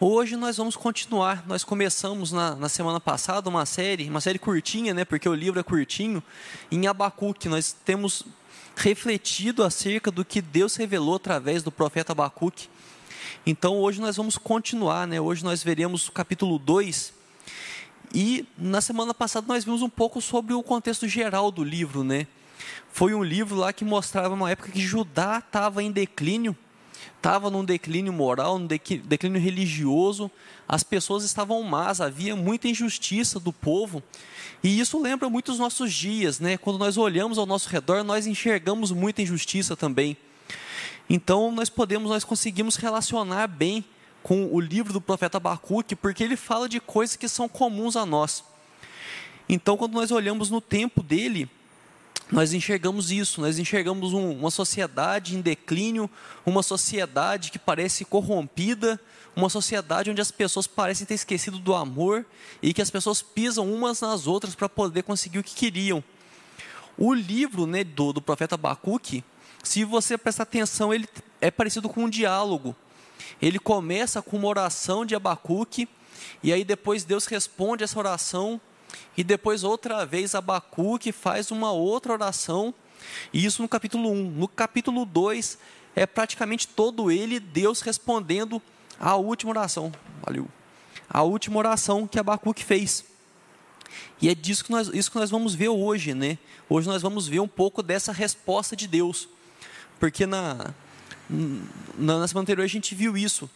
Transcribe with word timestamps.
Hoje 0.00 0.34
nós 0.34 0.56
vamos 0.56 0.74
continuar. 0.74 1.44
Nós 1.46 1.62
começamos 1.62 2.32
na, 2.32 2.56
na, 2.56 2.68
semana 2.68 2.98
passada 2.98 3.48
uma 3.48 3.64
série, 3.64 4.10
uma 4.10 4.20
série 4.20 4.40
curtinha, 4.40 4.92
né? 4.92 5.04
Porque 5.04 5.28
o 5.28 5.34
livro 5.34 5.60
é 5.60 5.62
curtinho, 5.62 6.20
em 6.68 6.88
Abacuque. 6.88 7.48
Nós 7.48 7.72
temos 7.84 8.24
refletido 8.74 9.62
acerca 9.62 10.10
do 10.10 10.24
que 10.24 10.42
Deus 10.42 10.74
revelou 10.74 11.14
através 11.14 11.62
do 11.62 11.70
profeta 11.70 12.10
Abacuque. 12.10 12.68
Então 13.46 13.78
hoje 13.78 14.00
nós 14.00 14.16
vamos 14.16 14.36
continuar, 14.36 15.06
né? 15.06 15.20
Hoje 15.20 15.44
nós 15.44 15.62
veremos 15.62 16.08
o 16.08 16.12
capítulo 16.12 16.58
2. 16.58 17.14
E 18.12 18.44
na 18.58 18.80
semana 18.80 19.14
passada 19.14 19.46
nós 19.46 19.64
vimos 19.64 19.80
um 19.80 19.88
pouco 19.88 20.20
sobre 20.20 20.54
o 20.54 20.62
contexto 20.62 21.06
geral 21.06 21.52
do 21.52 21.62
livro, 21.62 22.02
né? 22.02 22.26
Foi 22.90 23.14
um 23.14 23.22
livro 23.22 23.54
lá 23.54 23.72
que 23.72 23.84
mostrava 23.84 24.34
uma 24.34 24.50
época 24.50 24.72
que 24.72 24.80
Judá 24.80 25.38
estava 25.38 25.84
em 25.84 25.92
declínio 25.92 26.56
estava 27.16 27.50
num 27.50 27.64
declínio 27.64 28.12
moral, 28.12 28.58
num 28.58 28.66
declínio 28.66 29.40
religioso, 29.40 30.30
as 30.68 30.82
pessoas 30.82 31.24
estavam 31.24 31.62
más, 31.62 32.00
havia 32.00 32.36
muita 32.36 32.68
injustiça 32.68 33.38
do 33.40 33.52
povo. 33.52 34.02
E 34.62 34.80
isso 34.80 35.00
lembra 35.00 35.28
muito 35.28 35.52
os 35.52 35.58
nossos 35.58 35.92
dias, 35.92 36.40
né? 36.40 36.56
Quando 36.56 36.78
nós 36.78 36.96
olhamos 36.96 37.38
ao 37.38 37.46
nosso 37.46 37.68
redor, 37.68 38.02
nós 38.02 38.26
enxergamos 38.26 38.90
muita 38.90 39.22
injustiça 39.22 39.76
também. 39.76 40.16
Então 41.08 41.52
nós 41.52 41.68
podemos, 41.68 42.10
nós 42.10 42.24
conseguimos 42.24 42.76
relacionar 42.76 43.46
bem 43.46 43.84
com 44.22 44.46
o 44.46 44.58
livro 44.58 44.92
do 44.92 45.00
profeta 45.00 45.36
Abacuque, 45.36 45.94
porque 45.94 46.24
ele 46.24 46.36
fala 46.36 46.68
de 46.68 46.80
coisas 46.80 47.14
que 47.14 47.28
são 47.28 47.48
comuns 47.48 47.94
a 47.94 48.06
nós. 48.06 48.42
Então 49.48 49.76
quando 49.76 49.94
nós 49.94 50.10
olhamos 50.10 50.48
no 50.48 50.60
tempo 50.62 51.02
dele, 51.02 51.48
nós 52.34 52.52
enxergamos 52.52 53.12
isso, 53.12 53.40
nós 53.40 53.60
enxergamos 53.60 54.12
um, 54.12 54.32
uma 54.32 54.50
sociedade 54.50 55.36
em 55.36 55.40
declínio, 55.40 56.10
uma 56.44 56.64
sociedade 56.64 57.52
que 57.52 57.60
parece 57.60 58.04
corrompida, 58.04 59.00
uma 59.36 59.48
sociedade 59.48 60.10
onde 60.10 60.20
as 60.20 60.32
pessoas 60.32 60.66
parecem 60.66 61.06
ter 61.06 61.14
esquecido 61.14 61.60
do 61.60 61.72
amor 61.72 62.26
e 62.60 62.74
que 62.74 62.82
as 62.82 62.90
pessoas 62.90 63.22
pisam 63.22 63.72
umas 63.72 64.00
nas 64.00 64.26
outras 64.26 64.56
para 64.56 64.68
poder 64.68 65.04
conseguir 65.04 65.38
o 65.38 65.44
que 65.44 65.54
queriam. 65.54 66.02
O 66.98 67.14
livro 67.14 67.66
né, 67.66 67.84
do, 67.84 68.12
do 68.12 68.20
profeta 68.20 68.56
Abacuque, 68.56 69.22
se 69.62 69.84
você 69.84 70.18
prestar 70.18 70.42
atenção, 70.42 70.92
ele 70.92 71.08
é 71.40 71.52
parecido 71.52 71.88
com 71.88 72.02
um 72.02 72.10
diálogo. 72.10 72.74
Ele 73.40 73.60
começa 73.60 74.20
com 74.20 74.36
uma 74.36 74.48
oração 74.48 75.06
de 75.06 75.14
Abacuque, 75.14 75.88
e 76.42 76.52
aí 76.52 76.64
depois 76.64 77.04
Deus 77.04 77.26
responde 77.26 77.84
essa 77.84 77.96
oração 77.96 78.60
e 79.16 79.22
depois, 79.22 79.64
outra 79.64 80.04
vez, 80.04 80.34
Abacuque 80.34 81.12
faz 81.12 81.50
uma 81.50 81.72
outra 81.72 82.12
oração, 82.12 82.74
e 83.32 83.44
isso 83.44 83.62
no 83.62 83.68
capítulo 83.68 84.10
1. 84.10 84.30
No 84.30 84.48
capítulo 84.48 85.04
2, 85.04 85.58
é 85.94 86.06
praticamente 86.06 86.66
todo 86.66 87.10
ele, 87.10 87.38
Deus 87.38 87.80
respondendo 87.80 88.60
à 88.98 89.14
última 89.16 89.50
oração. 89.50 89.92
Valeu. 90.22 90.48
A 91.08 91.22
última 91.22 91.58
oração 91.58 92.06
que 92.06 92.18
Abacuque 92.18 92.64
fez. 92.64 93.04
E 94.20 94.28
é 94.28 94.34
disso 94.34 94.64
que 94.64 94.72
nós, 94.72 94.88
isso 94.88 95.10
que 95.10 95.18
nós 95.18 95.30
vamos 95.30 95.54
ver 95.54 95.68
hoje, 95.68 96.14
né? 96.14 96.38
Hoje 96.68 96.88
nós 96.88 97.02
vamos 97.02 97.28
ver 97.28 97.40
um 97.40 97.48
pouco 97.48 97.82
dessa 97.82 98.12
resposta 98.12 98.74
de 98.74 98.88
Deus. 98.88 99.28
Porque 100.00 100.26
na, 100.26 100.74
na, 101.96 102.26
semana 102.26 102.42
anterior 102.42 102.64
a 102.64 102.68
gente 102.68 102.94
viu 102.94 103.16
isso. 103.16 103.48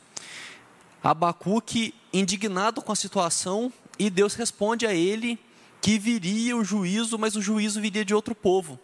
Abacuque, 1.03 1.95
indignado 2.13 2.83
com 2.83 2.93
a 2.93 2.97
situação, 2.97 3.73
e 3.99 4.11
Deus 4.11 4.35
responde 4.35 4.87
a 4.87 4.95
ele 4.95 5.39
que 5.81 5.99
viria 5.99 6.57
o 6.57 6.65
juízo, 6.65 7.19
mas 7.19 7.37
o 7.37 7.43
juízo 7.43 7.81
viria 7.81 8.05
de 8.05 8.15
outro 8.15 8.35
povo. 8.35 8.79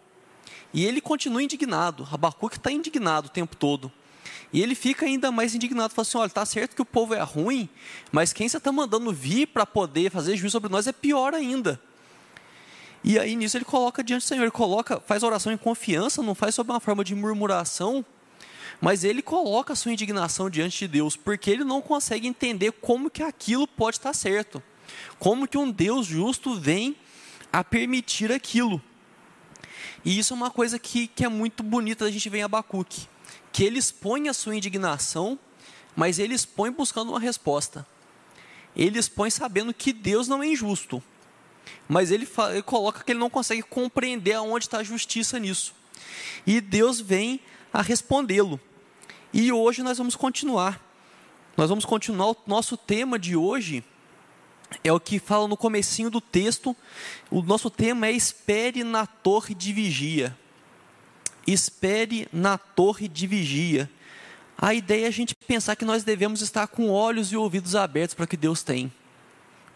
E 0.73 0.85
ele 0.85 0.99
continua 0.99 1.41
indignado. 1.41 2.07
Abacuque 2.11 2.57
está 2.57 2.71
indignado 2.71 3.27
o 3.27 3.31
tempo 3.31 3.55
todo. 3.55 3.91
E 4.51 4.61
ele 4.61 4.75
fica 4.75 5.05
ainda 5.05 5.31
mais 5.31 5.55
indignado, 5.55 5.93
fala 5.93 6.07
assim: 6.07 6.17
olha, 6.17 6.27
está 6.27 6.45
certo 6.45 6.75
que 6.75 6.81
o 6.81 6.85
povo 6.85 7.13
é 7.13 7.21
ruim, 7.21 7.69
mas 8.11 8.33
quem 8.33 8.47
você 8.47 8.57
está 8.57 8.71
mandando 8.71 9.11
vir 9.11 9.47
para 9.47 9.65
poder 9.65 10.11
fazer 10.11 10.35
juízo 10.35 10.53
sobre 10.53 10.71
nós 10.71 10.87
é 10.87 10.91
pior 10.91 11.33
ainda. 11.33 11.79
E 13.03 13.19
aí 13.19 13.35
nisso 13.35 13.55
ele 13.57 13.65
coloca 13.65 14.03
diante 14.03 14.23
do 14.23 14.27
Senhor, 14.27 14.41
ele 14.41 14.51
coloca, 14.51 14.99
faz 14.99 15.21
oração 15.23 15.51
em 15.51 15.57
confiança, 15.57 16.23
não 16.23 16.33
faz 16.33 16.55
sob 16.55 16.71
uma 16.71 16.79
forma 16.79 17.03
de 17.03 17.13
murmuração, 17.13 18.03
mas 18.81 19.03
ele 19.03 19.21
coloca 19.21 19.73
a 19.73 19.75
sua 19.75 19.91
indignação 19.91 20.49
diante 20.49 20.79
de 20.79 20.87
Deus, 20.87 21.15
porque 21.15 21.51
ele 21.51 21.63
não 21.63 21.81
consegue 21.81 22.27
entender 22.27 22.71
como 22.71 23.09
que 23.09 23.21
aquilo 23.21 23.67
pode 23.67 23.97
estar 23.97 24.13
certo. 24.13 24.61
Como 25.19 25.47
que 25.47 25.57
um 25.57 25.71
Deus 25.71 26.05
justo 26.05 26.55
vem 26.55 26.95
a 27.51 27.63
permitir 27.63 28.31
aquilo? 28.31 28.81
E 30.03 30.19
isso 30.19 30.33
é 30.33 30.37
uma 30.37 30.51
coisa 30.51 30.77
que, 30.77 31.07
que 31.07 31.25
é 31.25 31.27
muito 31.27 31.63
bonita 31.63 32.05
da 32.05 32.11
gente 32.11 32.29
ver 32.29 32.39
em 32.39 32.43
Abacuque. 32.43 33.07
Que 33.51 33.63
ele 33.63 33.79
expõe 33.79 34.29
a 34.29 34.33
sua 34.33 34.55
indignação, 34.55 35.39
mas 35.95 36.19
ele 36.19 36.35
expõe 36.35 36.71
buscando 36.71 37.09
uma 37.09 37.19
resposta. 37.19 37.85
Ele 38.75 38.99
expõe 38.99 39.29
sabendo 39.29 39.73
que 39.73 39.93
Deus 39.93 40.27
não 40.27 40.43
é 40.43 40.47
injusto. 40.47 41.01
Mas 41.87 42.11
ele, 42.11 42.27
ele 42.51 42.61
coloca 42.61 43.03
que 43.03 43.11
ele 43.11 43.19
não 43.19 43.29
consegue 43.29 43.63
compreender 43.63 44.33
aonde 44.33 44.65
está 44.65 44.79
a 44.79 44.83
justiça 44.83 45.39
nisso. 45.39 45.73
E 46.45 46.61
Deus 46.61 46.99
vem 46.99 47.39
a 47.73 47.81
respondê-lo. 47.81 48.59
E 49.33 49.51
hoje 49.51 49.81
nós 49.81 49.97
vamos 49.97 50.15
continuar. 50.15 50.79
Nós 51.57 51.69
vamos 51.69 51.85
continuar 51.85 52.31
o 52.31 52.37
nosso 52.45 52.77
tema 52.77 53.17
de 53.17 53.35
hoje 53.35 53.83
é 54.83 54.91
o 54.91 54.99
que 54.99 55.19
fala 55.19 55.47
no 55.47 55.57
comecinho 55.57 56.09
do 56.09 56.21
texto. 56.21 56.75
O 57.29 57.41
nosso 57.41 57.69
tema 57.69 58.07
é 58.07 58.11
espere 58.11 58.83
na 58.83 59.05
torre 59.05 59.53
de 59.53 59.71
vigia. 59.73 60.35
Espere 61.45 62.27
na 62.31 62.57
torre 62.57 63.07
de 63.07 63.27
vigia. 63.27 63.89
A 64.57 64.73
ideia 64.73 65.05
é 65.05 65.07
a 65.07 65.11
gente 65.11 65.35
pensar 65.35 65.75
que 65.75 65.85
nós 65.85 66.03
devemos 66.03 66.41
estar 66.41 66.67
com 66.67 66.89
olhos 66.89 67.31
e 67.31 67.37
ouvidos 67.37 67.75
abertos 67.75 68.15
para 68.15 68.25
o 68.25 68.27
que 68.27 68.37
Deus 68.37 68.63
tem. 68.63 68.91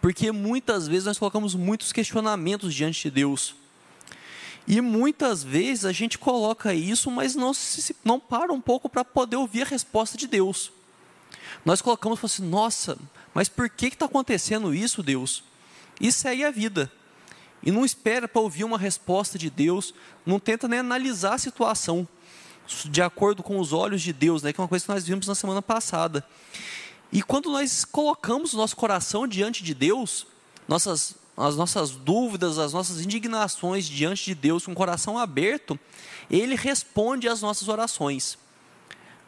Porque 0.02 0.32
muitas 0.32 0.88
vezes 0.88 1.06
nós 1.06 1.20
colocamos 1.20 1.54
muitos 1.54 1.92
questionamentos 1.92 2.74
diante 2.74 3.04
de 3.04 3.12
Deus. 3.12 3.56
E 4.66 4.82
muitas 4.82 5.44
vezes 5.44 5.84
a 5.84 5.92
gente 5.92 6.18
coloca 6.18 6.74
isso, 6.74 7.12
mas 7.12 7.36
não, 7.36 7.54
se, 7.54 7.96
não 8.04 8.20
para 8.20 8.54
um 8.54 8.62
pouco 8.62 8.88
para 8.88 9.04
poder 9.04 9.36
ouvir 9.36 9.64
a 9.64 9.66
resposta 9.66 10.18
de 10.18 10.28
Deus. 10.28 10.72
Nós 11.66 11.82
colocamos 11.82 12.24
assim, 12.24 12.44
nossa, 12.44 12.98
mas 13.34 13.50
por 13.50 13.70
que 13.70 13.88
está 13.88 14.06
acontecendo 14.06 14.74
isso, 14.74 15.04
Deus? 15.04 15.44
E 16.00 16.12
segue 16.12 16.44
a 16.44 16.52
vida. 16.52 16.92
E 17.62 17.72
não 17.72 17.84
espera 17.84 18.28
para 18.28 18.42
ouvir 18.42 18.64
uma 18.64 18.78
resposta 18.78 19.38
de 19.38 19.50
Deus, 19.50 19.94
não 20.26 20.40
tenta 20.40 20.68
nem 20.68 20.80
analisar 20.80 21.34
a 21.34 21.38
situação 21.38 22.08
de 22.86 23.02
acordo 23.02 23.42
com 23.42 23.60
os 23.60 23.74
olhos 23.74 24.02
de 24.02 24.14
Deus, 24.14 24.44
né, 24.44 24.54
que 24.54 24.62
é 24.62 24.64
uma 24.64 24.68
coisa 24.68 24.86
que 24.86 24.92
nós 24.92 25.06
vimos 25.06 25.28
na 25.28 25.36
semana 25.36 25.62
passada. 25.62 26.26
E 27.12 27.24
quando 27.24 27.50
nós 27.50 27.84
colocamos 27.84 28.54
o 28.54 28.58
nosso 28.58 28.76
coração 28.76 29.28
diante 29.28 29.64
de 29.64 29.74
Deus, 29.74 30.28
nossas, 30.68 31.16
as 31.36 31.56
nossas 31.56 31.92
dúvidas, 31.92 32.60
as 32.60 32.72
nossas 32.72 33.02
indignações 33.02 33.86
diante 33.86 34.26
de 34.26 34.36
Deus, 34.36 34.66
com 34.66 34.72
o 34.72 34.76
coração 34.76 35.18
aberto, 35.18 35.78
Ele 36.30 36.56
responde 36.56 37.28
às 37.28 37.42
nossas 37.42 37.68
orações 37.68 38.38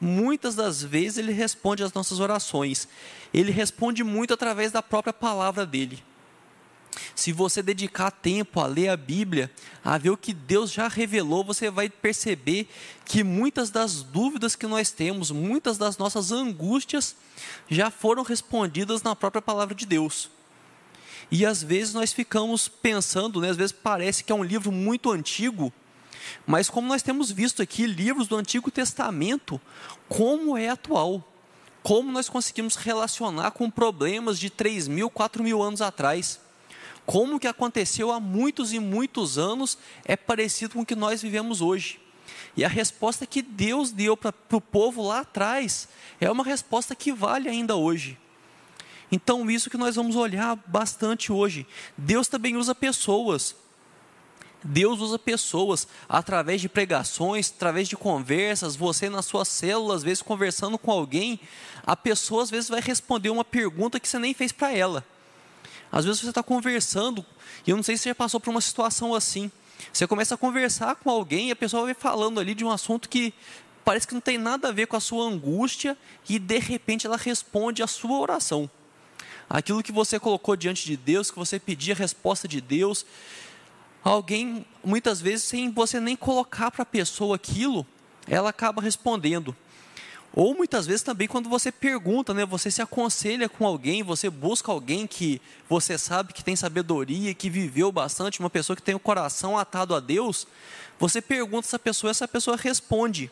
muitas 0.01 0.55
das 0.55 0.81
vezes 0.81 1.19
ele 1.19 1.31
responde 1.31 1.83
às 1.83 1.93
nossas 1.93 2.19
orações. 2.19 2.87
Ele 3.31 3.51
responde 3.51 4.03
muito 4.03 4.33
através 4.33 4.71
da 4.71 4.81
própria 4.81 5.13
palavra 5.13 5.65
dele. 5.65 6.03
Se 7.15 7.31
você 7.31 7.61
dedicar 7.61 8.11
tempo 8.11 8.59
a 8.59 8.65
ler 8.65 8.89
a 8.89 8.97
Bíblia, 8.97 9.49
a 9.83 9.97
ver 9.97 10.09
o 10.09 10.17
que 10.17 10.33
Deus 10.33 10.71
já 10.71 10.87
revelou, 10.87 11.43
você 11.43 11.69
vai 11.69 11.89
perceber 11.89 12.67
que 13.05 13.23
muitas 13.23 13.69
das 13.69 14.03
dúvidas 14.03 14.55
que 14.55 14.67
nós 14.67 14.91
temos, 14.91 15.31
muitas 15.31 15.77
das 15.77 15.97
nossas 15.97 16.31
angústias, 16.31 17.15
já 17.69 17.89
foram 17.89 18.23
respondidas 18.23 19.03
na 19.03 19.15
própria 19.15 19.41
palavra 19.41 19.73
de 19.73 19.85
Deus. 19.85 20.29
E 21.29 21.45
às 21.45 21.63
vezes 21.63 21.93
nós 21.93 22.11
ficamos 22.11 22.67
pensando, 22.67 23.39
né, 23.39 23.49
às 23.49 23.57
vezes 23.57 23.71
parece 23.71 24.23
que 24.23 24.31
é 24.33 24.35
um 24.35 24.43
livro 24.43 24.69
muito 24.69 25.09
antigo, 25.09 25.71
mas 26.45 26.69
como 26.69 26.87
nós 26.87 27.01
temos 27.01 27.31
visto 27.31 27.61
aqui, 27.61 27.85
livros 27.85 28.27
do 28.27 28.35
Antigo 28.35 28.71
Testamento, 28.71 29.59
como 30.07 30.57
é 30.57 30.69
atual, 30.69 31.27
como 31.83 32.11
nós 32.11 32.29
conseguimos 32.29 32.75
relacionar 32.75 33.51
com 33.51 33.69
problemas 33.69 34.39
de 34.39 34.49
3 34.49 34.87
mil, 34.87 35.09
4 35.09 35.43
mil 35.43 35.61
anos 35.61 35.81
atrás. 35.81 36.39
Como 37.05 37.35
o 37.35 37.39
que 37.39 37.47
aconteceu 37.47 38.11
há 38.11 38.19
muitos 38.19 38.73
e 38.73 38.79
muitos 38.79 39.37
anos 39.37 39.77
é 40.05 40.15
parecido 40.15 40.75
com 40.75 40.81
o 40.81 40.85
que 40.85 40.95
nós 40.95 41.21
vivemos 41.21 41.61
hoje. 41.61 41.99
E 42.55 42.63
a 42.63 42.67
resposta 42.69 43.25
que 43.25 43.41
Deus 43.41 43.91
deu 43.91 44.15
para 44.15 44.33
o 44.51 44.61
povo 44.61 45.01
lá 45.01 45.21
atrás 45.21 45.87
é 46.19 46.29
uma 46.29 46.43
resposta 46.43 46.95
que 46.95 47.11
vale 47.11 47.49
ainda 47.49 47.75
hoje. 47.75 48.17
Então, 49.11 49.49
isso 49.51 49.69
que 49.69 49.77
nós 49.77 49.95
vamos 49.95 50.15
olhar 50.15 50.55
bastante 50.67 51.31
hoje. 51.31 51.67
Deus 51.97 52.27
também 52.27 52.55
usa 52.55 52.73
pessoas. 52.73 53.55
Deus 54.63 54.99
usa 54.99 55.17
pessoas 55.17 55.87
através 56.07 56.61
de 56.61 56.69
pregações, 56.69 57.51
através 57.55 57.87
de 57.87 57.97
conversas, 57.97 58.75
você 58.75 59.09
na 59.09 59.21
sua 59.21 59.43
célula, 59.43 59.95
às 59.95 60.03
vezes 60.03 60.21
conversando 60.21 60.77
com 60.77 60.91
alguém, 60.91 61.39
a 61.83 61.95
pessoa 61.95 62.43
às 62.43 62.49
vezes 62.49 62.69
vai 62.69 62.81
responder 62.81 63.29
uma 63.29 63.43
pergunta 63.43 63.99
que 63.99 64.07
você 64.07 64.19
nem 64.19 64.33
fez 64.33 64.51
para 64.51 64.71
ela. 64.71 65.03
Às 65.91 66.05
vezes 66.05 66.21
você 66.21 66.29
está 66.29 66.43
conversando, 66.43 67.25
e 67.65 67.71
eu 67.71 67.75
não 67.75 67.83
sei 67.83 67.97
se 67.97 68.03
você 68.03 68.09
já 68.09 68.15
passou 68.15 68.39
por 68.39 68.51
uma 68.51 68.61
situação 68.61 69.13
assim. 69.15 69.51
Você 69.91 70.05
começa 70.05 70.35
a 70.35 70.37
conversar 70.37 70.95
com 70.95 71.09
alguém 71.09 71.49
e 71.49 71.51
a 71.51 71.55
pessoa 71.55 71.85
vai 71.85 71.93
falando 71.93 72.39
ali 72.39 72.53
de 72.53 72.63
um 72.63 72.69
assunto 72.69 73.09
que 73.09 73.33
parece 73.83 74.07
que 74.07 74.13
não 74.13 74.21
tem 74.21 74.37
nada 74.37 74.69
a 74.69 74.71
ver 74.71 74.85
com 74.85 74.95
a 74.95 74.99
sua 74.99 75.25
angústia 75.25 75.97
e 76.29 76.37
de 76.37 76.59
repente 76.59 77.07
ela 77.07 77.17
responde 77.17 77.81
a 77.81 77.87
sua 77.87 78.19
oração. 78.19 78.69
Aquilo 79.49 79.83
que 79.83 79.91
você 79.91 80.19
colocou 80.19 80.55
diante 80.55 80.85
de 80.85 80.95
Deus, 80.95 81.29
que 81.29 81.37
você 81.37 81.59
pedia 81.59 81.93
a 81.93 81.97
resposta 81.97 82.47
de 82.47 82.61
Deus, 82.61 83.05
alguém, 84.03 84.65
muitas 84.83 85.21
vezes, 85.21 85.43
sem 85.45 85.69
você 85.69 85.99
nem 85.99 86.15
colocar 86.15 86.71
para 86.71 86.83
a 86.83 86.85
pessoa 86.85 87.35
aquilo, 87.35 87.85
ela 88.27 88.49
acaba 88.49 88.81
respondendo. 88.81 89.55
Ou 90.33 90.55
muitas 90.55 90.87
vezes 90.87 91.03
também 91.03 91.27
quando 91.27 91.49
você 91.49 91.71
pergunta, 91.71 92.33
né, 92.33 92.45
você 92.45 92.71
se 92.71 92.81
aconselha 92.81 93.49
com 93.49 93.65
alguém, 93.65 94.01
você 94.01 94.29
busca 94.29 94.71
alguém 94.71 95.05
que 95.05 95.41
você 95.67 95.97
sabe 95.97 96.31
que 96.31 96.43
tem 96.43 96.55
sabedoria, 96.55 97.33
que 97.33 97.49
viveu 97.49 97.91
bastante, 97.91 98.39
uma 98.39 98.49
pessoa 98.49 98.75
que 98.75 98.81
tem 98.81 98.95
o 98.95 98.99
coração 98.99 99.57
atado 99.57 99.93
a 99.93 99.99
Deus, 99.99 100.47
você 100.97 101.21
pergunta 101.21 101.67
essa 101.67 101.77
pessoa, 101.77 102.11
essa 102.11 102.27
pessoa 102.27 102.55
responde. 102.55 103.29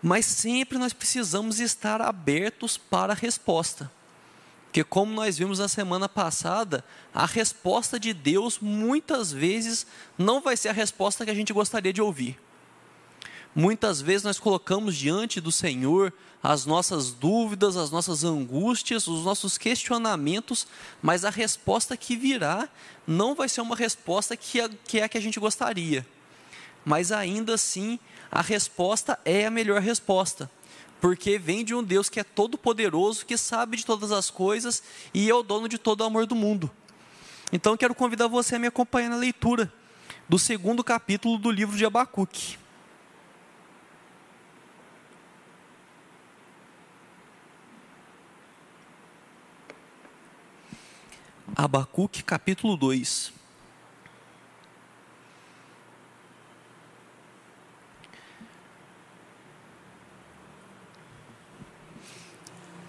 Mas 0.00 0.26
sempre 0.26 0.78
nós 0.78 0.92
precisamos 0.92 1.58
estar 1.58 2.00
abertos 2.00 2.76
para 2.76 3.12
a 3.12 3.16
resposta. 3.16 3.90
Porque 4.72 4.82
como 4.82 5.12
nós 5.12 5.36
vimos 5.36 5.58
na 5.58 5.68
semana 5.68 6.08
passada, 6.08 6.82
a 7.12 7.26
resposta 7.26 8.00
de 8.00 8.14
Deus 8.14 8.58
muitas 8.58 9.30
vezes 9.30 9.86
não 10.16 10.40
vai 10.40 10.56
ser 10.56 10.70
a 10.70 10.72
resposta 10.72 11.26
que 11.26 11.30
a 11.30 11.34
gente 11.34 11.52
gostaria 11.52 11.92
de 11.92 12.00
ouvir. 12.00 12.40
Muitas 13.54 14.00
vezes 14.00 14.22
nós 14.22 14.38
colocamos 14.38 14.96
diante 14.96 15.42
do 15.42 15.52
Senhor 15.52 16.10
as 16.42 16.64
nossas 16.64 17.12
dúvidas, 17.12 17.76
as 17.76 17.90
nossas 17.90 18.24
angústias, 18.24 19.06
os 19.06 19.26
nossos 19.26 19.58
questionamentos, 19.58 20.66
mas 21.02 21.26
a 21.26 21.28
resposta 21.28 21.94
que 21.94 22.16
virá 22.16 22.66
não 23.06 23.34
vai 23.34 23.50
ser 23.50 23.60
uma 23.60 23.76
resposta 23.76 24.38
que 24.38 24.58
é, 24.58 24.70
é 24.94 25.02
a 25.02 25.08
que 25.10 25.18
a 25.18 25.22
gente 25.22 25.38
gostaria. 25.38 26.06
Mas 26.82 27.12
ainda 27.12 27.52
assim, 27.52 27.98
a 28.30 28.40
resposta 28.40 29.18
é 29.22 29.44
a 29.44 29.50
melhor 29.50 29.82
resposta, 29.82 30.50
porque 31.02 31.36
vem 31.36 31.64
de 31.64 31.74
um 31.74 31.82
Deus 31.82 32.08
que 32.08 32.20
é 32.20 32.22
todo 32.22 32.56
poderoso, 32.56 33.26
que 33.26 33.36
sabe 33.36 33.76
de 33.76 33.84
todas 33.84 34.12
as 34.12 34.30
coisas 34.30 34.80
e 35.12 35.28
é 35.28 35.34
o 35.34 35.42
dono 35.42 35.68
de 35.68 35.76
todo 35.76 36.02
o 36.02 36.04
amor 36.04 36.26
do 36.26 36.36
mundo. 36.36 36.70
Então 37.52 37.76
quero 37.76 37.92
convidar 37.92 38.28
você 38.28 38.54
a 38.54 38.58
me 38.60 38.68
acompanhar 38.68 39.10
na 39.10 39.16
leitura 39.16 39.70
do 40.28 40.38
segundo 40.38 40.84
capítulo 40.84 41.38
do 41.38 41.50
livro 41.50 41.76
de 41.76 41.84
Abacuque. 41.84 42.56
Abacuque 51.56 52.22
capítulo 52.22 52.76
2. 52.76 53.41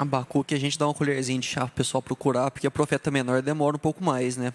Abacuque 0.03 0.53
a 0.53 0.59
gente 0.59 0.77
dá 0.77 0.85
uma 0.85 0.93
colherzinha 0.93 1.39
de 1.39 1.47
chá 1.47 1.61
para 1.61 1.71
o 1.71 1.75
pessoal 1.75 2.01
procurar, 2.01 2.51
porque 2.51 2.67
a 2.67 2.71
profeta 2.71 3.09
menor 3.09 3.41
demora 3.41 3.77
um 3.77 3.79
pouco 3.79 4.03
mais, 4.03 4.35
né? 4.35 4.53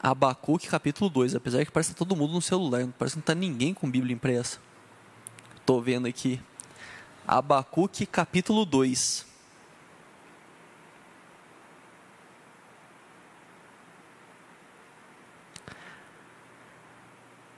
Abacuque 0.00 0.68
capítulo 0.68 1.10
2, 1.10 1.34
apesar 1.34 1.64
que 1.64 1.72
parece 1.72 1.90
que 1.90 1.96
tá 1.96 1.98
todo 1.98 2.14
mundo 2.14 2.32
no 2.34 2.40
celular, 2.40 2.86
parece 2.96 3.14
que 3.14 3.18
não 3.18 3.22
está 3.22 3.34
ninguém 3.34 3.74
com 3.74 3.90
Bíblia 3.90 4.14
impressa. 4.14 4.60
Estou 5.56 5.82
vendo 5.82 6.06
aqui. 6.06 6.40
Abacuque 7.26 8.06
capítulo 8.06 8.64
2. 8.64 9.26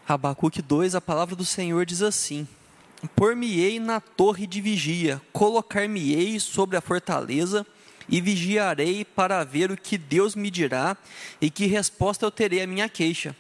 Abacuque 0.09 0.62
2, 0.62 0.94
a 0.94 1.00
palavra 1.03 1.37
do 1.37 1.44
Senhor 1.44 1.85
diz 1.85 2.00
assim: 2.00 2.49
Por-me-ei 3.17 3.81
na 3.81 4.00
torre 4.00 4.47
de 4.47 4.61
vigia, 4.61 5.20
colocar-me-ei 5.32 6.38
sobre 6.38 6.76
a 6.76 6.81
fortaleza 6.81 7.67
e 8.08 8.20
vigiarei 8.20 9.05
para 9.05 9.43
ver 9.44 9.70
o 9.70 9.76
que 9.76 9.97
Deus 9.97 10.35
me 10.35 10.50
dirá 10.50 10.97
e 11.41 11.49
que 11.49 11.67
resposta 11.67 12.26
eu 12.26 12.31
terei 12.31 12.62
à 12.62 12.67
minha 12.67 12.88
queixa. 12.88 13.35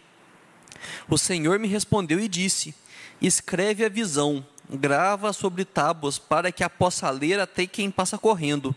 O 1.08 1.18
Senhor 1.18 1.58
me 1.58 1.68
respondeu 1.68 2.18
e 2.20 2.28
disse: 2.28 2.74
Escreve 3.20 3.84
a 3.84 3.88
visão, 3.88 4.46
grava 4.70 5.32
sobre 5.32 5.64
tábuas, 5.64 6.18
para 6.18 6.50
que 6.50 6.64
a 6.64 6.70
possa 6.70 7.10
ler 7.10 7.38
até 7.38 7.66
quem 7.66 7.90
passa 7.90 8.16
correndo. 8.16 8.74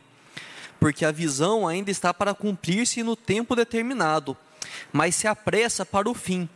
Porque 0.79 1.05
a 1.05 1.11
visão 1.11 1.65
ainda 1.65 1.91
está 1.91 2.13
para 2.13 2.33
cumprir-se 2.33 3.03
no 3.03 3.15
tempo 3.15 3.55
determinado, 3.55 4.35
mas 4.91 5.15
se 5.15 5.27
apressa 5.27 5.85
para 5.85 6.09
o 6.09 6.13
fim 6.13 6.49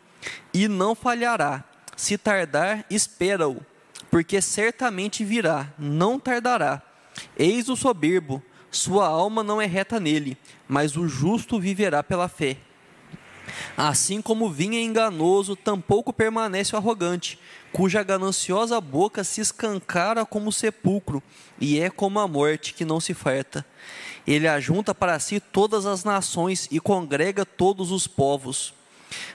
e 0.54 0.68
não 0.68 0.94
falhará. 0.94 1.64
Se 1.96 2.18
tardar, 2.18 2.86
espera-o, 2.90 3.66
porque 4.10 4.42
certamente 4.42 5.24
virá, 5.24 5.74
não 5.78 6.20
tardará. 6.20 6.82
Eis 7.38 7.70
o 7.70 7.76
soberbo, 7.76 8.42
sua 8.72 9.08
alma 9.08 9.44
não 9.44 9.62
é 9.62 9.66
reta 9.66 10.00
nele, 10.00 10.38
mas 10.68 10.96
o 10.96 11.08
justo 11.08 11.60
viverá 11.60 12.04
pela 12.04 12.28
fé. 12.28 12.58
Assim 13.76 14.22
como 14.22 14.52
vinha 14.52 14.82
enganoso, 14.82 15.56
tampouco 15.56 16.12
permanece 16.12 16.76
o 16.76 16.78
arrogante, 16.78 17.40
cuja 17.72 18.04
gananciosa 18.04 18.80
boca 18.82 19.24
se 19.24 19.42
escancara 19.42 20.26
como 20.26 20.52
sepulcro, 20.52 21.24
e 21.60 21.80
é 21.80 21.90
como 21.90 22.20
a 22.20 22.28
morte 22.28 22.74
que 22.74 22.86
não 22.86 23.00
se 23.00 23.14
farta. 23.14 23.66
Ele 24.26 24.48
ajunta 24.48 24.94
para 24.94 25.18
si 25.20 25.40
todas 25.40 25.86
as 25.86 26.04
nações 26.04 26.68
e 26.70 26.80
congrega 26.80 27.46
todos 27.46 27.92
os 27.92 28.08
povos. 28.08 28.74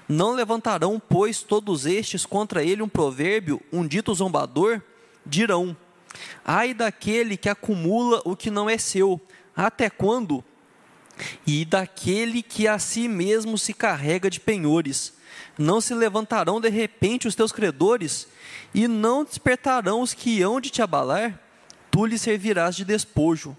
Não 0.09 0.33
levantarão, 0.33 1.01
pois, 1.01 1.43
todos 1.43 1.87
estes 1.87 2.27
contra 2.27 2.63
ele 2.63 2.83
um 2.83 2.89
provérbio, 2.89 3.61
um 3.73 3.87
dito 3.87 4.15
zombador? 4.15 4.81
Dirão: 5.25 5.77
Ai 6.45 6.75
daquele 6.75 7.37
que 7.37 7.49
acumula 7.49 8.21
o 8.25 8.37
que 8.37 8.51
não 8.51 8.69
é 8.69 8.77
seu, 8.77 9.21
até 9.57 9.89
quando? 9.89 10.45
E 11.47 11.65
daquele 11.65 12.43
que 12.43 12.67
a 12.67 12.79
si 12.79 13.09
mesmo 13.09 13.57
se 13.57 13.73
carrega 13.73 14.29
de 14.29 14.41
penhores. 14.41 15.15
Não 15.59 15.81
se 15.81 15.95
levantarão 15.95 16.61
de 16.61 16.69
repente 16.69 17.29
os 17.29 17.35
teus 17.35 17.53
credores, 17.53 18.27
e 18.75 18.89
não 18.89 19.25
despertarão 19.25 20.01
os 20.01 20.15
que 20.15 20.43
hão 20.43 20.61
de 20.61 20.71
te 20.71 20.83
abalar? 20.83 21.39
Tu 21.91 22.07
lhe 22.07 22.19
servirás 22.19 22.75
de 22.75 22.85
despojo. 22.85 23.57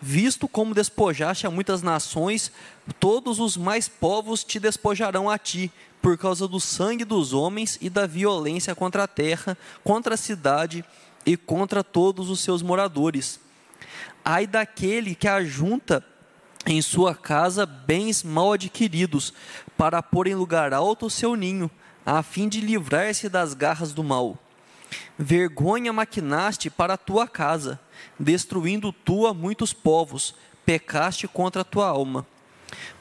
Visto 0.00 0.46
como 0.48 0.74
despojaste 0.74 1.46
a 1.46 1.50
muitas 1.50 1.82
nações, 1.82 2.52
todos 2.98 3.38
os 3.38 3.56
mais 3.56 3.88
povos 3.88 4.44
te 4.44 4.60
despojarão 4.60 5.28
a 5.28 5.38
ti, 5.38 5.70
por 6.00 6.16
causa 6.16 6.46
do 6.46 6.60
sangue 6.60 7.04
dos 7.04 7.32
homens 7.32 7.78
e 7.80 7.90
da 7.90 8.06
violência 8.06 8.74
contra 8.74 9.04
a 9.04 9.08
terra, 9.08 9.56
contra 9.82 10.14
a 10.14 10.18
cidade 10.18 10.84
e 11.24 11.36
contra 11.36 11.82
todos 11.82 12.30
os 12.30 12.40
seus 12.40 12.62
moradores. 12.62 13.40
Ai 14.24 14.46
daquele 14.46 15.14
que 15.14 15.28
ajunta 15.28 16.04
em 16.66 16.82
sua 16.82 17.14
casa 17.14 17.64
bens 17.64 18.22
mal 18.22 18.52
adquiridos, 18.52 19.32
para 19.76 20.02
pôr 20.02 20.26
em 20.26 20.34
lugar 20.34 20.72
alto 20.72 21.06
o 21.06 21.10
seu 21.10 21.36
ninho, 21.36 21.70
a 22.04 22.22
fim 22.22 22.48
de 22.48 22.60
livrar-se 22.60 23.28
das 23.28 23.54
garras 23.54 23.92
do 23.92 24.02
mal. 24.02 24.38
Vergonha 25.18 25.92
maquinaste 25.92 26.70
para 26.70 26.94
a 26.94 26.98
tua 26.98 27.26
casa, 27.26 27.80
destruindo 28.18 28.92
tu 28.92 29.26
a 29.26 29.34
muitos 29.34 29.72
povos, 29.72 30.34
pecaste 30.64 31.26
contra 31.26 31.62
a 31.62 31.64
tua 31.64 31.88
alma. 31.88 32.26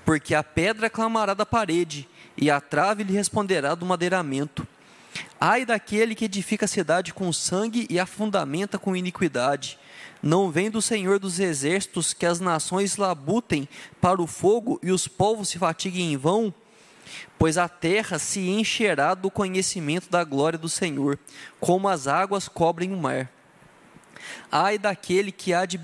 Porque 0.05 0.33
a 0.35 0.43
pedra 0.43 0.89
clamará 0.89 1.33
da 1.33 1.45
parede, 1.45 2.07
e 2.37 2.51
a 2.51 2.59
trave 2.59 3.03
lhe 3.03 3.13
responderá 3.13 3.75
do 3.75 3.85
madeiramento. 3.85 4.67
Ai 5.39 5.65
daquele 5.65 6.15
que 6.15 6.25
edifica 6.25 6.65
a 6.65 6.67
cidade 6.67 7.13
com 7.13 7.31
sangue 7.31 7.87
e 7.89 7.99
a 7.99 8.05
fundamenta 8.05 8.77
com 8.77 8.95
iniquidade. 8.95 9.77
Não 10.21 10.49
vem 10.49 10.69
do 10.69 10.81
Senhor 10.81 11.19
dos 11.19 11.39
exércitos 11.39 12.13
que 12.13 12.25
as 12.25 12.39
nações 12.39 12.97
labutem 12.97 13.67
para 14.01 14.21
o 14.21 14.27
fogo 14.27 14.79
e 14.81 14.91
os 14.91 15.07
povos 15.07 15.49
se 15.49 15.59
fatiguem 15.59 16.13
em 16.13 16.17
vão? 16.17 16.53
Pois 17.37 17.57
a 17.57 17.67
terra 17.67 18.17
se 18.19 18.39
encherá 18.47 19.13
do 19.13 19.29
conhecimento 19.29 20.09
da 20.09 20.23
glória 20.23 20.57
do 20.57 20.69
Senhor, 20.69 21.19
como 21.59 21.87
as 21.87 22.07
águas 22.07 22.47
cobrem 22.47 22.93
o 22.93 22.97
mar. 22.97 23.29
Ai 24.51 24.77
daquele 24.77 25.31
que, 25.31 25.53
há 25.53 25.65
de 25.65 25.77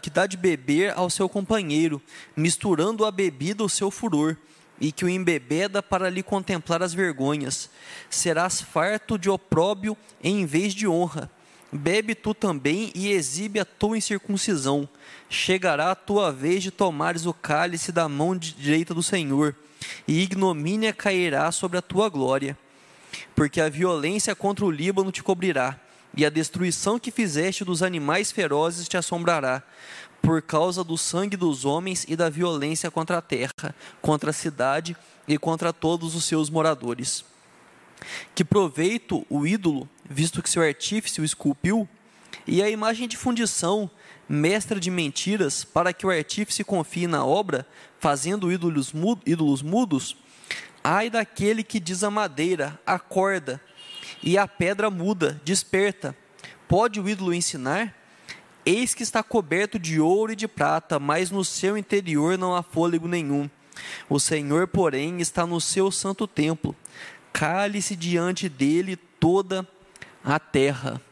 que 0.00 0.10
dá 0.10 0.26
de 0.26 0.36
beber 0.36 0.92
ao 0.96 1.10
seu 1.10 1.28
companheiro, 1.28 2.00
misturando 2.36 3.04
a 3.04 3.10
bebida 3.10 3.64
o 3.64 3.68
seu 3.68 3.90
furor, 3.90 4.36
e 4.80 4.92
que 4.92 5.04
o 5.04 5.08
embebeda 5.08 5.82
para 5.82 6.10
lhe 6.10 6.22
contemplar 6.22 6.82
as 6.82 6.92
vergonhas. 6.92 7.70
Serás 8.10 8.60
farto 8.60 9.18
de 9.18 9.30
opróbio 9.30 9.96
em 10.22 10.44
vez 10.44 10.74
de 10.74 10.86
honra. 10.86 11.30
Bebe 11.72 12.14
tu 12.14 12.34
também 12.34 12.92
e 12.94 13.10
exibe 13.10 13.58
a 13.58 13.64
tua 13.64 13.98
incircuncisão. 13.98 14.88
Chegará 15.28 15.90
a 15.90 15.96
tua 15.96 16.30
vez 16.30 16.62
de 16.62 16.70
tomares 16.70 17.26
o 17.26 17.32
cálice 17.34 17.90
da 17.90 18.08
mão 18.08 18.36
direita 18.36 18.94
do 18.94 19.02
Senhor 19.02 19.56
e 20.06 20.22
ignomínia 20.22 20.92
cairá 20.92 21.50
sobre 21.52 21.78
a 21.78 21.82
tua 21.82 22.08
glória, 22.08 22.56
porque 23.34 23.60
a 23.60 23.68
violência 23.68 24.34
contra 24.34 24.64
o 24.64 24.70
Líbano 24.70 25.12
te 25.12 25.22
cobrirá, 25.22 25.78
e 26.16 26.24
a 26.24 26.30
destruição 26.30 26.98
que 26.98 27.10
fizeste 27.10 27.64
dos 27.64 27.82
animais 27.82 28.32
ferozes 28.32 28.88
te 28.88 28.96
assombrará, 28.96 29.62
por 30.22 30.40
causa 30.42 30.82
do 30.82 30.96
sangue 30.96 31.36
dos 31.36 31.64
homens 31.64 32.04
e 32.08 32.16
da 32.16 32.28
violência 32.28 32.90
contra 32.90 33.18
a 33.18 33.22
terra, 33.22 33.74
contra 34.00 34.30
a 34.30 34.32
cidade 34.32 34.96
e 35.28 35.38
contra 35.38 35.72
todos 35.72 36.14
os 36.14 36.24
seus 36.24 36.48
moradores. 36.50 37.24
Que 38.34 38.44
proveito 38.44 39.26
o 39.28 39.46
ídolo, 39.46 39.88
visto 40.08 40.42
que 40.42 40.50
seu 40.50 40.62
artífice 40.62 41.20
o 41.20 41.24
esculpiu, 41.24 41.88
e 42.46 42.62
a 42.62 42.70
imagem 42.70 43.08
de 43.08 43.16
fundição, 43.16 43.90
mestra 44.28 44.80
de 44.80 44.90
mentiras, 44.90 45.64
para 45.64 45.92
que 45.92 46.06
o 46.06 46.10
artífice 46.10 46.64
confie 46.64 47.06
na 47.06 47.24
obra, 47.24 47.66
fazendo 48.06 48.52
ídolos, 48.52 48.92
ídolos 49.26 49.62
mudos? 49.62 50.16
Ai 50.84 51.10
daquele 51.10 51.64
que 51.64 51.80
diz 51.80 52.04
a 52.04 52.10
madeira, 52.10 52.78
acorda, 52.86 53.60
e 54.22 54.38
a 54.38 54.46
pedra 54.46 54.88
muda, 54.88 55.40
desperta. 55.44 56.16
Pode 56.68 57.00
o 57.00 57.08
ídolo 57.08 57.34
ensinar? 57.34 57.92
Eis 58.64 58.94
que 58.94 59.02
está 59.02 59.24
coberto 59.24 59.76
de 59.76 60.00
ouro 60.00 60.30
e 60.30 60.36
de 60.36 60.46
prata, 60.46 61.00
mas 61.00 61.32
no 61.32 61.44
seu 61.44 61.76
interior 61.76 62.38
não 62.38 62.54
há 62.54 62.62
fôlego 62.62 63.08
nenhum. 63.08 63.50
O 64.08 64.20
Senhor, 64.20 64.68
porém, 64.68 65.20
está 65.20 65.44
no 65.44 65.60
seu 65.60 65.90
santo 65.90 66.28
templo. 66.28 66.76
Cale-se 67.32 67.96
diante 67.96 68.48
dele 68.48 68.94
toda 68.94 69.66
a 70.22 70.38
terra. 70.38 71.02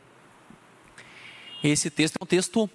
Esse 1.60 1.90
texto 1.90 2.18
é 2.20 2.22
um 2.22 2.26
texto 2.26 2.70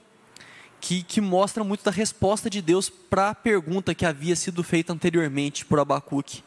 que, 0.82 1.04
que 1.04 1.20
mostra 1.20 1.64
muito 1.64 1.84
da 1.84 1.92
resposta 1.92 2.50
de 2.50 2.62
Deus 2.62 2.90
para 2.90 3.30
a 3.30 3.36
pergunta 3.36 3.94
que 3.94 4.06
havia 4.06 4.36
sido 4.36 4.64
feita 4.64 4.94
anteriormente 4.94 5.66
por 5.66 5.80
Abacuque. 5.80 6.44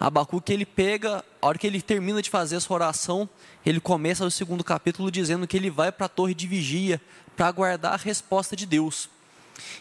Abacuque, 0.00 0.52
ele 0.52 0.64
pega, 0.64 1.24
a 1.40 1.46
hora 1.46 1.58
que 1.58 1.66
ele 1.66 1.82
termina 1.82 2.22
de 2.22 2.30
fazer 2.30 2.56
essa 2.56 2.72
oração, 2.72 3.28
ele 3.64 3.80
começa 3.80 4.24
o 4.24 4.30
segundo 4.30 4.64
capítulo 4.64 5.10
dizendo 5.10 5.46
que 5.46 5.56
ele 5.56 5.70
vai 5.70 5.92
para 5.92 6.06
a 6.06 6.08
torre 6.08 6.34
de 6.34 6.46
vigia 6.46 7.00
para 7.36 7.46
aguardar 7.46 7.92
a 7.92 7.96
resposta 7.96 8.56
de 8.56 8.64
Deus. 8.64 9.08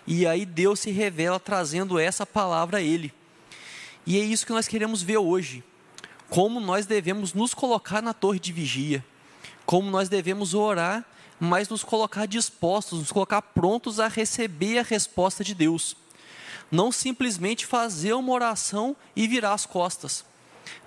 E 0.06 0.28
aí 0.28 0.46
Deus 0.46 0.82
se 0.82 0.92
revela 0.92 1.40
trazendo 1.40 1.98
essa 1.98 2.26
palavra 2.26 2.80
a 2.80 2.82
ele. 2.82 3.14
E 4.06 4.20
é 4.20 4.24
isso 4.24 4.46
que 4.46 4.52
nós 4.52 4.68
queremos 4.68 5.02
ver 5.02 5.18
hoje. 5.18 5.64
Como 6.30 6.60
nós 6.60 6.86
devemos 6.86 7.34
nos 7.34 7.54
colocar 7.54 8.02
na 8.02 8.14
torre 8.14 8.40
de 8.40 8.52
vigia. 8.52 9.04
Como 9.66 9.90
nós 9.90 10.10
devemos 10.10 10.54
orar 10.54 11.06
mas 11.44 11.68
nos 11.68 11.84
colocar 11.84 12.26
dispostos, 12.26 13.00
nos 13.00 13.12
colocar 13.12 13.42
prontos 13.42 14.00
a 14.00 14.08
receber 14.08 14.80
a 14.80 14.82
resposta 14.82 15.44
de 15.44 15.54
Deus. 15.54 15.94
Não 16.72 16.90
simplesmente 16.90 17.66
fazer 17.66 18.14
uma 18.14 18.32
oração 18.32 18.96
e 19.14 19.28
virar 19.28 19.52
as 19.52 19.66
costas, 19.66 20.24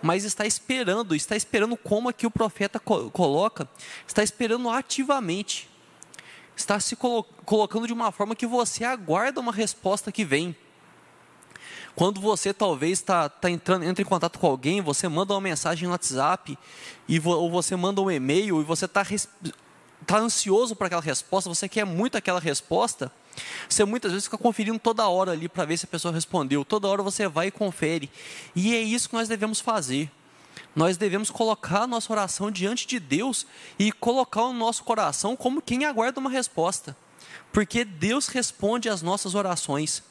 mas 0.01 0.25
está 0.25 0.47
esperando, 0.47 1.15
está 1.15 1.37
esperando 1.37 1.77
como 1.77 2.09
aqui 2.09 2.27
o 2.27 2.31
profeta 2.31 2.81
coloca, 2.81 3.69
está 4.09 4.23
esperando 4.23 4.71
ativamente, 4.71 5.69
está 6.57 6.81
se 6.81 6.97
colo 6.97 7.23
colocando 7.45 7.87
de 7.87 7.93
uma 7.93 8.11
forma 8.11 8.35
que 8.35 8.47
você 8.47 8.83
aguarda 8.83 9.41
uma 9.41 9.53
resposta 9.53 10.11
que 10.11 10.25
vem. 10.25 10.57
Quando 11.95 12.19
você 12.19 12.55
talvez 12.55 12.99
está 12.99 13.29
tá 13.29 13.51
entrando, 13.51 13.85
entra 13.85 14.01
em 14.01 14.07
contato 14.07 14.39
com 14.39 14.47
alguém, 14.47 14.81
você 14.81 15.07
manda 15.07 15.35
uma 15.35 15.41
mensagem 15.41 15.87
no 15.87 15.93
WhatsApp, 15.93 16.59
e 17.07 17.19
vo, 17.19 17.31
ou 17.33 17.51
você 17.51 17.77
manda 17.77 18.01
um 18.01 18.11
e-mail, 18.11 18.61
e 18.63 18.65
você 18.65 18.87
está 18.87 19.03
está 20.03 20.19
ansioso 20.19 20.77
para 20.77 20.87
aquela 20.87 21.03
resposta, 21.03 21.49
você 21.49 21.69
quer 21.69 21.85
muito 21.85 22.17
aquela 22.17 22.41
resposta, 22.41 23.11
você 23.69 23.85
muitas 23.85 24.13
vezes 24.13 24.25
fica 24.25 24.39
conferindo 24.39 24.79
toda 24.79 25.07
hora 25.09 25.33
ali 25.33 25.49
para 25.49 25.65
ver 25.65 25.77
se 25.77 25.85
a 25.85 25.89
pessoa 25.89 26.13
respondeu. 26.13 26.65
Toda 26.65 26.89
hora 26.89 27.03
você 27.03 27.29
vai 27.29 27.49
e 27.49 27.51
confere. 27.51 28.11
E 28.55 28.75
é 28.75 28.81
isso 28.81 29.09
que 29.09 29.15
nós 29.15 29.29
devemos 29.29 29.61
fazer. 29.61 30.11
Nós 30.75 30.97
devemos 30.97 31.31
colocar 31.31 31.83
a 31.83 31.87
nossa 31.87 32.13
oração 32.13 32.51
diante 32.51 32.87
de 32.87 32.99
Deus 32.99 33.47
e 33.79 33.93
colocar 33.93 34.45
o 34.45 34.53
nosso 34.53 34.85
coração 34.85 35.37
como 35.37 35.63
quem 35.63 35.85
aguarda 35.85 36.21
uma 36.21 36.31
resposta. 36.31 36.97
Porque 37.53 37.85
Deus 37.85 38.29
responde 38.29 38.89
às 38.89 39.03
nossas 39.03 39.35
orações. 39.35 40.03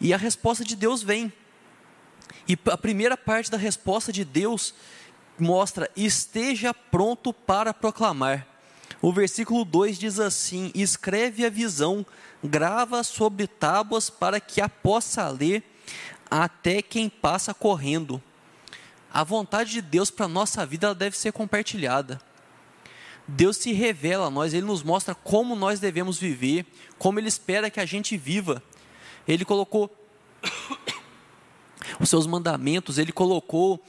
E 0.00 0.12
a 0.12 0.16
resposta 0.16 0.64
de 0.64 0.76
Deus 0.76 1.02
vem. 1.02 1.32
E 2.48 2.58
a 2.70 2.76
primeira 2.76 3.16
parte 3.16 3.50
da 3.50 3.56
resposta 3.56 4.12
de 4.12 4.24
Deus 4.24 4.74
mostra: 5.38 5.90
esteja 5.96 6.74
pronto 6.74 7.32
para 7.32 7.72
proclamar. 7.72 8.51
O 9.02 9.12
versículo 9.12 9.64
2 9.64 9.98
diz 9.98 10.20
assim: 10.20 10.70
Escreve 10.76 11.44
a 11.44 11.50
visão, 11.50 12.06
grava 12.42 13.02
sobre 13.02 13.48
tábuas 13.48 14.08
para 14.08 14.38
que 14.38 14.60
a 14.60 14.68
possa 14.68 15.28
ler 15.28 15.64
até 16.30 16.80
quem 16.80 17.08
passa 17.08 17.52
correndo. 17.52 18.22
A 19.12 19.24
vontade 19.24 19.72
de 19.72 19.82
Deus 19.82 20.08
para 20.08 20.26
a 20.26 20.28
nossa 20.28 20.64
vida 20.64 20.94
deve 20.94 21.18
ser 21.18 21.32
compartilhada. 21.32 22.20
Deus 23.26 23.56
se 23.56 23.72
revela 23.72 24.26
a 24.26 24.30
nós, 24.30 24.54
Ele 24.54 24.66
nos 24.66 24.84
mostra 24.84 25.16
como 25.16 25.56
nós 25.56 25.80
devemos 25.80 26.16
viver, 26.16 26.64
como 26.96 27.18
Ele 27.18 27.28
espera 27.28 27.70
que 27.70 27.80
a 27.80 27.84
gente 27.84 28.16
viva. 28.16 28.62
Ele 29.26 29.44
colocou 29.44 29.90
os 31.98 32.08
seus 32.08 32.26
mandamentos, 32.26 32.98
Ele 32.98 33.12
colocou 33.12 33.82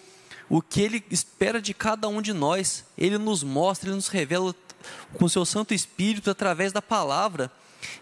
o 0.50 0.62
que 0.62 0.82
Ele 0.82 1.03
espera 1.10 1.62
de 1.62 1.74
cada 1.74 2.08
um 2.08 2.22
de 2.22 2.34
nós. 2.34 2.84
Ele 2.98 3.17
nos 3.17 3.43
mostra, 3.43 3.89
Ele 3.89 3.96
nos 3.96 4.08
revela 4.08 4.55
com 5.13 5.25
o 5.25 5.29
seu 5.29 5.45
Santo 5.45 5.73
Espírito 5.73 6.29
através 6.29 6.71
da 6.71 6.81
palavra, 6.81 7.51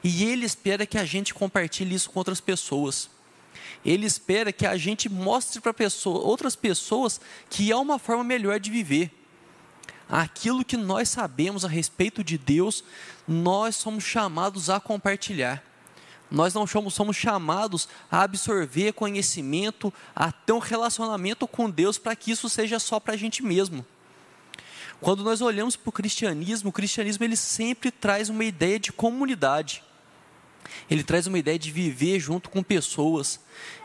e 0.04 0.24
ele 0.24 0.46
espera 0.46 0.86
que 0.86 0.98
a 0.98 1.06
gente 1.06 1.34
compartilhe 1.34 1.96
isso 1.96 2.10
com 2.10 2.20
outras 2.20 2.40
pessoas. 2.40 3.10
Ele 3.84 4.06
espera 4.06 4.52
que 4.52 4.66
a 4.66 4.78
gente 4.78 5.10
mostre 5.10 5.60
para 5.60 5.74
pessoa, 5.74 6.20
outras 6.20 6.56
pessoas 6.56 7.20
que 7.50 7.72
há 7.72 7.78
uma 7.78 7.98
forma 7.98 8.24
melhor 8.24 8.60
de 8.60 8.70
viver. 8.70 9.12
Aquilo 10.08 10.66
que 10.66 10.78
nós 10.78 11.10
sabemos 11.10 11.64
a 11.64 11.68
respeito 11.68 12.24
de 12.24 12.38
Deus, 12.38 12.84
nós 13.28 13.76
somos 13.76 14.04
chamados 14.04 14.70
a 14.70 14.80
compartilhar. 14.80 15.64
Nós 16.30 16.54
não 16.54 16.66
somos, 16.68 16.94
somos 16.94 17.18
chamados 17.18 17.90
a 18.10 18.22
absorver 18.22 18.94
conhecimento, 18.94 19.94
a 20.16 20.32
ter 20.32 20.54
um 20.54 20.60
relacionamento 20.60 21.48
com 21.48 21.70
Deus 21.70 21.98
para 21.98 22.16
que 22.16 22.32
isso 22.32 22.48
seja 22.50 22.80
só 22.80 23.00
para 23.00 23.14
a 23.14 23.18
gente 23.18 23.44
mesmo. 23.44 23.86
Quando 25.02 25.24
nós 25.24 25.42
olhamos 25.42 25.76
para 25.76 25.90
o 25.90 25.92
cristianismo, 25.92 26.70
o 26.70 26.74
cristianismo 26.74 27.26
ele 27.26 27.36
sempre 27.36 27.90
traz 27.90 28.30
uma 28.30 28.46
ideia 28.46 28.80
de 28.80 28.92
comunidade. 28.92 29.84
Ele 30.88 31.04
traz 31.04 31.26
uma 31.26 31.40
ideia 31.40 31.58
de 31.58 31.72
viver 31.72 32.20
junto 32.20 32.52
com 32.52 32.62
pessoas, 32.62 33.40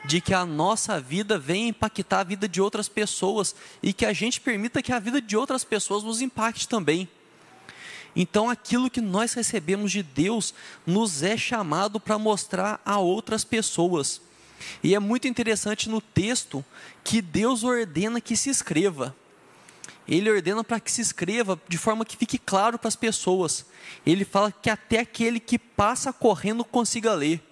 de 0.05 0.21
que 0.21 0.35
a 0.35 0.45
nossa 0.45 1.01
vida 1.01 1.39
venha 1.39 1.69
impactar 1.69 2.21
a 2.21 2.25
vida 2.25 2.47
de 2.47 2.61
outras 2.61 2.87
pessoas 2.87 3.57
e 3.83 3.95
que 3.95 4.05
a 4.05 4.13
gente 4.13 4.43
permita 4.43 4.83
que 4.83 4.93
a 4.93 4.99
vida 4.99 5.19
de 5.19 5.39
outras 5.39 5.65
pessoas 5.65 6.03
nos 6.03 6.21
impacte 6.21 6.69
também. 6.69 7.09
Então, 8.15 8.51
aquilo 8.51 8.91
que 8.91 9.01
nós 9.01 9.33
recebemos 9.33 9.93
de 9.93 10.03
Deus 10.03 10.53
nos 10.87 11.23
é 11.23 11.35
chamado 11.35 11.99
para 11.99 12.19
mostrar 12.19 12.79
a 12.85 12.99
outras 12.99 13.43
pessoas. 13.43 14.21
E 14.83 14.95
é 14.95 14.99
muito 14.99 15.27
interessante 15.27 15.89
no 15.89 16.01
texto 16.03 16.63
que 17.03 17.23
Deus 17.23 17.65
ordena 17.65 18.21
que 18.21 18.37
se 18.37 18.51
escreva 18.51 19.17
ele 20.09 20.31
ordena 20.31 20.63
para 20.63 20.79
que 20.79 20.91
se 20.91 21.01
escreva 21.01 21.61
de 21.69 21.77
forma 21.77 22.05
que 22.05 22.17
fique 22.17 22.39
claro 22.39 22.79
para 22.79 22.89
as 22.89 22.97
pessoas. 22.97 23.67
Ele 24.05 24.25
fala 24.25 24.53
que 24.53 24.71
até 24.71 25.01
aquele 25.01 25.41
que 25.41 25.59
passa 25.59 26.13
correndo 26.13 26.65
consiga 26.65 27.13
ler. 27.15 27.43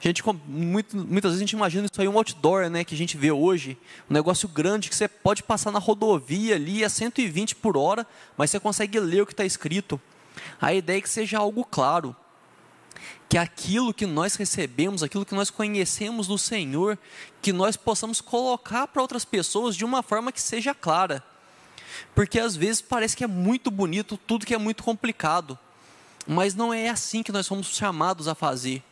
A 0.00 0.06
gente, 0.06 0.22
muito, 0.46 0.96
muitas 0.96 1.32
vezes 1.32 1.38
a 1.38 1.44
gente 1.44 1.52
imagina 1.52 1.88
isso 1.90 2.00
aí 2.00 2.06
um 2.06 2.16
outdoor, 2.16 2.70
né, 2.70 2.84
que 2.84 2.94
a 2.94 2.98
gente 2.98 3.16
vê 3.16 3.32
hoje, 3.32 3.76
um 4.08 4.14
negócio 4.14 4.48
grande 4.48 4.88
que 4.88 4.94
você 4.94 5.08
pode 5.08 5.42
passar 5.42 5.72
na 5.72 5.80
rodovia 5.80 6.54
ali 6.54 6.84
a 6.84 6.88
120 6.88 7.56
por 7.56 7.76
hora, 7.76 8.06
mas 8.36 8.50
você 8.50 8.60
consegue 8.60 9.00
ler 9.00 9.22
o 9.22 9.26
que 9.26 9.32
está 9.32 9.44
escrito. 9.44 10.00
A 10.60 10.72
ideia 10.72 10.98
é 10.98 11.00
que 11.00 11.10
seja 11.10 11.38
algo 11.38 11.64
claro, 11.64 12.14
que 13.28 13.36
aquilo 13.36 13.92
que 13.92 14.06
nós 14.06 14.36
recebemos, 14.36 15.02
aquilo 15.02 15.26
que 15.26 15.34
nós 15.34 15.50
conhecemos 15.50 16.28
do 16.28 16.38
Senhor, 16.38 16.96
que 17.42 17.52
nós 17.52 17.76
possamos 17.76 18.20
colocar 18.20 18.86
para 18.86 19.02
outras 19.02 19.24
pessoas 19.24 19.74
de 19.76 19.84
uma 19.84 20.02
forma 20.02 20.30
que 20.30 20.40
seja 20.40 20.74
clara. 20.74 21.24
Porque 22.14 22.38
às 22.38 22.56
vezes 22.56 22.80
parece 22.80 23.16
que 23.16 23.24
é 23.24 23.26
muito 23.26 23.70
bonito 23.70 24.16
tudo 24.16 24.46
que 24.46 24.54
é 24.54 24.58
muito 24.58 24.82
complicado. 24.82 25.58
Mas 26.26 26.54
não 26.54 26.72
é 26.72 26.88
assim 26.88 27.22
que 27.22 27.32
nós 27.32 27.46
somos 27.46 27.68
chamados 27.68 28.28
a 28.28 28.34
fazer. 28.34 28.82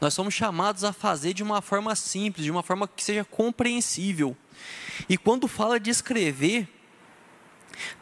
Nós 0.00 0.14
somos 0.14 0.34
chamados 0.34 0.84
a 0.84 0.92
fazer 0.92 1.32
de 1.32 1.42
uma 1.42 1.60
forma 1.62 1.94
simples, 1.94 2.44
de 2.44 2.50
uma 2.50 2.62
forma 2.62 2.88
que 2.88 3.02
seja 3.02 3.24
compreensível. 3.24 4.36
E 5.08 5.16
quando 5.16 5.48
fala 5.48 5.78
de 5.78 5.90
escrever, 5.90 6.68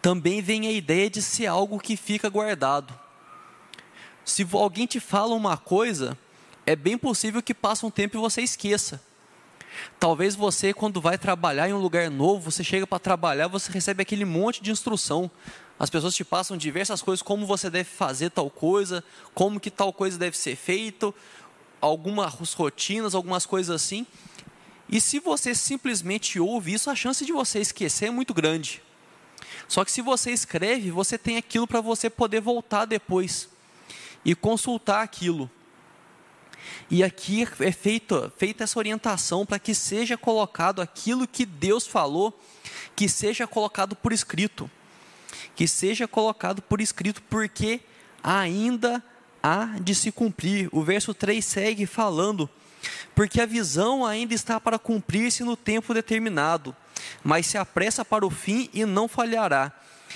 também 0.01 0.43
vem 0.43 0.67
a 0.67 0.73
ideia 0.73 1.09
de 1.09 1.23
ser 1.23 1.47
algo 1.47 1.79
que 1.79 1.97
fica 1.97 2.29
guardado. 2.29 2.99
Se 4.25 4.47
alguém 4.53 4.87
te 4.87 5.01
fala 5.01 5.35
uma 5.35 5.57
coisa, 5.57 6.17
é 6.65 6.77
bem 6.77 6.97
possível 6.97 7.43
que 7.43 7.55
passe 7.55 7.85
um 7.85 7.91
tempo 7.91 8.17
e 8.17 8.21
você 8.21 8.43
esqueça. 8.43 9.03
Talvez 9.99 10.35
você, 10.35 10.73
quando 10.73 11.00
vai 11.00 11.17
trabalhar 11.17 11.69
em 11.69 11.73
um 11.73 11.79
lugar 11.79 12.11
novo, 12.11 12.50
você 12.50 12.62
chega 12.64 12.87
para 12.87 12.99
trabalhar, 12.99 13.49
você 13.49 13.71
recebe 13.71 14.02
aquele 14.02 14.25
monte 14.25 14.62
de 14.62 14.71
instrução. 14.71 15.31
As 15.79 15.91
pessoas 15.91 16.14
te 16.14 16.25
passam 16.25 16.57
diversas 16.57 17.02
coisas, 17.02 17.23
como 17.23 17.47
você 17.47 17.69
deve 17.69 17.88
fazer 17.88 18.31
tal 18.31 18.50
coisa, 18.50 19.02
como 19.35 19.59
que 19.59 19.71
tal 19.71 19.93
coisa 19.93 20.19
deve 20.19 20.37
ser 20.37 20.57
feito, 20.57 21.14
algumas 21.81 22.52
rotinas, 22.55 23.14
algumas 23.14 23.47
coisas 23.47 23.75
assim. 23.75 24.07
E 24.88 25.00
se 25.00 25.19
você 25.19 25.55
simplesmente 25.55 26.38
ouve 26.38 26.75
isso, 26.75 26.91
a 26.91 26.95
chance 26.95 27.25
de 27.25 27.33
você 27.33 27.61
esquecer 27.61 28.07
é 28.07 28.11
muito 28.11 28.35
grande. 28.35 28.83
Só 29.67 29.85
que 29.85 29.91
se 29.91 30.02
você 30.02 30.31
escreve, 30.31 30.91
você 30.91 31.17
tem 31.17 31.37
aquilo 31.37 31.67
para 31.67 31.81
você 31.81 32.11
poder 32.11 32.41
voltar 32.41 32.85
depois 32.85 33.49
e 34.25 34.35
consultar 34.35 35.02
aquilo. 35.02 35.50
E 36.90 37.02
aqui 37.02 37.47
é 37.61 37.73
feito, 37.73 38.33
feita 38.37 38.64
essa 38.64 38.78
orientação 38.78 39.47
para 39.47 39.59
que 39.59 39.75
seja 39.75 40.16
colocado 40.16 40.83
aquilo 40.83 41.26
que 41.26 41.45
Deus 41.47 41.87
falou, 41.87 42.38
que 42.95 43.09
seja 43.09 43.47
colocado 43.47 43.97
por 43.97 44.12
escrito. 44.12 44.71
Que 45.54 45.66
seja 45.66 46.07
colocado 46.07 46.62
por 46.62 46.81
escrito, 46.81 47.23
porque 47.23 47.81
ainda 48.23 49.02
há 49.42 49.76
de 49.81 49.95
se 49.95 50.12
cumprir. 50.12 50.69
O 50.73 50.83
verso 50.83 51.12
3 51.12 51.45
segue 51.45 51.87
falando: 51.87 52.49
porque 53.14 53.40
a 53.40 53.47
visão 53.47 54.04
ainda 54.04 54.35
está 54.35 54.61
para 54.61 54.78
cumprir-se 54.78 55.42
no 55.42 55.57
tempo 55.57 55.92
determinado, 55.92 56.75
mas 57.23 57.47
se 57.47 57.59
apressa 57.59 58.04
para 58.04 58.26
o 58.26 58.31
fim 58.31 58.69
e 58.73 58.85
não 58.85 59.09
falhará. 59.09 59.73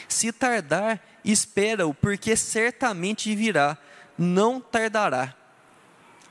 Se 0.08 0.32
tardar, 0.32 1.00
espera-o, 1.24 1.94
porque 1.94 2.36
certamente 2.36 3.34
virá, 3.34 3.76
não 4.16 4.60
tardará. 4.60 5.34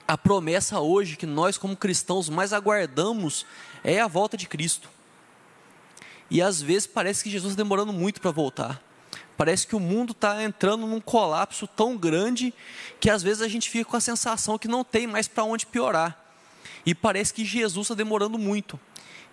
A 0.07 0.17
promessa 0.17 0.79
hoje 0.79 1.15
que 1.15 1.25
nós, 1.25 1.57
como 1.57 1.75
cristãos, 1.75 2.29
mais 2.29 2.53
aguardamos 2.53 3.45
é 3.83 3.99
a 3.99 4.07
volta 4.07 4.37
de 4.37 4.47
Cristo. 4.47 4.89
E 6.29 6.41
às 6.41 6.61
vezes 6.61 6.87
parece 6.87 7.23
que 7.23 7.29
Jesus 7.29 7.53
está 7.53 7.63
demorando 7.63 7.91
muito 7.91 8.21
para 8.21 8.31
voltar. 8.31 8.81
Parece 9.37 9.67
que 9.67 9.75
o 9.75 9.79
mundo 9.79 10.11
está 10.11 10.43
entrando 10.43 10.87
num 10.87 11.01
colapso 11.01 11.67
tão 11.67 11.97
grande 11.97 12.53
que 12.99 13.09
às 13.09 13.21
vezes 13.21 13.41
a 13.41 13.47
gente 13.47 13.69
fica 13.69 13.89
com 13.89 13.97
a 13.97 14.01
sensação 14.01 14.57
que 14.57 14.67
não 14.67 14.83
tem 14.83 15.07
mais 15.07 15.27
para 15.27 15.43
onde 15.43 15.65
piorar. 15.65 16.23
E 16.85 16.93
parece 16.95 17.33
que 17.33 17.43
Jesus 17.43 17.85
está 17.85 17.95
demorando 17.95 18.37
muito. 18.37 18.79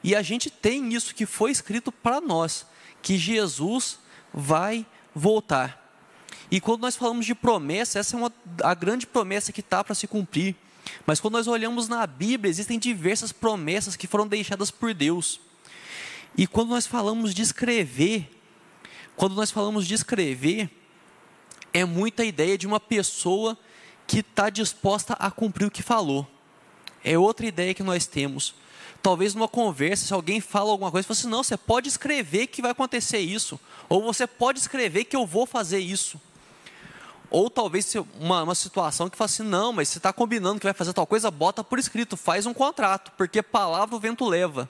E 0.02 0.16
a 0.16 0.22
gente 0.22 0.50
tem 0.50 0.92
isso 0.92 1.14
que 1.14 1.26
foi 1.26 1.50
escrito 1.50 1.92
para 1.92 2.20
nós, 2.20 2.66
que 3.00 3.16
Jesus 3.16 3.98
vai 4.32 4.84
voltar. 5.14 5.78
E 6.50 6.60
quando 6.60 6.82
nós 6.82 6.96
falamos 6.96 7.24
de 7.24 7.34
promessa, 7.34 7.98
essa 7.98 8.16
é 8.16 8.18
uma, 8.18 8.32
a 8.62 8.74
grande 8.74 9.06
promessa 9.06 9.52
que 9.52 9.60
está 9.60 9.84
para 9.84 9.94
se 9.94 10.06
cumprir. 10.06 10.56
Mas 11.06 11.20
quando 11.20 11.34
nós 11.34 11.46
olhamos 11.46 11.88
na 11.88 12.06
Bíblia, 12.06 12.50
existem 12.50 12.78
diversas 12.78 13.32
promessas 13.32 13.96
que 13.96 14.06
foram 14.06 14.26
deixadas 14.26 14.70
por 14.70 14.94
Deus. 14.94 15.40
E 16.36 16.46
quando 16.46 16.70
nós 16.70 16.86
falamos 16.86 17.34
de 17.34 17.42
escrever, 17.42 18.30
quando 19.16 19.34
nós 19.34 19.50
falamos 19.50 19.86
de 19.86 19.94
escrever, 19.94 20.70
é 21.72 21.84
muita 21.84 22.24
ideia 22.24 22.56
de 22.56 22.66
uma 22.66 22.80
pessoa 22.80 23.58
que 24.06 24.20
está 24.20 24.50
disposta 24.50 25.14
a 25.14 25.30
cumprir 25.30 25.66
o 25.66 25.70
que 25.70 25.82
falou. 25.82 26.26
É 27.04 27.18
outra 27.18 27.46
ideia 27.46 27.74
que 27.74 27.82
nós 27.82 28.06
temos. 28.06 28.54
Talvez 29.02 29.34
numa 29.34 29.48
conversa, 29.48 30.06
se 30.06 30.14
alguém 30.14 30.40
fala 30.40 30.70
alguma 30.70 30.90
coisa, 30.90 31.06
você 31.06 31.12
assim, 31.22 31.28
não, 31.28 31.42
você 31.42 31.56
pode 31.56 31.88
escrever 31.88 32.46
que 32.46 32.62
vai 32.62 32.70
acontecer 32.70 33.18
isso. 33.18 33.58
Ou 33.88 34.02
você 34.02 34.26
pode 34.26 34.60
escrever 34.60 35.04
que 35.04 35.16
eu 35.16 35.26
vou 35.26 35.44
fazer 35.44 35.80
isso. 35.80 36.20
Ou 37.32 37.48
talvez 37.48 37.94
uma, 38.20 38.42
uma 38.42 38.54
situação 38.54 39.08
que 39.08 39.16
fala 39.16 39.24
assim, 39.24 39.42
não, 39.42 39.72
mas 39.72 39.88
você 39.88 39.98
está 39.98 40.12
combinando 40.12 40.60
que 40.60 40.66
vai 40.66 40.74
fazer 40.74 40.92
tal 40.92 41.06
coisa, 41.06 41.30
bota 41.30 41.64
por 41.64 41.78
escrito, 41.78 42.14
faz 42.14 42.44
um 42.44 42.52
contrato, 42.52 43.10
porque 43.16 43.42
palavra 43.42 43.96
o 43.96 43.98
vento 43.98 44.28
leva. 44.28 44.68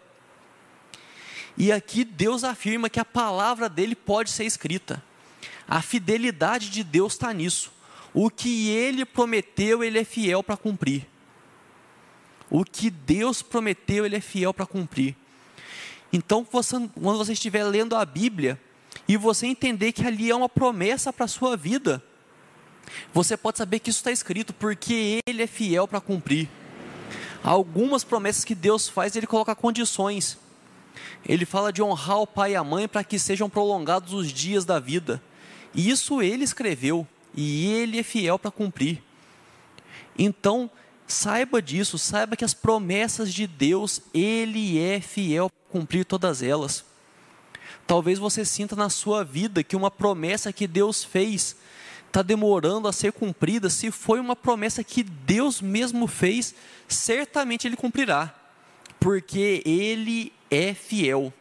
E 1.59 1.73
aqui 1.73 2.04
Deus 2.04 2.45
afirma 2.45 2.88
que 2.88 3.00
a 3.00 3.04
palavra 3.04 3.69
dele 3.69 3.97
pode 3.97 4.31
ser 4.31 4.45
escrita. 4.45 5.02
A 5.66 5.83
fidelidade 5.83 6.71
de 6.71 6.85
Deus 6.85 7.14
está 7.14 7.33
nisso. 7.33 7.73
O 8.14 8.31
que 8.31 8.71
ele 8.71 9.04
prometeu, 9.04 9.83
ele 9.83 9.99
é 9.99 10.04
fiel 10.04 10.40
para 10.40 10.57
cumprir. 10.57 11.09
O 12.54 12.64
que 12.64 12.90
Deus 12.90 13.40
prometeu, 13.40 14.04
Ele 14.04 14.16
é 14.16 14.21
fiel 14.21 14.52
para 14.52 14.66
cumprir. 14.66 15.16
Então, 16.12 16.47
você, 16.52 16.76
quando 17.00 17.16
você 17.16 17.33
estiver 17.33 17.64
lendo 17.64 17.97
a 17.97 18.04
Bíblia 18.04 18.61
e 19.09 19.16
você 19.16 19.47
entender 19.47 19.90
que 19.92 20.07
ali 20.07 20.31
é 20.31 20.37
uma 20.37 20.50
promessa 20.50 21.11
para 21.11 21.25
a 21.25 21.28
sua 21.28 21.57
vida, 21.57 22.04
você 23.12 23.37
pode 23.37 23.59
saber 23.59 23.79
que 23.79 23.91
isso 23.91 24.01
está 24.01 24.11
escrito, 24.11 24.53
porque 24.53 25.21
Ele 25.27 25.43
é 25.43 25.47
fiel 25.47 25.87
para 25.89 26.01
cumprir. 26.01 26.49
Algumas 27.43 28.05
promessas 28.05 28.45
que 28.45 28.55
Deus 28.55 28.89
faz, 28.89 29.17
Ele 29.17 29.27
coloca 29.27 29.55
condições. 29.55 30.39
Ele 31.27 31.45
fala 31.45 31.73
de 31.73 31.83
honrar 31.83 32.19
o 32.19 32.27
pai 32.27 32.53
e 32.53 32.57
a 32.57 32.65
mãe 32.65 32.87
para 32.87 33.05
que 33.05 33.19
sejam 33.19 33.49
prolongados 33.49 34.12
os 34.12 34.33
dias 34.33 34.65
da 34.65 34.79
vida. 34.79 35.23
E 35.75 35.91
isso 35.91 36.23
Ele 36.23 36.45
escreveu, 36.45 37.07
e 37.35 37.67
Ele 37.67 37.99
é 37.99 38.03
fiel 38.03 38.39
para 38.39 38.51
cumprir. 38.51 39.03
Então, 40.19 40.71
Saiba 41.12 41.61
disso, 41.61 41.99
saiba 41.99 42.37
que 42.37 42.45
as 42.45 42.55
promessas 42.55 43.35
de 43.35 43.47
Deus, 43.47 44.01
Ele 44.14 44.79
é 44.79 44.99
fiel 44.99 45.51
para 45.51 45.81
cumprir 45.81 46.07
todas 46.07 46.42
elas. 46.42 46.87
Talvez 47.87 48.18
você 48.18 48.47
sinta 48.47 48.75
na 48.75 48.88
sua 48.88 49.23
vida 49.23 49.62
que 49.62 49.77
uma 49.77 49.90
promessa 49.90 50.55
que 50.55 50.66
Deus 50.66 51.05
fez 51.05 51.57
está 52.12 52.20
demorando 52.20 52.87
a 52.87 52.92
ser 52.92 53.11
cumprida. 53.11 53.70
Se 53.70 53.90
foi 53.90 54.20
uma 54.20 54.37
promessa 54.37 54.85
que 54.85 55.03
Deus 55.03 55.62
mesmo 55.62 56.07
fez, 56.07 56.55
certamente 56.87 57.66
Ele 57.66 57.75
cumprirá, 57.75 58.35
porque 59.01 59.62
Ele 59.64 60.31
é 60.51 60.75
fiel. 60.75 61.33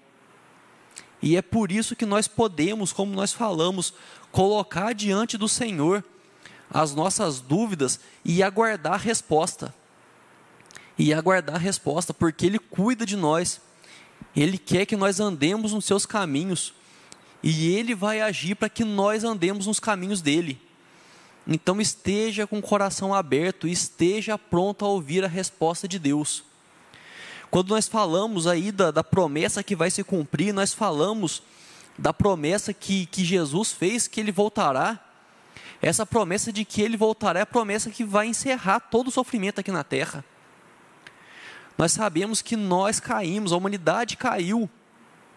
E 1.22 1.36
é 1.36 1.42
por 1.42 1.72
isso 1.72 1.96
que 1.96 2.06
nós 2.06 2.28
podemos, 2.28 2.94
como 2.94 3.14
nós 3.14 3.34
falamos, 3.34 3.94
colocar 4.32 4.94
diante 4.94 5.38
do 5.38 5.48
Senhor 5.48 6.04
as 6.74 6.96
nossas 6.96 7.42
dúvidas 7.42 8.00
e 8.24 8.42
aguardar 8.42 8.94
a 8.94 8.98
resposta. 8.98 9.76
E 10.98 11.14
aguardar 11.14 11.58
a 11.58 11.60
resposta, 11.60 12.14
porque 12.14 12.46
Ele 12.46 12.58
cuida 12.58 13.06
de 13.06 13.18
nós. 13.18 13.60
Ele 14.34 14.58
quer 14.58 14.86
que 14.86 14.96
nós 14.96 15.20
andemos 15.20 15.74
nos 15.74 15.84
seus 15.84 16.06
caminhos. 16.06 16.74
E 17.44 17.74
Ele 17.74 17.96
vai 17.96 18.22
agir 18.22 18.56
para 18.56 18.70
que 18.70 18.84
nós 18.84 19.24
andemos 19.24 19.68
nos 19.68 19.80
caminhos 19.80 20.22
dele. 20.22 20.60
Então 21.48 21.82
esteja 21.82 22.46
com 22.46 22.60
o 22.60 22.62
coração 22.62 23.14
aberto, 23.14 23.68
esteja 23.68 24.38
pronto 24.38 24.86
a 24.86 24.88
ouvir 24.88 25.24
a 25.24 25.28
resposta 25.28 25.88
de 25.88 25.98
Deus. 25.98 26.44
Quando 27.50 27.70
nós 27.70 27.88
falamos 27.88 28.48
aí 28.48 28.72
da, 28.72 28.92
da 28.92 29.04
promessa 29.04 29.64
que 29.64 29.76
vai 29.76 29.90
se 29.90 30.04
cumprir, 30.04 30.54
nós 30.54 30.74
falamos 30.74 31.42
da 31.98 32.14
promessa 32.14 32.74
que, 32.74 33.06
que 33.08 33.26
Jesus 33.26 33.72
fez, 33.72 34.08
que 34.08 34.20
Ele 34.20 34.32
voltará 34.32 35.12
essa 35.82 36.06
promessa 36.06 36.54
de 36.54 36.64
que 36.64 36.82
ele 36.82 36.96
voltará 36.96 37.40
é 37.40 37.44
a 37.44 37.46
promessa 37.46 37.90
que 37.90 38.04
vai 38.04 38.28
encerrar 38.28 38.80
todo 38.80 39.08
o 39.08 39.12
sofrimento 39.12 39.60
aqui 39.60 39.72
na 39.72 39.84
terra. 39.84 40.24
Nós 41.76 41.92
sabemos 41.92 42.42
que 42.42 42.56
nós 42.56 43.00
caímos, 43.00 43.52
a 43.52 43.58
humanidade 43.58 44.16
caiu. 44.16 44.70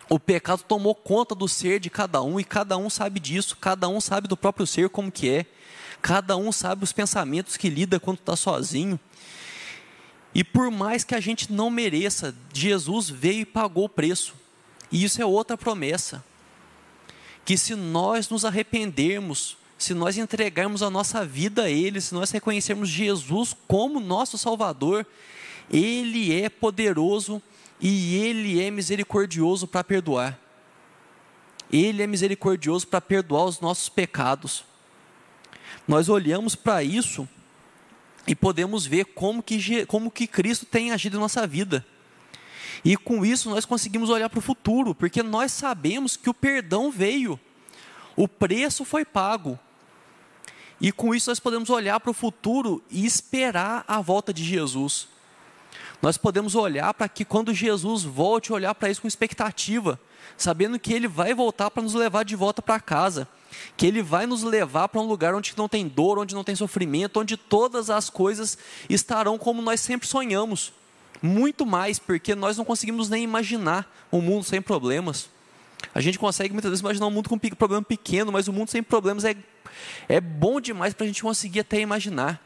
O 0.08 0.18
pecado 0.18 0.62
tomou 0.62 0.94
conta 0.94 1.34
do 1.34 1.48
ser 1.48 1.80
de 1.80 1.88
cada 1.88 2.22
um 2.22 2.38
e 2.38 2.44
cada 2.44 2.76
um 2.76 2.90
sabe 2.90 3.18
disso, 3.18 3.56
cada 3.56 3.88
um 3.88 4.00
sabe 4.00 4.28
do 4.28 4.36
próprio 4.36 4.66
ser 4.66 4.88
como 4.88 5.10
que 5.10 5.30
é. 5.30 5.46
Cada 6.02 6.36
um 6.36 6.52
sabe 6.52 6.84
os 6.84 6.92
pensamentos 6.92 7.56
que 7.56 7.70
lida 7.70 7.98
quando 7.98 8.18
está 8.18 8.36
sozinho. 8.36 9.00
E 10.34 10.44
por 10.44 10.70
mais 10.70 11.04
que 11.04 11.14
a 11.14 11.20
gente 11.20 11.52
não 11.52 11.70
mereça, 11.70 12.34
Jesus 12.52 13.08
veio 13.08 13.40
e 13.40 13.46
pagou 13.46 13.84
o 13.84 13.88
preço. 13.88 14.34
E 14.92 15.02
isso 15.02 15.22
é 15.22 15.24
outra 15.24 15.56
promessa. 15.56 16.22
Que 17.44 17.56
se 17.56 17.74
nós 17.74 18.28
nos 18.28 18.44
arrependermos, 18.44 19.56
se 19.78 19.94
nós 19.94 20.18
entregarmos 20.18 20.82
a 20.82 20.90
nossa 20.90 21.24
vida 21.24 21.64
a 21.64 21.70
Ele, 21.70 22.00
se 22.00 22.12
nós 22.12 22.30
reconhecermos 22.30 22.88
Jesus 22.88 23.56
como 23.66 24.00
nosso 24.00 24.36
Salvador, 24.36 25.06
Ele 25.70 26.38
é 26.38 26.48
poderoso 26.48 27.40
e 27.86 28.16
Ele 28.16 28.62
é 28.62 28.70
misericordioso 28.70 29.68
para 29.68 29.84
perdoar. 29.84 30.38
Ele 31.70 32.02
é 32.02 32.06
misericordioso 32.06 32.86
para 32.86 32.98
perdoar 32.98 33.44
os 33.44 33.60
nossos 33.60 33.90
pecados. 33.90 34.64
Nós 35.86 36.08
olhamos 36.08 36.54
para 36.54 36.82
isso 36.82 37.28
e 38.26 38.34
podemos 38.34 38.86
ver 38.86 39.04
como 39.04 39.42
que, 39.42 39.84
como 39.84 40.10
que 40.10 40.26
Cristo 40.26 40.64
tem 40.64 40.92
agido 40.92 41.18
em 41.18 41.20
nossa 41.20 41.46
vida. 41.46 41.84
E 42.82 42.96
com 42.96 43.22
isso 43.22 43.50
nós 43.50 43.66
conseguimos 43.66 44.08
olhar 44.08 44.30
para 44.30 44.38
o 44.38 44.42
futuro, 44.42 44.94
porque 44.94 45.22
nós 45.22 45.52
sabemos 45.52 46.16
que 46.16 46.30
o 46.30 46.34
perdão 46.34 46.90
veio, 46.90 47.38
o 48.16 48.26
preço 48.26 48.82
foi 48.84 49.04
pago, 49.04 49.58
e 50.80 50.90
com 50.90 51.14
isso 51.14 51.30
nós 51.30 51.38
podemos 51.38 51.68
olhar 51.68 52.00
para 52.00 52.10
o 52.10 52.14
futuro 52.14 52.82
e 52.90 53.04
esperar 53.04 53.84
a 53.86 54.00
volta 54.00 54.32
de 54.32 54.42
Jesus. 54.42 55.08
Nós 56.04 56.18
podemos 56.18 56.54
olhar 56.54 56.92
para 56.92 57.08
que 57.08 57.24
quando 57.24 57.54
Jesus 57.54 58.02
volte, 58.02 58.52
olhar 58.52 58.74
para 58.74 58.90
isso 58.90 59.00
com 59.00 59.08
expectativa, 59.08 59.98
sabendo 60.36 60.78
que 60.78 60.92
Ele 60.92 61.08
vai 61.08 61.32
voltar 61.32 61.70
para 61.70 61.82
nos 61.82 61.94
levar 61.94 62.26
de 62.26 62.36
volta 62.36 62.60
para 62.60 62.78
casa, 62.78 63.26
que 63.74 63.86
Ele 63.86 64.02
vai 64.02 64.26
nos 64.26 64.42
levar 64.42 64.88
para 64.88 65.00
um 65.00 65.06
lugar 65.06 65.34
onde 65.34 65.54
não 65.56 65.66
tem 65.66 65.88
dor, 65.88 66.18
onde 66.18 66.34
não 66.34 66.44
tem 66.44 66.54
sofrimento, 66.54 67.20
onde 67.20 67.38
todas 67.38 67.88
as 67.88 68.10
coisas 68.10 68.58
estarão 68.86 69.38
como 69.38 69.62
nós 69.62 69.80
sempre 69.80 70.06
sonhamos. 70.06 70.74
Muito 71.22 71.64
mais, 71.64 71.98
porque 71.98 72.34
nós 72.34 72.58
não 72.58 72.66
conseguimos 72.66 73.08
nem 73.08 73.24
imaginar 73.24 73.90
um 74.12 74.20
mundo 74.20 74.44
sem 74.44 74.60
problemas. 74.60 75.30
A 75.94 76.02
gente 76.02 76.18
consegue 76.18 76.52
muitas 76.52 76.68
vezes 76.68 76.82
imaginar 76.82 77.06
um 77.06 77.10
mundo 77.10 77.30
com 77.30 77.36
um 77.36 77.38
problema 77.38 77.82
pequeno, 77.82 78.30
mas 78.30 78.46
o 78.46 78.50
um 78.50 78.54
mundo 78.54 78.68
sem 78.68 78.82
problemas 78.82 79.24
é 79.24 79.34
é 80.06 80.20
bom 80.20 80.60
demais 80.60 80.92
para 80.92 81.04
a 81.04 81.06
gente 81.06 81.22
conseguir 81.22 81.60
até 81.60 81.80
imaginar. 81.80 82.43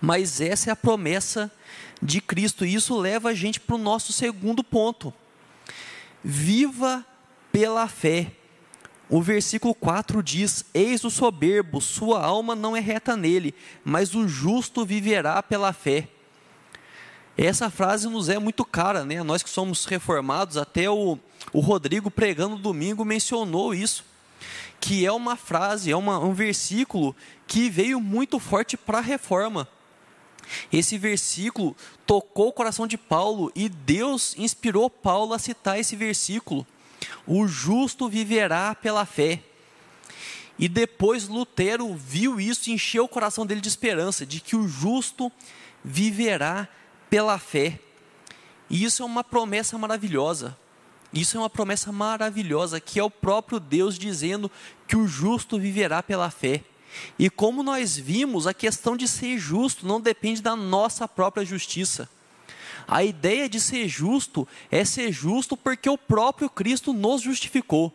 Mas 0.00 0.40
essa 0.40 0.70
é 0.70 0.72
a 0.72 0.76
promessa 0.76 1.50
de 2.00 2.20
Cristo, 2.20 2.64
e 2.64 2.74
isso 2.74 2.98
leva 2.98 3.30
a 3.30 3.34
gente 3.34 3.60
para 3.60 3.76
o 3.76 3.78
nosso 3.78 4.12
segundo 4.12 4.64
ponto. 4.64 5.14
Viva 6.22 7.04
pela 7.52 7.86
fé. 7.86 8.32
o 9.08 9.20
versículo 9.20 9.74
4 9.74 10.22
diz: 10.22 10.64
Eis 10.72 11.04
o 11.04 11.10
soberbo, 11.10 11.80
sua 11.80 12.24
alma 12.24 12.56
não 12.56 12.76
é 12.76 12.80
reta 12.80 13.16
nele, 13.16 13.54
mas 13.84 14.14
o 14.14 14.26
justo 14.26 14.84
viverá 14.84 15.42
pela 15.42 15.72
fé. 15.72 16.08
Essa 17.36 17.70
frase 17.70 18.08
nos 18.08 18.28
é 18.28 18.38
muito 18.38 18.64
cara, 18.64 19.04
né? 19.04 19.22
Nós 19.22 19.42
que 19.42 19.48
somos 19.48 19.84
reformados, 19.84 20.56
até 20.56 20.90
o, 20.90 21.18
o 21.52 21.60
Rodrigo 21.60 22.10
pregando 22.10 22.56
domingo 22.56 23.04
mencionou 23.04 23.74
isso, 23.74 24.04
que 24.78 25.06
é 25.06 25.12
uma 25.12 25.36
frase, 25.36 25.90
é 25.90 25.96
uma, 25.96 26.18
um 26.18 26.34
versículo 26.34 27.16
que 27.52 27.68
veio 27.68 28.00
muito 28.00 28.38
forte 28.38 28.78
para 28.78 28.96
a 28.96 29.02
reforma. 29.02 29.68
Esse 30.72 30.96
versículo 30.96 31.76
tocou 32.06 32.48
o 32.48 32.52
coração 32.52 32.86
de 32.86 32.96
Paulo 32.96 33.52
e 33.54 33.68
Deus 33.68 34.34
inspirou 34.38 34.88
Paulo 34.88 35.34
a 35.34 35.38
citar 35.38 35.78
esse 35.78 35.94
versículo. 35.94 36.66
O 37.26 37.46
justo 37.46 38.08
viverá 38.08 38.74
pela 38.74 39.04
fé. 39.04 39.42
E 40.58 40.66
depois 40.66 41.28
Lutero 41.28 41.94
viu 41.94 42.40
isso 42.40 42.70
e 42.70 42.72
encheu 42.72 43.04
o 43.04 43.08
coração 43.08 43.44
dele 43.44 43.60
de 43.60 43.68
esperança, 43.68 44.24
de 44.24 44.40
que 44.40 44.56
o 44.56 44.66
justo 44.66 45.30
viverá 45.84 46.66
pela 47.10 47.38
fé. 47.38 47.78
E 48.70 48.82
isso 48.82 49.02
é 49.02 49.04
uma 49.06 49.22
promessa 49.22 49.76
maravilhosa. 49.76 50.56
Isso 51.12 51.36
é 51.36 51.40
uma 51.40 51.50
promessa 51.50 51.92
maravilhosa, 51.92 52.80
que 52.80 52.98
é 52.98 53.04
o 53.04 53.10
próprio 53.10 53.60
Deus 53.60 53.98
dizendo 53.98 54.50
que 54.88 54.96
o 54.96 55.06
justo 55.06 55.58
viverá 55.58 56.02
pela 56.02 56.30
fé. 56.30 56.64
E 57.18 57.30
como 57.30 57.62
nós 57.62 57.96
vimos, 57.96 58.46
a 58.46 58.54
questão 58.54 58.96
de 58.96 59.08
ser 59.08 59.38
justo 59.38 59.86
não 59.86 60.00
depende 60.00 60.42
da 60.42 60.56
nossa 60.56 61.06
própria 61.08 61.44
justiça. 61.44 62.08
A 62.86 63.04
ideia 63.04 63.48
de 63.48 63.60
ser 63.60 63.88
justo 63.88 64.46
é 64.70 64.84
ser 64.84 65.12
justo 65.12 65.56
porque 65.56 65.88
o 65.88 65.98
próprio 65.98 66.50
Cristo 66.50 66.92
nos 66.92 67.22
justificou. 67.22 67.94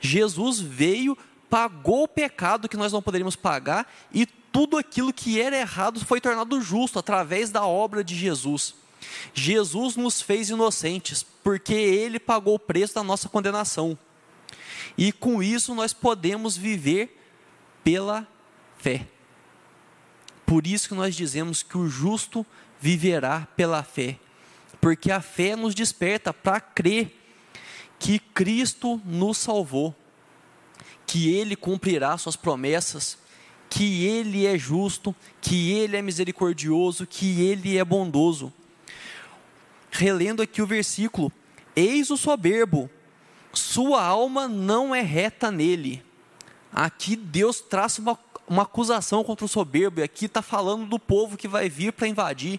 Jesus 0.00 0.60
veio, 0.60 1.16
pagou 1.48 2.04
o 2.04 2.08
pecado 2.08 2.68
que 2.68 2.76
nós 2.76 2.92
não 2.92 3.02
poderíamos 3.02 3.36
pagar 3.36 3.92
e 4.12 4.26
tudo 4.26 4.76
aquilo 4.76 5.12
que 5.12 5.40
era 5.40 5.56
errado 5.56 6.04
foi 6.04 6.20
tornado 6.20 6.60
justo 6.60 6.98
através 6.98 7.50
da 7.50 7.64
obra 7.66 8.04
de 8.04 8.14
Jesus. 8.14 8.74
Jesus 9.32 9.96
nos 9.96 10.22
fez 10.22 10.48
inocentes, 10.48 11.24
porque 11.42 11.74
ele 11.74 12.18
pagou 12.18 12.54
o 12.54 12.58
preço 12.58 12.94
da 12.94 13.02
nossa 13.02 13.28
condenação. 13.28 13.98
E 14.96 15.12
com 15.12 15.42
isso 15.42 15.74
nós 15.74 15.92
podemos 15.92 16.56
viver 16.56 17.20
pela 17.84 18.26
fé. 18.78 19.06
Por 20.46 20.66
isso 20.66 20.88
que 20.88 20.94
nós 20.94 21.14
dizemos 21.14 21.62
que 21.62 21.78
o 21.78 21.88
justo 21.88 22.44
viverá 22.80 23.46
pela 23.56 23.82
fé, 23.82 24.18
porque 24.80 25.10
a 25.10 25.20
fé 25.20 25.54
nos 25.54 25.74
desperta 25.74 26.32
para 26.32 26.60
crer 26.60 27.20
que 27.98 28.18
Cristo 28.18 29.00
nos 29.04 29.38
salvou, 29.38 29.94
que 31.06 31.32
Ele 31.32 31.56
cumprirá 31.56 32.18
Suas 32.18 32.36
promessas, 32.36 33.18
que 33.70 34.04
Ele 34.04 34.46
é 34.46 34.58
justo, 34.58 35.14
que 35.40 35.72
Ele 35.72 35.96
é 35.96 36.02
misericordioso, 36.02 37.06
que 37.06 37.40
Ele 37.42 37.78
é 37.78 37.84
bondoso. 37.84 38.52
Relendo 39.90 40.42
aqui 40.42 40.60
o 40.60 40.66
versículo: 40.66 41.32
Eis 41.74 42.10
o 42.10 42.16
soberbo, 42.16 42.90
sua 43.52 44.04
alma 44.04 44.46
não 44.46 44.94
é 44.94 45.00
reta 45.00 45.50
nele. 45.50 46.02
Aqui 46.74 47.14
Deus 47.14 47.60
traça 47.60 48.00
uma, 48.00 48.18
uma 48.48 48.62
acusação 48.62 49.22
contra 49.22 49.44
o 49.44 49.48
soberbo, 49.48 50.00
e 50.00 50.02
aqui 50.02 50.24
está 50.24 50.42
falando 50.42 50.86
do 50.86 50.98
povo 50.98 51.36
que 51.36 51.46
vai 51.46 51.68
vir 51.68 51.92
para 51.92 52.08
invadir, 52.08 52.58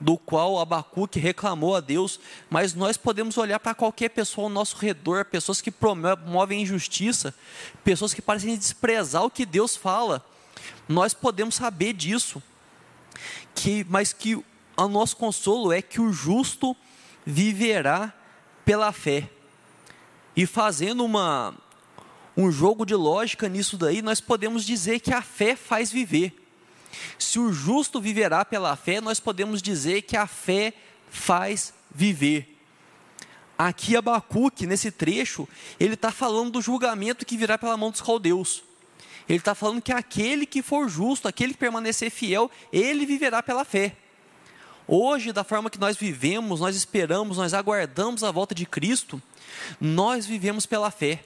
do 0.00 0.16
qual 0.16 0.58
Abacuque 0.58 1.20
reclamou 1.20 1.76
a 1.76 1.80
Deus, 1.80 2.18
mas 2.48 2.72
nós 2.72 2.96
podemos 2.96 3.36
olhar 3.36 3.60
para 3.60 3.74
qualquer 3.74 4.08
pessoa 4.08 4.46
ao 4.46 4.50
nosso 4.50 4.76
redor, 4.78 5.26
pessoas 5.26 5.60
que 5.60 5.70
promovem 5.70 6.62
injustiça, 6.62 7.34
pessoas 7.84 8.14
que 8.14 8.22
parecem 8.22 8.56
desprezar 8.56 9.22
o 9.22 9.30
que 9.30 9.44
Deus 9.44 9.76
fala, 9.76 10.24
nós 10.88 11.12
podemos 11.12 11.54
saber 11.54 11.92
disso. 11.92 12.42
Que, 13.54 13.84
mas 13.90 14.14
que 14.14 14.36
o 14.36 14.88
nosso 14.88 15.16
consolo 15.18 15.70
é 15.70 15.82
que 15.82 16.00
o 16.00 16.10
justo 16.10 16.74
viverá 17.26 18.10
pela 18.64 18.90
fé. 18.90 19.28
E 20.34 20.46
fazendo 20.46 21.04
uma, 21.04 21.54
um 22.40 22.50
jogo 22.50 22.86
de 22.86 22.94
lógica 22.94 23.48
nisso 23.48 23.76
daí, 23.76 24.00
nós 24.02 24.20
podemos 24.20 24.64
dizer 24.64 25.00
que 25.00 25.12
a 25.12 25.22
fé 25.22 25.54
faz 25.54 25.92
viver. 25.92 26.32
Se 27.18 27.38
o 27.38 27.52
justo 27.52 28.00
viverá 28.00 28.44
pela 28.44 28.74
fé, 28.76 29.00
nós 29.00 29.20
podemos 29.20 29.60
dizer 29.60 30.02
que 30.02 30.16
a 30.16 30.26
fé 30.26 30.72
faz 31.10 31.72
viver. 31.94 32.56
Aqui 33.58 33.94
Abacuque, 33.94 34.66
nesse 34.66 34.90
trecho, 34.90 35.46
ele 35.78 35.94
está 35.94 36.10
falando 36.10 36.52
do 36.52 36.62
julgamento 36.62 37.26
que 37.26 37.36
virá 37.36 37.58
pela 37.58 37.76
mão 37.76 37.90
dos 37.90 38.00
caldeus. 38.00 38.62
Ele 39.28 39.38
está 39.38 39.54
falando 39.54 39.82
que 39.82 39.92
aquele 39.92 40.46
que 40.46 40.62
for 40.62 40.88
justo, 40.88 41.28
aquele 41.28 41.52
que 41.52 41.58
permanecer 41.58 42.10
fiel, 42.10 42.50
ele 42.72 43.04
viverá 43.04 43.42
pela 43.42 43.64
fé. 43.64 43.94
Hoje, 44.88 45.32
da 45.32 45.44
forma 45.44 45.70
que 45.70 45.78
nós 45.78 45.96
vivemos, 45.96 46.58
nós 46.58 46.74
esperamos, 46.74 47.36
nós 47.36 47.54
aguardamos 47.54 48.24
a 48.24 48.30
volta 48.30 48.54
de 48.54 48.66
Cristo, 48.66 49.22
nós 49.80 50.26
vivemos 50.26 50.66
pela 50.66 50.90
fé. 50.90 51.22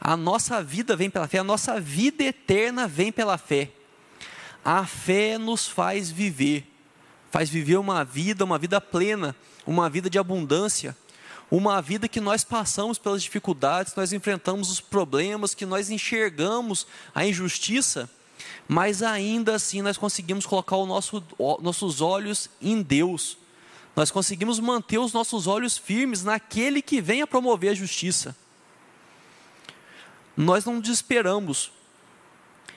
A 0.00 0.16
nossa 0.16 0.62
vida 0.62 0.94
vem 0.96 1.10
pela 1.10 1.26
fé, 1.26 1.38
a 1.38 1.44
nossa 1.44 1.80
vida 1.80 2.24
eterna 2.24 2.86
vem 2.86 3.10
pela 3.10 3.36
fé. 3.36 3.70
A 4.64 4.86
fé 4.86 5.38
nos 5.38 5.66
faz 5.66 6.10
viver, 6.10 6.70
faz 7.30 7.48
viver 7.48 7.76
uma 7.76 8.04
vida, 8.04 8.44
uma 8.44 8.58
vida 8.58 8.80
plena, 8.80 9.34
uma 9.66 9.88
vida 9.88 10.08
de 10.08 10.18
abundância 10.18 10.96
uma 11.50 11.80
vida 11.80 12.08
que 12.08 12.20
nós 12.20 12.44
passamos 12.44 12.98
pelas 12.98 13.22
dificuldades, 13.22 13.94
nós 13.94 14.12
enfrentamos 14.12 14.70
os 14.70 14.80
problemas, 14.80 15.54
que 15.54 15.64
nós 15.64 15.90
enxergamos 15.90 16.86
a 17.14 17.26
injustiça, 17.26 18.08
mas 18.66 19.02
ainda 19.02 19.54
assim 19.54 19.80
nós 19.80 19.96
conseguimos 19.96 20.44
colocar 20.44 20.76
o 20.76 20.86
nosso, 20.86 21.22
nossos 21.60 22.00
olhos 22.00 22.50
em 22.60 22.82
Deus. 22.82 23.38
Nós 23.96 24.10
conseguimos 24.10 24.60
manter 24.60 24.98
os 24.98 25.12
nossos 25.12 25.46
olhos 25.46 25.76
firmes 25.76 26.22
naquele 26.22 26.82
que 26.82 27.00
vem 27.00 27.22
a 27.22 27.26
promover 27.26 27.70
a 27.70 27.74
justiça. 27.74 28.36
Nós 30.40 30.64
não 30.64 30.78
desesperamos, 30.78 31.72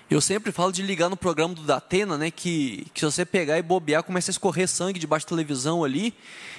eu 0.10 0.20
sempre 0.20 0.52
falo 0.52 0.72
de 0.72 0.82
ligar 0.82 1.10
no 1.10 1.16
programa 1.16 1.54
do 1.54 1.62
Datena, 1.62 2.18
né? 2.18 2.32
Que, 2.32 2.88
que 2.92 3.00
se 3.00 3.06
você 3.06 3.24
pegar 3.24 3.56
e 3.60 3.62
bobear, 3.62 4.02
começa 4.02 4.32
a 4.32 4.34
escorrer 4.34 4.68
sangue 4.68 5.00
debaixo 5.00 5.28
da 5.28 5.30
televisão 5.30 5.84
ali. 5.84 6.12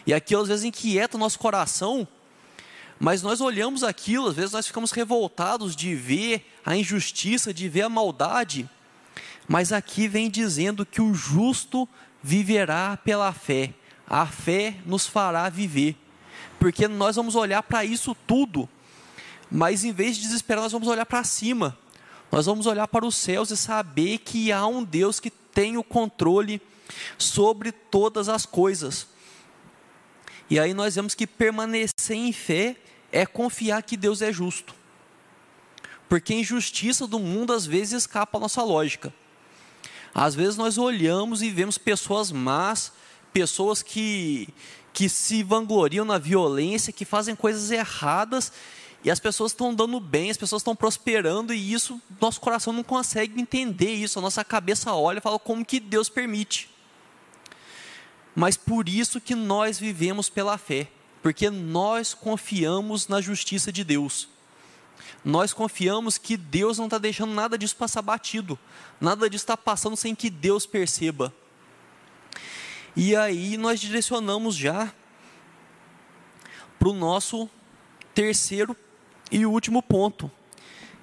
E 0.06 0.14
aquilo 0.14 0.42
às 0.42 0.48
vezes 0.48 0.64
inquieta 0.64 1.16
o 1.16 1.20
nosso 1.20 1.40
coração. 1.40 2.06
Mas 3.00 3.20
nós 3.20 3.40
olhamos 3.40 3.82
aquilo, 3.82 4.28
às 4.28 4.36
vezes 4.36 4.52
nós 4.52 4.68
ficamos 4.68 4.92
revoltados 4.92 5.74
de 5.74 5.92
ver 5.92 6.48
a 6.64 6.76
injustiça, 6.76 7.52
de 7.52 7.68
ver 7.68 7.82
a 7.82 7.88
maldade. 7.88 8.70
Mas 9.48 9.72
aqui 9.72 10.06
vem 10.06 10.30
dizendo 10.30 10.86
que 10.86 11.02
o 11.02 11.12
justo 11.12 11.88
viverá 12.22 12.96
pela 12.96 13.32
fé. 13.32 13.74
A 14.06 14.24
fé 14.24 14.76
nos 14.86 15.08
fará 15.08 15.48
viver. 15.48 15.96
Porque 16.60 16.86
nós 16.86 17.16
vamos 17.16 17.34
olhar 17.34 17.64
para 17.64 17.84
isso 17.84 18.16
tudo. 18.24 18.68
Mas 19.52 19.84
em 19.84 19.92
vez 19.92 20.16
de 20.16 20.22
desesperar, 20.22 20.62
nós 20.62 20.72
vamos 20.72 20.88
olhar 20.88 21.06
para 21.06 21.22
cima 21.22 21.78
nós 22.32 22.46
vamos 22.46 22.64
olhar 22.64 22.88
para 22.88 23.04
os 23.04 23.14
céus 23.14 23.50
e 23.50 23.56
saber 23.58 24.16
que 24.16 24.50
há 24.50 24.66
um 24.66 24.82
Deus 24.82 25.20
que 25.20 25.28
tem 25.28 25.76
o 25.76 25.84
controle 25.84 26.62
sobre 27.18 27.70
todas 27.70 28.26
as 28.26 28.46
coisas. 28.46 29.06
E 30.48 30.58
aí 30.58 30.72
nós 30.72 30.94
vemos 30.94 31.14
que 31.14 31.26
permanecer 31.26 32.16
em 32.16 32.32
fé 32.32 32.74
é 33.12 33.26
confiar 33.26 33.82
que 33.82 33.98
Deus 33.98 34.22
é 34.22 34.32
justo. 34.32 34.74
Porque 36.08 36.32
a 36.32 36.36
injustiça 36.36 37.06
do 37.06 37.18
mundo 37.18 37.52
às 37.52 37.66
vezes 37.66 37.92
escapa 37.92 38.38
à 38.38 38.40
nossa 38.40 38.62
lógica. 38.62 39.12
Às 40.14 40.34
vezes 40.34 40.56
nós 40.56 40.78
olhamos 40.78 41.42
e 41.42 41.50
vemos 41.50 41.76
pessoas 41.76 42.32
más, 42.32 42.94
pessoas 43.30 43.82
que, 43.82 44.48
que 44.90 45.06
se 45.06 45.42
vangloriam 45.42 46.06
na 46.06 46.16
violência, 46.16 46.94
que 46.94 47.04
fazem 47.04 47.36
coisas 47.36 47.70
erradas 47.70 48.50
e 49.04 49.10
as 49.10 49.18
pessoas 49.18 49.50
estão 49.50 49.74
dando 49.74 49.98
bem, 49.98 50.30
as 50.30 50.36
pessoas 50.36 50.60
estão 50.60 50.76
prosperando, 50.76 51.52
e 51.52 51.72
isso, 51.72 52.00
nosso 52.20 52.40
coração 52.40 52.72
não 52.72 52.84
consegue 52.84 53.40
entender 53.40 53.92
isso, 53.92 54.18
a 54.18 54.22
nossa 54.22 54.44
cabeça 54.44 54.94
olha 54.94 55.18
e 55.18 55.22
fala 55.22 55.38
como 55.38 55.64
que 55.64 55.80
Deus 55.80 56.08
permite. 56.08 56.70
Mas 58.34 58.56
por 58.56 58.88
isso 58.88 59.20
que 59.20 59.34
nós 59.34 59.78
vivemos 59.78 60.28
pela 60.28 60.56
fé, 60.56 60.88
porque 61.20 61.50
nós 61.50 62.14
confiamos 62.14 63.08
na 63.08 63.20
justiça 63.20 63.72
de 63.72 63.82
Deus. 63.82 64.28
Nós 65.24 65.52
confiamos 65.52 66.16
que 66.16 66.36
Deus 66.36 66.78
não 66.78 66.86
está 66.86 66.98
deixando 66.98 67.32
nada 67.32 67.58
disso 67.58 67.76
passar 67.76 68.02
batido, 68.02 68.58
nada 69.00 69.28
disso 69.28 69.44
está 69.44 69.56
passando 69.56 69.96
sem 69.96 70.14
que 70.14 70.30
Deus 70.30 70.64
perceba. 70.64 71.34
E 72.94 73.16
aí 73.16 73.56
nós 73.56 73.80
direcionamos 73.80 74.54
já 74.54 74.92
para 76.78 76.88
o 76.88 76.92
nosso 76.92 77.48
terceiro 78.14 78.76
e 79.32 79.46
o 79.46 79.50
último 79.50 79.82
ponto, 79.82 80.30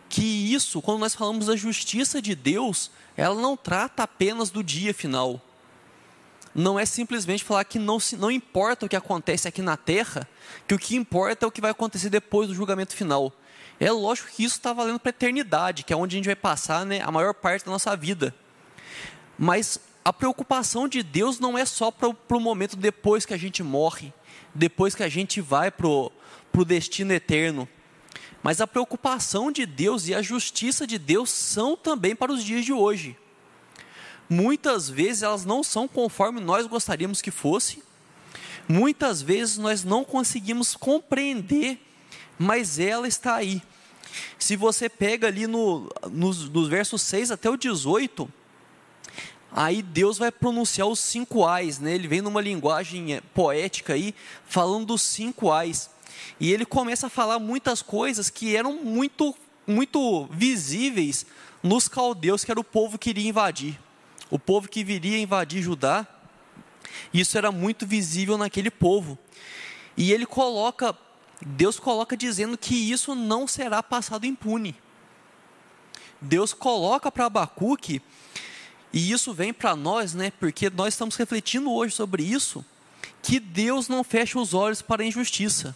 que 0.07 0.53
isso, 0.53 0.81
quando 0.81 0.99
nós 0.99 1.15
falamos 1.15 1.47
da 1.47 1.55
justiça 1.55 2.21
de 2.21 2.35
Deus, 2.35 2.91
ela 3.17 3.35
não 3.35 3.57
trata 3.57 4.03
apenas 4.03 4.49
do 4.49 4.63
dia 4.63 4.93
final. 4.93 5.41
Não 6.53 6.79
é 6.79 6.85
simplesmente 6.85 7.43
falar 7.43 7.63
que 7.63 7.77
não, 7.77 7.99
se, 7.99 8.15
não 8.15 8.31
importa 8.31 8.85
o 8.85 8.89
que 8.89 8.95
acontece 8.95 9.47
aqui 9.47 9.61
na 9.61 9.75
terra, 9.75 10.27
que 10.67 10.73
o 10.73 10.79
que 10.79 10.95
importa 10.95 11.45
é 11.45 11.47
o 11.47 11.51
que 11.51 11.61
vai 11.61 11.71
acontecer 11.71 12.09
depois 12.09 12.47
do 12.47 12.55
julgamento 12.55 12.95
final. 12.95 13.33
É 13.79 13.91
lógico 13.91 14.29
que 14.29 14.43
isso 14.43 14.57
está 14.57 14.73
valendo 14.73 14.99
para 14.99 15.09
a 15.09 15.11
eternidade, 15.11 15.83
que 15.83 15.93
é 15.93 15.95
onde 15.95 16.15
a 16.15 16.17
gente 16.17 16.25
vai 16.25 16.35
passar 16.35 16.85
né, 16.85 17.01
a 17.01 17.11
maior 17.11 17.33
parte 17.33 17.65
da 17.65 17.71
nossa 17.71 17.95
vida. 17.95 18.35
Mas 19.37 19.79
a 20.03 20.13
preocupação 20.13 20.87
de 20.87 21.01
Deus 21.01 21.39
não 21.39 21.57
é 21.57 21.65
só 21.65 21.89
para 21.89 22.09
o 22.09 22.39
momento 22.39 22.75
depois 22.75 23.25
que 23.25 23.33
a 23.33 23.37
gente 23.37 23.63
morre, 23.63 24.13
depois 24.53 24.93
que 24.93 25.03
a 25.03 25.09
gente 25.09 25.39
vai 25.39 25.71
para 25.71 25.87
o 25.87 26.11
destino 26.65 27.13
eterno. 27.13 27.67
Mas 28.41 28.61
a 28.61 28.67
preocupação 28.67 29.51
de 29.51 29.65
Deus 29.65 30.07
e 30.07 30.15
a 30.15 30.21
justiça 30.21 30.87
de 30.87 30.97
Deus 30.97 31.29
são 31.29 31.75
também 31.75 32.15
para 32.15 32.31
os 32.31 32.43
dias 32.43 32.63
de 32.63 32.71
hoje. 32.71 33.17
Muitas 34.29 34.89
vezes 34.89 35.23
elas 35.23 35.43
não 35.43 35.63
são 35.63 35.87
conforme 35.87 36.39
nós 36.39 36.67
gostaríamos 36.67 37.21
que 37.21 37.31
fosse, 37.31 37.83
muitas 38.67 39.21
vezes 39.21 39.57
nós 39.57 39.83
não 39.83 40.05
conseguimos 40.05 40.75
compreender, 40.75 41.81
mas 42.37 42.77
ela 42.77 43.07
está 43.07 43.35
aí. 43.35 43.61
Se 44.37 44.55
você 44.55 44.87
pega 44.87 45.27
ali 45.27 45.47
no, 45.47 45.89
nos, 46.11 46.49
nos 46.49 46.67
versos 46.67 47.01
6 47.01 47.31
até 47.31 47.49
o 47.49 47.57
18, 47.57 48.31
aí 49.51 49.81
Deus 49.81 50.17
vai 50.17 50.31
pronunciar 50.31 50.87
os 50.87 50.99
cinco 50.99 51.45
ais, 51.45 51.79
né? 51.79 51.93
ele 51.93 52.07
vem 52.07 52.21
numa 52.21 52.41
linguagem 52.41 53.15
eh, 53.15 53.21
poética 53.33 53.93
aí, 53.93 54.13
falando 54.45 54.87
dos 54.87 55.01
cinco 55.01 55.51
ais. 55.51 55.89
E 56.39 56.51
ele 56.51 56.65
começa 56.65 57.07
a 57.07 57.09
falar 57.09 57.39
muitas 57.39 57.81
coisas 57.81 58.29
que 58.29 58.55
eram 58.55 58.83
muito, 58.83 59.35
muito 59.67 60.27
visíveis 60.31 61.25
nos 61.61 61.87
caldeus, 61.87 62.45
que 62.45 62.51
era 62.51 62.59
o 62.59 62.63
povo 62.63 62.97
que 62.97 63.09
iria 63.09 63.29
invadir. 63.29 63.79
O 64.29 64.39
povo 64.39 64.69
que 64.69 64.83
viria 64.83 65.17
invadir 65.17 65.61
Judá, 65.61 66.07
isso 67.13 67.37
era 67.37 67.51
muito 67.51 67.85
visível 67.85 68.37
naquele 68.37 68.71
povo. 68.71 69.17
E 69.97 70.13
ele 70.13 70.25
coloca, 70.25 70.95
Deus 71.45 71.79
coloca 71.79 72.15
dizendo 72.15 72.57
que 72.57 72.75
isso 72.75 73.15
não 73.15 73.47
será 73.47 73.83
passado 73.83 74.25
impune. 74.25 74.75
Deus 76.21 76.53
coloca 76.53 77.11
para 77.11 77.25
Abacuque, 77.25 78.01
e 78.91 79.11
isso 79.11 79.33
vem 79.33 79.53
para 79.53 79.75
nós, 79.75 80.13
né, 80.13 80.31
porque 80.39 80.69
nós 80.69 80.93
estamos 80.93 81.15
refletindo 81.15 81.71
hoje 81.71 81.95
sobre 81.95 82.23
isso, 82.23 82.65
que 83.21 83.39
Deus 83.39 83.87
não 83.87 84.03
fecha 84.03 84.39
os 84.39 84.53
olhos 84.53 84.81
para 84.81 85.03
a 85.03 85.05
injustiça 85.05 85.75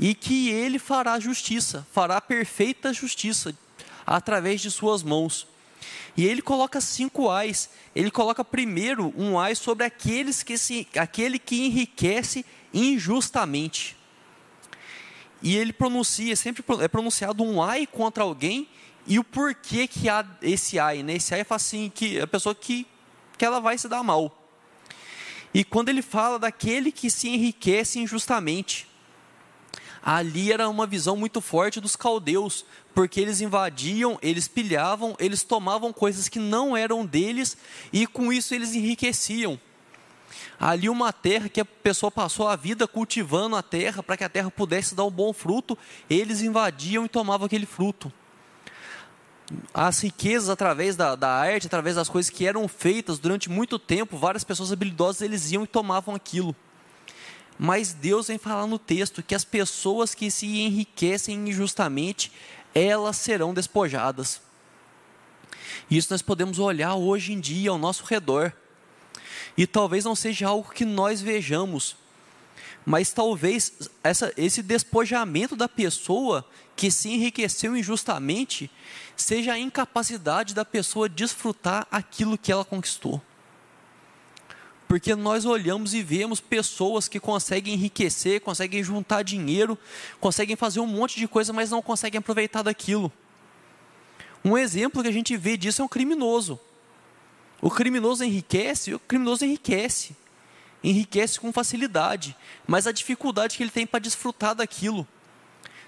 e 0.00 0.14
que 0.14 0.48
ele 0.48 0.78
fará 0.78 1.20
justiça, 1.20 1.86
fará 1.92 2.18
perfeita 2.22 2.90
justiça 2.90 3.54
através 4.06 4.62
de 4.62 4.70
suas 4.70 5.02
mãos. 5.02 5.46
E 6.16 6.26
ele 6.26 6.40
coloca 6.40 6.80
cinco 6.80 7.30
ais. 7.30 7.68
Ele 7.94 8.10
coloca 8.10 8.42
primeiro 8.42 9.12
um 9.16 9.38
ai 9.38 9.54
sobre 9.54 9.84
aqueles 9.84 10.42
que 10.42 10.56
se, 10.56 10.88
aquele 10.96 11.38
que 11.38 11.66
enriquece 11.66 12.46
injustamente. 12.72 13.96
E 15.42 15.54
ele 15.54 15.72
pronuncia, 15.72 16.34
sempre 16.34 16.64
é 16.82 16.88
pronunciado 16.88 17.44
um 17.44 17.62
ai 17.62 17.86
contra 17.86 18.24
alguém 18.24 18.68
e 19.06 19.18
o 19.18 19.24
porquê 19.24 19.86
que 19.86 20.08
há 20.08 20.26
esse 20.42 20.78
ai, 20.78 21.02
né? 21.02 21.14
Esse 21.14 21.34
ai 21.34 21.44
fala 21.44 21.56
assim 21.56 21.92
que 21.94 22.18
a 22.18 22.26
pessoa 22.26 22.54
que 22.54 22.86
que 23.38 23.44
ela 23.44 23.58
vai 23.58 23.78
se 23.78 23.88
dar 23.88 24.02
mal. 24.02 24.36
E 25.54 25.64
quando 25.64 25.88
ele 25.88 26.02
fala 26.02 26.38
daquele 26.38 26.92
que 26.92 27.10
se 27.10 27.26
enriquece 27.28 27.98
injustamente, 27.98 28.89
ali 30.02 30.52
era 30.52 30.68
uma 30.68 30.86
visão 30.86 31.16
muito 31.16 31.40
forte 31.40 31.80
dos 31.80 31.96
caldeus, 31.96 32.64
porque 32.94 33.20
eles 33.20 33.40
invadiam, 33.40 34.18
eles 34.22 34.48
pilhavam, 34.48 35.14
eles 35.18 35.42
tomavam 35.42 35.92
coisas 35.92 36.28
que 36.28 36.38
não 36.38 36.76
eram 36.76 37.04
deles 37.04 37.56
e 37.92 38.06
com 38.06 38.32
isso 38.32 38.54
eles 38.54 38.74
enriqueciam. 38.74 39.58
Ali 40.58 40.88
uma 40.88 41.12
terra 41.12 41.48
que 41.48 41.60
a 41.60 41.64
pessoa 41.64 42.10
passou 42.10 42.48
a 42.48 42.56
vida 42.56 42.86
cultivando 42.86 43.56
a 43.56 43.62
terra 43.62 44.02
para 44.02 44.16
que 44.16 44.24
a 44.24 44.28
terra 44.28 44.50
pudesse 44.50 44.94
dar 44.94 45.04
um 45.04 45.10
bom 45.10 45.32
fruto, 45.32 45.76
eles 46.08 46.42
invadiam 46.42 47.04
e 47.04 47.08
tomavam 47.08 47.46
aquele 47.46 47.66
fruto. 47.66 48.12
As 49.74 50.00
riquezas 50.00 50.48
através 50.48 50.96
da, 50.96 51.16
da 51.16 51.28
arte, 51.28 51.66
através 51.66 51.96
das 51.96 52.08
coisas 52.08 52.30
que 52.30 52.46
eram 52.46 52.68
feitas 52.68 53.18
durante 53.18 53.50
muito 53.50 53.78
tempo, 53.78 54.16
várias 54.16 54.44
pessoas 54.44 54.70
habilidosas 54.70 55.22
eles 55.22 55.50
iam 55.50 55.64
e 55.64 55.66
tomavam 55.66 56.14
aquilo. 56.14 56.54
Mas 57.62 57.92
Deus 57.92 58.28
vem 58.28 58.38
falar 58.38 58.66
no 58.66 58.78
texto 58.78 59.22
que 59.22 59.34
as 59.34 59.44
pessoas 59.44 60.14
que 60.14 60.30
se 60.30 60.46
enriquecem 60.46 61.46
injustamente, 61.46 62.32
elas 62.74 63.18
serão 63.18 63.52
despojadas. 63.52 64.40
Isso 65.90 66.10
nós 66.10 66.22
podemos 66.22 66.58
olhar 66.58 66.94
hoje 66.94 67.34
em 67.34 67.38
dia 67.38 67.68
ao 67.68 67.76
nosso 67.76 68.02
redor. 68.04 68.50
E 69.58 69.66
talvez 69.66 70.06
não 70.06 70.16
seja 70.16 70.48
algo 70.48 70.70
que 70.70 70.86
nós 70.86 71.20
vejamos, 71.20 71.96
mas 72.86 73.12
talvez 73.12 73.90
essa, 74.02 74.32
esse 74.38 74.62
despojamento 74.62 75.54
da 75.54 75.68
pessoa 75.68 76.48
que 76.74 76.90
se 76.90 77.10
enriqueceu 77.10 77.76
injustamente 77.76 78.70
seja 79.14 79.52
a 79.52 79.58
incapacidade 79.58 80.54
da 80.54 80.64
pessoa 80.64 81.10
desfrutar 81.10 81.86
aquilo 81.90 82.38
que 82.38 82.50
ela 82.50 82.64
conquistou. 82.64 83.20
Porque 84.90 85.14
nós 85.14 85.44
olhamos 85.44 85.94
e 85.94 86.02
vemos 86.02 86.40
pessoas 86.40 87.06
que 87.06 87.20
conseguem 87.20 87.74
enriquecer, 87.74 88.40
conseguem 88.40 88.82
juntar 88.82 89.22
dinheiro, 89.22 89.78
conseguem 90.18 90.56
fazer 90.56 90.80
um 90.80 90.86
monte 90.86 91.16
de 91.16 91.28
coisa, 91.28 91.52
mas 91.52 91.70
não 91.70 91.80
conseguem 91.80 92.18
aproveitar 92.18 92.62
daquilo. 92.62 93.12
Um 94.44 94.58
exemplo 94.58 95.00
que 95.00 95.08
a 95.08 95.12
gente 95.12 95.36
vê 95.36 95.56
disso 95.56 95.80
é 95.80 95.84
um 95.84 95.88
criminoso. 95.88 96.58
O 97.62 97.70
criminoso 97.70 98.24
enriquece, 98.24 98.92
o 98.92 98.98
criminoso 98.98 99.44
enriquece. 99.44 100.16
Enriquece 100.82 101.38
com 101.38 101.52
facilidade, 101.52 102.36
mas 102.66 102.88
a 102.88 102.90
dificuldade 102.90 103.56
que 103.56 103.62
ele 103.62 103.70
tem 103.70 103.86
para 103.86 104.00
desfrutar 104.00 104.56
daquilo. 104.56 105.06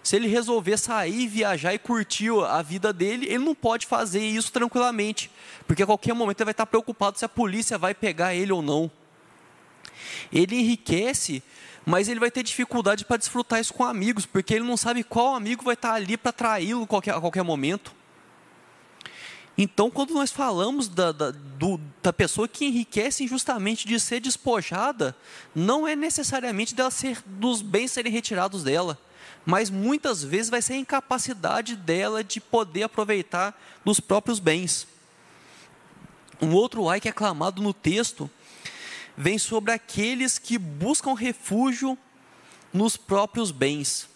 Se 0.02 0.16
ele 0.16 0.26
resolver 0.26 0.76
sair, 0.76 1.28
viajar 1.28 1.72
e 1.74 1.78
curtir 1.78 2.30
a 2.48 2.60
vida 2.60 2.92
dele, 2.92 3.26
ele 3.26 3.38
não 3.38 3.54
pode 3.54 3.86
fazer 3.86 4.20
isso 4.20 4.50
tranquilamente, 4.50 5.30
porque 5.66 5.82
a 5.82 5.86
qualquer 5.86 6.12
momento 6.12 6.40
ele 6.40 6.46
vai 6.46 6.52
estar 6.52 6.66
preocupado 6.66 7.18
se 7.18 7.24
a 7.24 7.28
polícia 7.28 7.78
vai 7.78 7.94
pegar 7.94 8.34
ele 8.34 8.50
ou 8.50 8.60
não. 8.60 8.90
Ele 10.32 10.56
enriquece, 10.56 11.40
mas 11.86 12.08
ele 12.08 12.18
vai 12.18 12.32
ter 12.32 12.42
dificuldade 12.42 13.04
para 13.04 13.16
desfrutar 13.16 13.60
isso 13.60 13.72
com 13.72 13.84
amigos, 13.84 14.26
porque 14.26 14.54
ele 14.54 14.64
não 14.64 14.76
sabe 14.76 15.04
qual 15.04 15.36
amigo 15.36 15.62
vai 15.62 15.74
estar 15.74 15.92
ali 15.92 16.16
para 16.16 16.32
traí-lo 16.32 16.82
a 16.82 17.20
qualquer 17.20 17.44
momento. 17.44 17.94
Então, 19.56 19.90
quando 19.90 20.14
nós 20.14 20.32
falamos 20.32 20.88
da, 20.88 21.12
da, 21.12 21.30
do, 21.30 21.78
da 22.02 22.12
pessoa 22.12 22.48
que 22.48 22.64
enriquece 22.64 23.22
injustamente 23.22 23.86
de 23.86 24.00
ser 24.00 24.18
despojada, 24.18 25.14
não 25.54 25.86
é 25.86 25.94
necessariamente 25.94 26.74
dela 26.74 26.90
ser, 26.90 27.18
dos 27.24 27.62
bens 27.62 27.92
serem 27.92 28.10
retirados 28.10 28.64
dela 28.64 28.98
mas 29.44 29.70
muitas 29.70 30.22
vezes 30.22 30.50
vai 30.50 30.62
ser 30.62 30.74
a 30.74 30.78
incapacidade 30.78 31.74
dela 31.74 32.22
de 32.22 32.40
poder 32.40 32.84
aproveitar 32.84 33.60
dos 33.84 33.98
próprios 33.98 34.38
bens. 34.38 34.86
Um 36.40 36.52
outro 36.52 36.88
ai 36.88 37.00
que 37.00 37.08
é 37.08 37.12
clamado 37.12 37.62
no 37.62 37.74
texto 37.74 38.30
vem 39.16 39.38
sobre 39.38 39.72
aqueles 39.72 40.38
que 40.38 40.56
buscam 40.58 41.14
refúgio 41.14 41.98
nos 42.72 42.96
próprios 42.96 43.50
bens, 43.50 44.08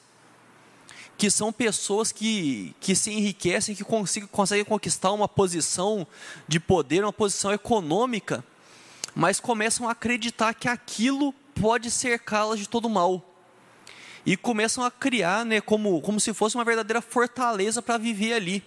que 1.19 1.31
são 1.31 1.53
pessoas 1.53 2.11
que, 2.11 2.75
que 2.81 2.95
se 2.95 3.11
enriquecem, 3.11 3.75
que 3.75 3.85
conseguem, 3.85 4.29
conseguem 4.29 4.65
conquistar 4.65 5.13
uma 5.13 5.29
posição 5.29 6.07
de 6.49 6.59
poder, 6.59 7.05
uma 7.05 7.13
posição 7.13 7.53
econômica, 7.53 8.45
mas 9.15 9.41
começam 9.41 9.89
a 9.89 9.93
acreditar 9.93 10.55
que 10.55 10.69
aquilo 10.69 11.33
pode 11.55 11.91
cercá-las 11.91 12.59
de 12.59 12.69
todo 12.69 12.89
mal 12.89 13.36
e 14.27 14.37
começam 14.37 14.83
a 14.83 14.91
criar, 14.91 15.47
né, 15.47 15.61
como, 15.61 16.01
como 16.01 16.19
se 16.19 16.35
fosse 16.35 16.57
uma 16.57 16.65
verdadeira 16.65 17.01
fortaleza 17.01 17.81
para 17.81 17.97
viver 17.97 18.33
ali. 18.33 18.63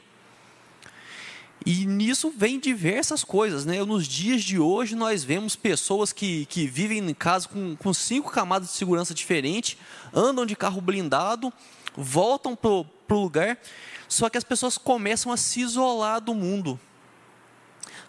E 1.66 1.86
nisso 1.86 2.34
vem 2.36 2.58
diversas 2.58 3.22
coisas, 3.22 3.66
né? 3.66 3.84
Nos 3.84 4.08
dias 4.08 4.42
de 4.42 4.58
hoje 4.58 4.96
nós 4.96 5.26
vemos 5.26 5.58
pessoas 5.58 6.14
que, 6.14 6.46
que 6.46 6.66
vivem 6.66 7.00
em 7.00 7.14
casa 7.14 7.50
com, 7.50 7.76
com 7.76 7.94
cinco 7.94 8.32
camadas 8.32 8.70
de 8.70 8.76
segurança 8.76 9.14
diferentes, 9.14 9.76
andam 10.14 10.46
de 10.46 10.56
carro 10.56 10.80
blindado, 10.80 11.52
voltam 11.98 12.56
para 12.56 12.72
o 12.72 12.86
lugar, 13.10 13.60
só 14.08 14.30
que 14.30 14.38
as 14.38 14.44
pessoas 14.46 14.78
começam 14.78 15.34
a 15.34 15.36
se 15.36 15.60
isolar 15.60 16.22
do 16.22 16.34
mundo. 16.34 16.80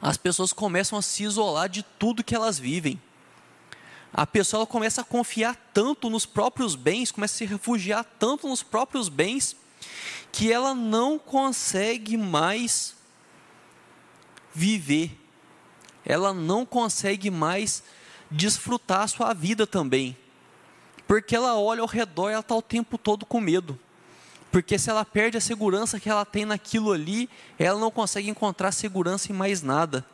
As 0.01 0.17
pessoas 0.17 0.53
começam 0.53 0.97
a 0.97 1.03
se 1.03 1.25
isolar 1.25 1.69
de 1.69 1.83
tudo 1.83 2.23
que 2.23 2.37
elas 2.37 2.57
vivem 2.57 3.01
a 4.13 4.27
pessoa 4.27 4.67
começa 4.67 5.03
a 5.03 5.05
confiar 5.05 5.57
tanto 5.73 6.11
nos 6.11 6.27
próprios 6.27 6.75
bens, 6.75 7.13
começa 7.13 7.35
a 7.35 7.39
se 7.39 7.45
refugiar 7.45 8.05
tanto 8.19 8.49
nos 8.49 8.63
próprios 8.63 9.09
bens, 9.09 9.57
que 10.33 10.53
ela 10.53 10.75
não 10.75 11.19
consegue 11.19 12.17
mais 12.17 12.95
viver, 14.55 15.17
ela 16.05 16.35
não 16.35 16.67
consegue 16.67 17.31
mais 17.31 17.83
desfrutar 18.31 19.03
a 19.03 19.09
sua 19.09 19.33
vida 19.33 19.67
também, 19.67 20.17
porque 21.07 21.35
ela 21.35 21.59
olha 21.59 21.83
ao 21.83 21.87
redor 21.87 22.31
e 22.31 22.33
ela 22.33 22.41
está 22.41 22.55
o 22.55 22.63
tempo 22.63 22.99
todo 22.99 23.27
com 23.27 23.41
medo. 23.41 23.79
Porque 24.51 24.79
se 24.79 24.91
ela 24.91 25.05
perde 25.05 25.37
a 25.37 25.41
segurança 25.41 26.01
que 26.01 26.09
ela 26.09 26.25
tem 26.25 26.45
naquilo 26.45 26.93
ali, 26.93 27.31
ela 27.57 27.79
não 27.79 27.91
consegue 27.91 28.29
encontrar 28.29 28.73
segurança 28.73 29.31
em 29.31 29.35
mais 29.35 29.63
nada. 29.63 30.05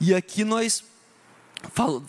E 0.00 0.14
aqui 0.14 0.44
nós 0.44 0.84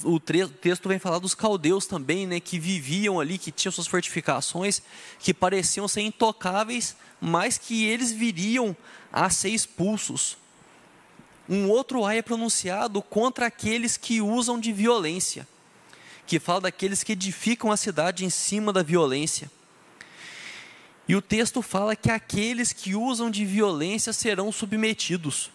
o 0.04 0.20
texto 0.20 0.88
vem 0.88 1.00
falar 1.00 1.20
dos 1.20 1.34
caldeus 1.34 1.86
também, 1.86 2.28
né, 2.28 2.40
que 2.40 2.60
viviam 2.60 3.20
ali, 3.20 3.38
que 3.38 3.52
tinham 3.52 3.72
suas 3.72 3.88
fortificações, 3.88 4.82
que 5.20 5.34
pareciam 5.34 5.88
ser 5.88 6.02
intocáveis, 6.02 6.96
mas 7.20 7.58
que 7.58 7.86
eles 7.86 8.12
viriam 8.12 8.76
a 9.12 9.30
ser 9.30 9.50
expulsos. 9.50 10.38
Um 11.48 11.68
outro 11.68 12.06
ai 12.06 12.20
é 12.20 12.22
pronunciado 12.22 13.02
contra 13.02 13.48
aqueles 13.48 13.98
que 13.98 14.22
usam 14.22 14.60
de 14.60 14.72
violência, 14.72 15.48
que 16.28 16.40
fala 16.40 16.62
daqueles 16.62 17.04
que 17.04 17.14
edificam 17.14 17.72
a 17.72 17.78
cidade 17.78 18.24
em 18.24 18.30
cima 18.30 18.72
da 18.72 18.84
violência. 18.84 19.50
E 21.08 21.16
o 21.16 21.24
texto 21.24 21.64
fala 21.64 21.96
que 21.96 22.12
aqueles 22.12 22.72
que 22.72 22.94
usam 22.96 23.32
de 23.32 23.44
violência 23.44 24.14
serão 24.14 24.52
submetidos. 24.52 25.50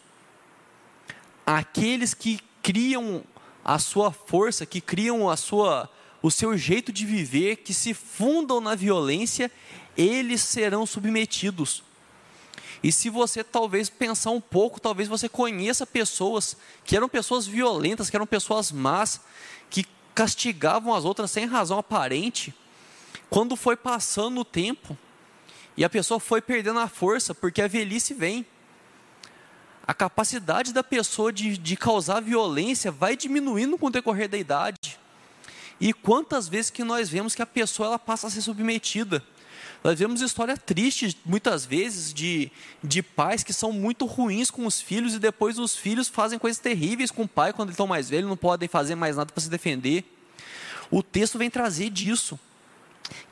Aqueles 1.47 2.13
que 2.13 2.41
criam 2.61 3.23
a 3.65 3.79
sua 3.79 4.13
força, 4.13 4.67
que 4.67 4.81
criam 4.81 5.31
a 5.31 5.37
sua, 5.37 5.91
o 6.23 6.31
seu 6.31 6.57
jeito 6.57 6.93
de 6.93 7.07
viver, 7.07 7.57
que 7.57 7.73
se 7.73 7.95
fundam 7.95 8.61
na 8.61 8.75
violência, 8.75 9.51
eles 9.97 10.43
serão 10.43 10.85
submetidos. 10.85 11.83
E 12.83 12.93
se 12.93 13.09
você 13.09 13.43
talvez 13.43 13.89
pensar 13.89 14.31
um 14.31 14.41
pouco, 14.41 14.79
talvez 14.79 15.09
você 15.09 15.27
conheça 15.27 15.87
pessoas 15.87 16.55
que 16.85 16.95
eram 16.95 17.09
pessoas 17.09 17.47
violentas, 17.47 18.11
que 18.11 18.17
eram 18.17 18.27
pessoas 18.27 18.71
más, 18.71 19.23
que 19.71 19.87
castigavam 20.15 20.93
as 20.95 21.07
outras 21.07 21.31
sem 21.31 21.47
razão 21.47 21.79
aparente. 21.79 22.55
Quando 23.31 23.57
foi 23.57 23.75
passando 23.75 24.43
o 24.43 24.45
tempo 24.45 24.99
e 25.79 25.85
a 25.85 25.89
pessoa 25.89 26.21
foi 26.21 26.43
perdendo 26.43 26.79
a 26.79 26.87
força, 26.87 27.35
porque 27.35 27.63
a 27.63 27.67
velhice 27.67 28.13
vem 28.13 28.45
a 29.87 29.93
capacidade 29.93 30.73
da 30.73 30.83
pessoa 30.83 31.33
de, 31.33 31.59
de 31.59 31.77
causar 31.77 32.21
violência 32.21 32.91
vai 32.91 33.17
diminuindo 33.17 33.77
com 33.77 33.87
o 33.87 33.91
decorrer 33.91 34.29
da 34.29 34.39
idade. 34.39 34.99
E 35.81 35.93
quantas 35.93 36.49
vezes 36.49 36.71
que 36.71 36.83
nós 36.83 37.09
vemos 37.09 37.35
que 37.35 37.43
a 37.43 37.47
pessoa 37.47 37.89
ela 37.89 37.99
passa 37.99 38.27
a 38.27 38.31
ser 38.31 38.41
submetida. 38.41 39.23
Nós 39.83 39.99
vemos 39.99 40.23
histórias 40.23 40.59
tristes, 40.65 41.15
muitas 41.27 41.67
vezes, 41.67 42.15
de, 42.15 42.51
de 42.83 43.03
pais 43.03 43.43
que 43.43 43.53
são 43.53 43.71
muito 43.71 44.07
ruins 44.07 44.51
com 44.51 44.67
os 44.67 44.81
filhos 44.81 45.15
e 45.15 45.19
depois 45.19 45.59
os 45.59 45.77
filhos 45.77 46.09
fazem 46.09 46.39
coisas 46.39 46.59
terríveis 46.59 47.11
com 47.11 47.25
o 47.25 47.29
pai 47.29 47.53
quando 47.53 47.69
eles 47.69 47.75
estão 47.75 47.87
mais 47.87 48.09
velhos, 48.09 48.29
não 48.29 48.37
podem 48.37 48.67
fazer 48.67 48.95
mais 48.95 49.17
nada 49.17 49.31
para 49.31 49.43
se 49.43 49.51
defender. 49.51 50.03
O 50.91 51.03
texto 51.03 51.37
vem 51.37 51.51
trazer 51.51 51.91
disso, 51.91 52.41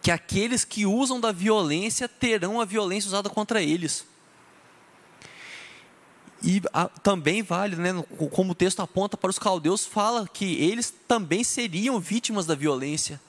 que 0.02 0.10
aqueles 0.10 0.62
que 0.62 0.84
usam 0.84 1.18
da 1.18 1.32
violência 1.32 2.06
terão 2.06 2.60
a 2.60 2.66
violência 2.66 3.08
usada 3.08 3.30
contra 3.30 3.62
eles. 3.62 4.04
E 6.42 6.60
a, 6.72 6.88
também 6.88 7.40
vale, 7.42 7.76
né, 7.76 7.90
como 8.32 8.50
o 8.50 8.54
texto 8.54 8.80
aponta 8.80 9.16
para 9.16 9.30
os 9.30 9.38
caldeus, 9.38 9.86
fala 9.86 10.26
que 10.26 10.56
eles 10.56 10.92
também 11.06 11.44
seriam 11.44 12.00
vítimas 12.00 12.46
da 12.46 12.54
violência. 12.54 13.20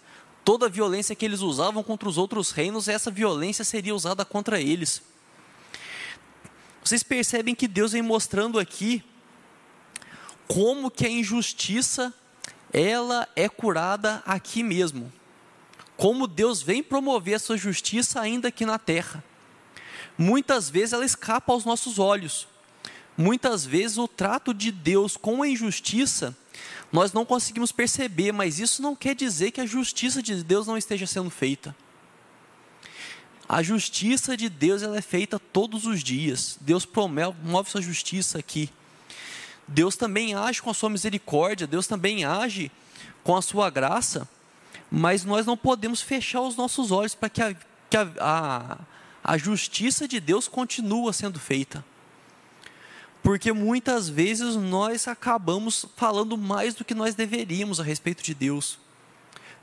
Toda 0.43 0.65
a 0.65 0.69
violência 0.69 1.15
que 1.15 1.23
eles 1.23 1.41
usavam 1.41 1.84
contra 1.84 2.10
os 2.10 2.17
outros 2.17 2.49
reinos, 2.49 2.88
essa 2.88 3.12
violência 3.12 3.63
seria 3.63 3.93
usada 3.93 4.26
contra 4.26 4.60
eles. 4.60 5.02
Vocês 6.84 7.04
percebem 7.04 7.54
que 7.54 7.67
Deus 7.67 7.91
vem 7.91 8.02
mostrando 8.02 8.60
aqui 8.60 9.04
como 10.47 10.89
que 10.89 11.06
a 11.06 11.10
injustiça 11.10 12.12
ela 12.73 13.30
é 13.36 13.47
curada 13.47 14.23
aqui 14.26 14.63
mesmo. 14.63 15.13
Como 15.95 16.26
Deus 16.26 16.63
vem 16.63 16.82
promover 16.82 17.36
a 17.36 17.39
sua 17.39 17.58
justiça 17.58 18.19
ainda 18.19 18.47
aqui 18.47 18.65
na 18.65 18.80
terra. 18.80 19.23
Muitas 20.17 20.69
vezes 20.69 20.93
ela 20.93 21.06
escapa 21.06 21.54
aos 21.54 21.63
nossos 21.63 21.99
olhos 21.99 22.47
muitas 23.17 23.65
vezes 23.65 23.97
o 23.97 24.08
trato 24.08 24.54
de 24.54 24.71
Deus 24.71 25.17
com 25.17 25.43
a 25.43 25.47
injustiça 25.47 26.36
nós 26.93 27.12
não 27.12 27.26
conseguimos 27.26 27.71
perceber, 27.71 28.32
mas 28.32 28.60
isso 28.60 28.80
não 28.80 28.95
quer 28.95 29.15
dizer 29.15 29.49
que 29.49 29.60
a 29.60 29.65
justiça 29.65 30.21
de 30.21 30.43
Deus 30.43 30.67
não 30.67 30.78
esteja 30.78 31.08
sendo 31.08 31.32
feita. 31.32 31.76
A 33.49 33.63
justiça 33.63 34.38
de 34.38 34.47
Deus 34.47 34.84
ela 34.84 34.95
é 34.95 35.02
feita 35.02 35.39
todos 35.39 35.88
os 35.88 36.04
dias. 36.04 36.56
Deus 36.62 36.86
promove 36.86 37.69
sua 37.71 37.82
justiça 37.82 38.38
aqui. 38.38 38.69
Deus 39.67 39.95
também 39.95 40.36
age 40.36 40.62
com 40.62 40.69
a 40.69 40.73
sua 40.73 40.88
misericórdia, 40.88 41.65
Deus 41.65 41.88
também 41.88 42.26
age 42.26 42.71
com 43.23 43.36
a 43.36 43.41
sua 43.41 43.71
graça, 43.71 44.30
mas 44.91 45.26
nós 45.26 45.47
não 45.47 45.58
podemos 45.58 45.99
fechar 45.99 46.41
os 46.41 46.56
nossos 46.56 46.91
olhos 46.91 47.15
para 47.15 47.30
que 47.30 47.41
a, 47.41 47.56
que 47.89 47.97
a, 47.97 48.08
a, 48.19 48.78
a 49.23 49.38
justiça 49.38 50.08
de 50.08 50.19
Deus 50.19 50.47
continue 50.47 51.12
sendo 51.12 51.39
feita. 51.39 51.84
Porque 53.23 53.53
muitas 53.53 54.09
vezes 54.09 54.57
nós 54.57 55.07
acabamos 55.07 55.86
falando 55.95 56.38
mais 56.38 56.75
do 56.75 56.83
que 56.83 56.93
nós 56.93 57.15
deveríamos 57.15 57.79
a 57.79 57.83
respeito 57.83 58.21
de 58.21 58.33
Deus. 58.33 58.77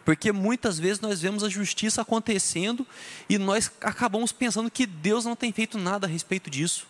Porque 0.02 0.32
muitas 0.32 0.78
vezes 0.78 0.98
nós 0.98 1.20
vemos 1.20 1.44
a 1.44 1.48
justiça 1.50 2.00
acontecendo 2.00 2.86
e 3.28 3.36
nós 3.36 3.70
acabamos 3.82 4.32
pensando 4.32 4.70
que 4.70 4.86
Deus 4.86 5.26
não 5.26 5.36
tem 5.36 5.52
feito 5.52 5.76
nada 5.76 6.06
a 6.06 6.10
respeito 6.10 6.48
disso. 6.48 6.86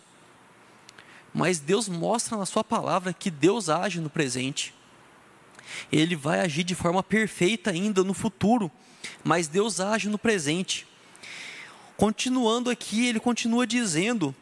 Mas 1.33 1.59
Deus 1.59 1.89
mostra 1.89 2.37
na 2.37 2.45
Sua 2.45 2.63
palavra 2.63 3.13
que 3.13 3.29
Deus 3.29 3.67
age 3.67 3.99
no 3.99 4.09
presente. 4.09 4.73
Ele 5.91 6.15
vai 6.15 6.39
agir 6.39 6.63
de 6.63 6.73
forma 6.73 7.03
perfeita 7.03 7.71
ainda 7.71 8.01
no 8.01 8.13
futuro, 8.13 8.71
mas 9.23 9.47
Deus 9.47 9.81
age 9.81 10.07
no 10.07 10.17
presente. 10.17 10.87
Continuando 11.97 12.69
aqui, 12.69 13.07
ele 13.07 13.19
continua 13.19 13.67
dizendo 13.67 14.33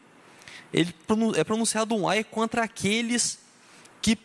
ele 0.72 0.94
é 1.36 1.44
pronunciado 1.44 1.94
um 1.94 2.08
ai 2.08 2.22
contra 2.22 2.62
aqueles 2.62 3.38
que 4.00 4.16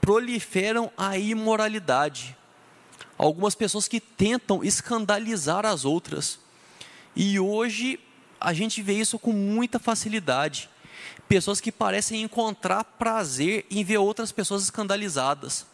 proliferam 0.00 0.90
a 0.96 1.16
imoralidade. 1.16 2.36
Algumas 3.16 3.54
pessoas 3.54 3.86
que 3.86 4.00
tentam 4.00 4.64
escandalizar 4.64 5.64
as 5.66 5.84
outras. 5.84 6.38
E 7.14 7.38
hoje 7.38 8.00
a 8.40 8.52
gente 8.52 8.82
vê 8.82 8.94
isso 8.94 9.18
com 9.18 9.32
muita 9.32 9.78
facilidade. 9.78 10.68
Pessoas 11.28 11.60
que 11.60 11.70
parecem 11.70 12.22
encontrar 12.22 12.82
prazer 12.82 13.66
em 13.70 13.84
ver 13.84 13.98
outras 13.98 14.32
pessoas 14.32 14.64
escandalizadas. 14.64 15.66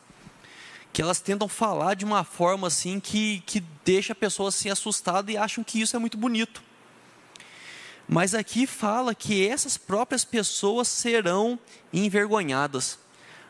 Que 0.92 1.00
elas 1.00 1.20
tentam 1.20 1.48
falar 1.48 1.94
de 1.94 2.04
uma 2.04 2.24
forma 2.24 2.66
assim 2.66 2.98
que, 2.98 3.42
que 3.46 3.60
deixa 3.84 4.12
a 4.12 4.16
pessoa 4.16 4.48
assim 4.48 4.68
assustada 4.68 5.30
e 5.30 5.36
acham 5.36 5.62
que 5.62 5.80
isso 5.80 5.94
é 5.94 5.98
muito 5.98 6.18
bonito. 6.18 6.65
Mas 8.08 8.34
aqui 8.34 8.66
fala 8.66 9.14
que 9.14 9.46
essas 9.46 9.76
próprias 9.76 10.24
pessoas 10.24 10.86
serão 10.86 11.58
envergonhadas. 11.92 12.98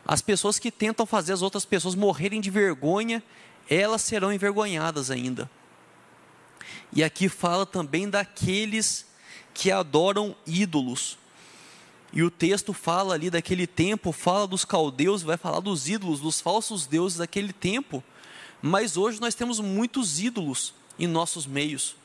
As 0.06 0.22
pessoas 0.22 0.58
que 0.58 0.70
tentam 0.70 1.04
fazer 1.04 1.32
as 1.32 1.42
outras 1.42 1.64
pessoas 1.64 1.94
morrerem 1.94 2.40
de 2.40 2.50
vergonha, 2.50 3.22
elas 3.68 4.02
serão 4.02 4.32
envergonhadas 4.32 5.10
ainda. 5.10 5.50
E 6.92 7.04
aqui 7.04 7.28
fala 7.28 7.66
também 7.66 8.08
daqueles 8.08 9.04
que 9.52 9.70
adoram 9.70 10.34
ídolos. 10.46 11.18
E 12.12 12.22
o 12.22 12.30
texto 12.30 12.72
fala 12.72 13.14
ali 13.14 13.28
daquele 13.28 13.66
tempo, 13.66 14.12
fala 14.12 14.46
dos 14.46 14.64
caldeus, 14.64 15.22
vai 15.22 15.36
falar 15.36 15.60
dos 15.60 15.88
ídolos, 15.88 16.20
dos 16.20 16.40
falsos 16.40 16.86
deuses 16.86 17.18
daquele 17.18 17.52
tempo. 17.52 18.02
Mas 18.62 18.96
hoje 18.96 19.20
nós 19.20 19.34
temos 19.34 19.60
muitos 19.60 20.18
ídolos 20.18 20.72
em 20.98 21.06
nossos 21.06 21.46
meios 21.46 21.96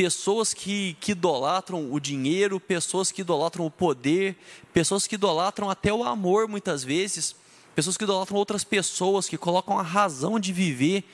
pessoas 0.00 0.54
que, 0.54 0.96
que 0.98 1.12
idolatram 1.12 1.92
o 1.92 2.00
dinheiro, 2.00 2.58
pessoas 2.58 3.12
que 3.12 3.20
idolatram 3.20 3.66
o 3.66 3.70
poder, 3.70 4.34
pessoas 4.72 5.06
que 5.06 5.14
idolatram 5.14 5.68
até 5.68 5.92
o 5.92 6.02
amor 6.02 6.48
muitas 6.48 6.82
vezes, 6.82 7.36
pessoas 7.74 7.98
que 7.98 8.04
idolatram 8.04 8.38
outras 8.38 8.64
pessoas, 8.64 9.28
que 9.28 9.36
colocam 9.36 9.78
a 9.78 9.82
razão 9.82 10.40
de 10.40 10.54
viver 10.54 11.04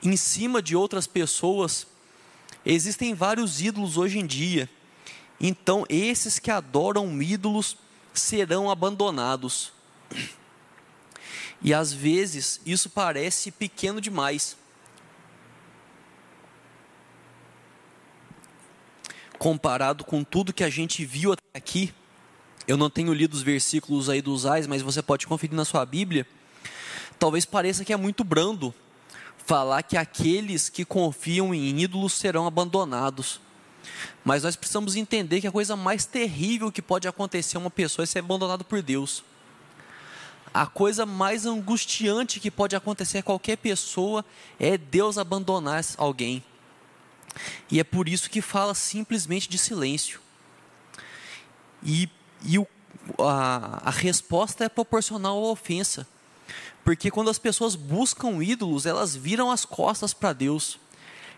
em 0.00 0.16
cima 0.16 0.62
de 0.62 0.76
outras 0.76 1.04
pessoas. 1.04 1.84
Existem 2.64 3.12
vários 3.12 3.60
ídolos 3.60 3.96
hoje 3.96 4.20
em 4.20 4.26
dia. 4.26 4.70
Então, 5.40 5.84
esses 5.88 6.38
que 6.38 6.52
adoram 6.52 7.20
ídolos 7.20 7.76
serão 8.14 8.70
abandonados. 8.70 9.72
E 11.60 11.74
às 11.74 11.92
vezes 11.92 12.60
isso 12.64 12.88
parece 12.88 13.50
pequeno 13.50 14.00
demais. 14.00 14.56
Comparado 19.42 20.04
com 20.04 20.22
tudo 20.22 20.52
que 20.52 20.62
a 20.62 20.70
gente 20.70 21.04
viu 21.04 21.32
até 21.32 21.42
aqui, 21.52 21.92
eu 22.68 22.76
não 22.76 22.88
tenho 22.88 23.12
lido 23.12 23.34
os 23.34 23.42
versículos 23.42 24.08
aí 24.08 24.22
dos 24.22 24.46
Ais, 24.46 24.68
mas 24.68 24.82
você 24.82 25.02
pode 25.02 25.26
conferir 25.26 25.56
na 25.56 25.64
sua 25.64 25.84
Bíblia. 25.84 26.24
Talvez 27.18 27.44
pareça 27.44 27.84
que 27.84 27.92
é 27.92 27.96
muito 27.96 28.22
brando 28.22 28.72
falar 29.44 29.82
que 29.82 29.96
aqueles 29.96 30.68
que 30.68 30.84
confiam 30.84 31.52
em 31.52 31.76
ídolos 31.80 32.12
serão 32.12 32.46
abandonados. 32.46 33.40
Mas 34.24 34.44
nós 34.44 34.54
precisamos 34.54 34.94
entender 34.94 35.40
que 35.40 35.48
a 35.48 35.52
coisa 35.52 35.74
mais 35.74 36.04
terrível 36.04 36.70
que 36.70 36.80
pode 36.80 37.08
acontecer 37.08 37.56
a 37.56 37.60
uma 37.60 37.70
pessoa 37.70 38.04
é 38.04 38.06
ser 38.06 38.20
abandonado 38.20 38.62
por 38.62 38.80
Deus. 38.80 39.24
A 40.54 40.66
coisa 40.66 41.04
mais 41.04 41.46
angustiante 41.46 42.38
que 42.38 42.48
pode 42.48 42.76
acontecer 42.76 43.18
a 43.18 43.22
qualquer 43.24 43.56
pessoa 43.56 44.24
é 44.60 44.78
Deus 44.78 45.18
abandonar 45.18 45.84
alguém. 45.98 46.44
E 47.70 47.80
é 47.80 47.84
por 47.84 48.08
isso 48.08 48.30
que 48.30 48.42
fala 48.42 48.74
simplesmente 48.74 49.48
de 49.48 49.58
silêncio. 49.58 50.20
E, 51.82 52.08
e 52.44 52.58
o, 52.58 52.66
a, 53.18 53.88
a 53.88 53.90
resposta 53.90 54.64
é 54.64 54.68
proporcional 54.68 55.38
à 55.38 55.50
ofensa. 55.50 56.06
Porque 56.84 57.10
quando 57.10 57.30
as 57.30 57.38
pessoas 57.38 57.74
buscam 57.74 58.42
ídolos, 58.42 58.86
elas 58.86 59.14
viram 59.14 59.50
as 59.50 59.64
costas 59.64 60.12
para 60.12 60.32
Deus. 60.32 60.78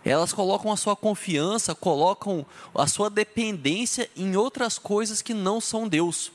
Elas 0.05 0.33
colocam 0.33 0.71
a 0.71 0.77
sua 0.77 0.95
confiança, 0.95 1.75
colocam 1.75 2.45
a 2.75 2.87
sua 2.87 3.09
dependência 3.09 4.11
em 4.15 4.37
outras 4.37 4.79
coisas 4.79 5.23
que 5.23 5.33
não 5.33 5.61
são 5.61 5.89
Deus. 5.89 6.31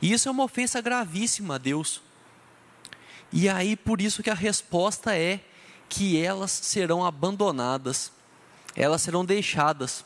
E 0.00 0.12
isso 0.12 0.28
é 0.28 0.32
uma 0.32 0.44
ofensa 0.44 0.80
gravíssima 0.80 1.56
a 1.56 1.58
Deus. 1.58 2.00
E 3.32 3.48
aí 3.48 3.76
por 3.76 4.00
isso 4.00 4.22
que 4.22 4.30
a 4.30 4.34
resposta 4.34 5.16
é 5.16 5.40
que 5.88 6.20
elas 6.20 6.50
serão 6.50 7.04
abandonadas, 7.04 8.12
elas 8.74 9.02
serão 9.02 9.24
deixadas. 9.24 10.04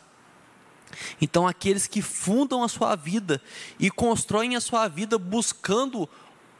Então 1.20 1.46
aqueles 1.46 1.86
que 1.86 2.00
fundam 2.00 2.62
a 2.62 2.68
sua 2.68 2.94
vida 2.94 3.42
e 3.78 3.90
constroem 3.90 4.56
a 4.56 4.60
sua 4.60 4.88
vida 4.88 5.18
buscando 5.18 6.08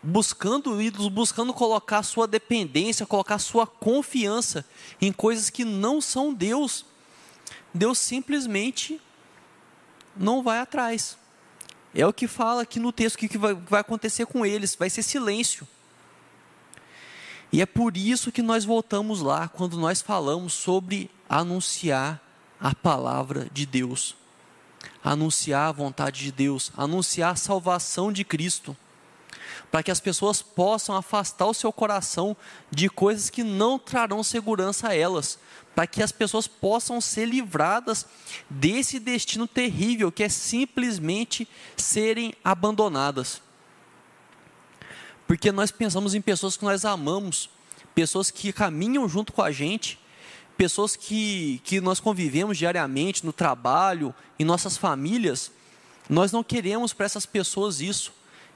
buscando 0.07 0.83
ídolos, 0.83 1.09
buscando 1.09 1.55
colocar 1.55 2.03
sua 2.03 2.27
dependência, 2.27 3.07
colocar 3.07 3.39
sua 3.39 3.67
confiança 3.67 4.63
em 5.01 5.11
coisas 5.11 5.49
que 5.49 5.65
não 5.65 5.99
são 5.99 6.35
Deus, 6.35 6.85
Deus 7.73 7.99
simplesmente 7.99 9.01
não 10.15 10.43
vai 10.43 10.59
atrás. 10.59 11.17
É 11.95 12.07
o 12.07 12.13
que 12.13 12.29
fala 12.29 12.63
aqui 12.63 12.79
no 12.79 12.93
texto, 12.93 13.15
o 13.15 13.19
que 13.19 13.39
vai, 13.39 13.55
vai 13.55 13.81
acontecer 13.81 14.27
com 14.27 14.45
eles, 14.45 14.75
vai 14.75 14.91
ser 14.91 15.03
silêncio. 15.03 15.67
E 17.51 17.63
é 17.63 17.67
por 17.67 17.97
isso 17.97 18.33
que 18.33 18.43
nós 18.43 18.65
voltamos 18.65 19.21
lá, 19.21 19.49
quando 19.49 19.79
nós 19.79 20.03
falamos 20.03 20.53
sobre 20.53 21.11
anunciar 21.29 22.21
a 22.61 22.75
palavra 22.75 23.49
de 23.53 23.67
Deus, 23.67 24.17
anunciar 25.03 25.69
a 25.69 25.73
vontade 25.73 26.21
de 26.21 26.33
Deus, 26.33 26.73
anunciar 26.77 27.33
a 27.33 27.37
salvação 27.37 28.13
de 28.13 28.25
Cristo, 28.25 28.77
para 29.71 29.83
que 29.83 29.91
as 29.91 30.01
pessoas 30.01 30.41
possam 30.41 30.97
afastar 30.97 31.47
o 31.47 31.55
seu 31.55 31.73
coração 31.73 32.37
de 32.71 32.89
coisas 32.89 33.29
que 33.29 33.43
não 33.43 33.79
trarão 33.79 34.23
segurança 34.23 34.89
a 34.89 34.97
elas, 34.97 35.39
para 35.75 35.87
que 35.87 36.03
as 36.03 36.13
pessoas 36.13 36.47
possam 36.47 37.01
ser 37.01 37.27
livradas 37.27 38.07
desse 38.49 39.01
destino 39.01 39.47
terrível 39.47 40.13
que 40.13 40.23
é 40.23 40.29
simplesmente 40.29 41.49
serem 41.77 42.33
abandonadas. 42.45 43.43
Porque 45.27 45.51
nós 45.51 45.71
pensamos 45.71 46.15
em 46.15 46.21
pessoas 46.21 46.57
que 46.57 46.65
nós 46.65 46.85
amamos, 46.85 47.51
pessoas 47.95 48.31
que 48.31 48.53
caminham 48.53 49.09
junto 49.09 49.33
com 49.33 49.43
a 49.43 49.51
gente, 49.51 49.99
pessoas 50.57 50.97
que, 50.97 51.61
que 51.65 51.81
nós 51.81 52.01
convivemos 52.01 52.59
diariamente 52.59 53.25
no 53.25 53.33
trabalho, 53.33 54.15
em 54.39 54.45
nossas 54.45 54.77
famílias. 54.77 55.51
Nós 56.09 56.33
não 56.33 56.45
queremos 56.45 56.93
para 56.93 57.07
essas 57.07 57.27
pessoas 57.27 57.81
isso, 57.81 58.13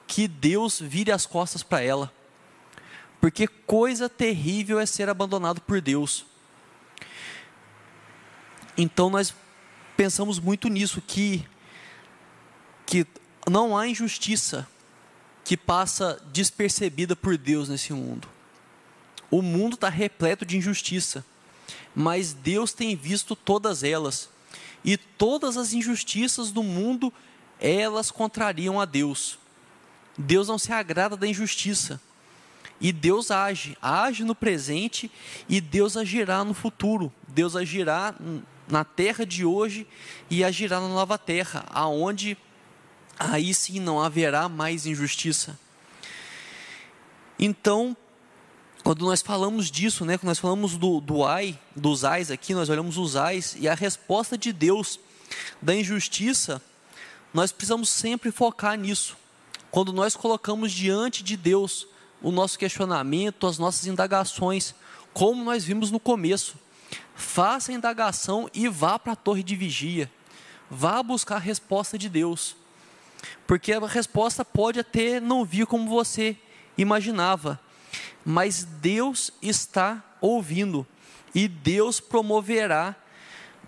que 0.07 0.26
Deus 0.28 0.80
vire 0.80 1.12
as 1.12 1.26
costas 1.26 1.62
para 1.62 1.82
ela. 1.82 2.12
Porque 3.20 3.46
coisa 3.46 4.09
terrível 4.09 4.78
é 4.78 4.86
ser 4.86 5.09
abandonado 5.09 5.61
por 5.61 5.80
Deus. 5.80 6.24
Então 8.76 9.11
nós 9.11 9.34
pensamos 9.96 10.38
muito 10.38 10.68
nisso, 10.68 11.03
que, 11.03 11.44
que 12.86 13.05
não 13.51 13.76
há 13.76 13.88
injustiça 13.88 14.66
que 15.44 15.57
passa 15.57 16.22
despercebida 16.32 17.16
por 17.16 17.36
Deus 17.36 17.68
nesse 17.68 17.92
mundo. 17.92 18.28
O 19.30 19.42
mundo 19.42 19.74
está 19.74 19.88
repleto 19.88 20.44
de 20.44 20.57
injustiça, 20.57 21.24
mas 21.94 22.32
Deus 22.32 22.72
tem 22.72 22.94
visto 22.94 23.34
todas 23.34 23.82
elas. 23.82 24.28
E 24.84 24.96
todas 24.96 25.56
as 25.56 25.72
injustiças 25.72 26.50
do 26.50 26.62
mundo, 26.62 27.12
elas 27.60 28.10
contrariam 28.10 28.80
a 28.80 28.84
Deus. 28.84 29.38
Deus 30.16 30.48
não 30.48 30.58
se 30.58 30.72
agrada 30.72 31.16
da 31.16 31.26
injustiça. 31.26 32.00
E 32.80 32.92
Deus 32.92 33.30
age, 33.30 33.76
age 33.82 34.22
no 34.22 34.34
presente 34.34 35.10
e 35.48 35.60
Deus 35.60 35.96
agirá 35.96 36.44
no 36.44 36.54
futuro. 36.54 37.12
Deus 37.26 37.56
agirá 37.56 38.14
na 38.68 38.84
terra 38.84 39.26
de 39.26 39.44
hoje 39.44 39.86
e 40.30 40.44
agirá 40.44 40.80
na 40.80 40.88
nova 40.88 41.18
terra, 41.18 41.64
aonde 41.70 42.36
aí 43.18 43.52
sim 43.52 43.80
não 43.80 44.00
haverá 44.00 44.48
mais 44.48 44.86
injustiça. 44.86 45.58
Então, 47.38 47.96
quando 48.89 49.05
nós 49.05 49.20
falamos 49.20 49.70
disso, 49.70 50.03
né, 50.07 50.16
quando 50.16 50.28
nós 50.28 50.39
falamos 50.39 50.78
do, 50.78 50.99
do 50.99 51.22
ai, 51.22 51.59
dos 51.76 52.07
ais 52.07 52.30
aqui, 52.30 52.55
nós 52.55 52.70
olhamos 52.70 52.97
os 52.97 53.16
ais 53.16 53.55
e 53.61 53.68
a 53.68 53.74
resposta 53.74 54.39
de 54.39 54.51
Deus 54.51 54.99
da 55.61 55.74
injustiça, 55.74 56.62
nós 57.34 57.53
precisamos 57.53 57.91
sempre 57.91 58.30
focar 58.30 58.78
nisso. 58.78 59.14
Quando 59.70 59.93
nós 59.93 60.16
colocamos 60.16 60.72
diante 60.72 61.22
de 61.22 61.36
Deus 61.36 61.86
o 62.22 62.30
nosso 62.30 62.59
questionamento, 62.59 63.47
as 63.47 63.59
nossas 63.59 63.86
indagações, 63.86 64.74
como 65.12 65.45
nós 65.45 65.64
vimos 65.64 65.91
no 65.91 66.01
começo, 66.01 66.55
faça 67.14 67.70
a 67.70 67.74
indagação 67.74 68.49
e 68.55 68.68
vá 68.68 68.99
para 68.99 69.12
a 69.12 69.16
torre 69.16 69.43
de 69.43 69.55
vigia. 69.55 70.11
Vá 70.70 71.03
buscar 71.03 71.36
a 71.36 71.41
resposta 71.41 71.99
de 71.99 72.09
Deus. 72.09 72.57
Porque 73.47 73.70
a 73.70 73.86
resposta 73.86 74.47
pode 74.47 74.80
até 74.80 75.20
não 75.20 75.45
vir 75.45 75.66
como 75.66 75.91
você 75.91 76.39
imaginava, 76.78 77.61
mas 78.31 78.62
Deus 78.62 79.31
está 79.41 80.05
ouvindo 80.20 80.87
e 81.35 81.49
Deus 81.49 81.99
promoverá 81.99 82.95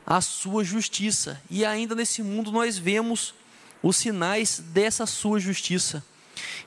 a 0.06 0.20
sua 0.20 0.62
justiça. 0.62 1.40
E 1.48 1.64
ainda 1.64 1.94
nesse 1.94 2.22
mundo 2.22 2.52
nós 2.52 2.76
vemos 2.76 3.34
os 3.82 3.96
sinais 3.96 4.58
dessa 4.58 5.06
sua 5.06 5.40
justiça. 5.40 6.04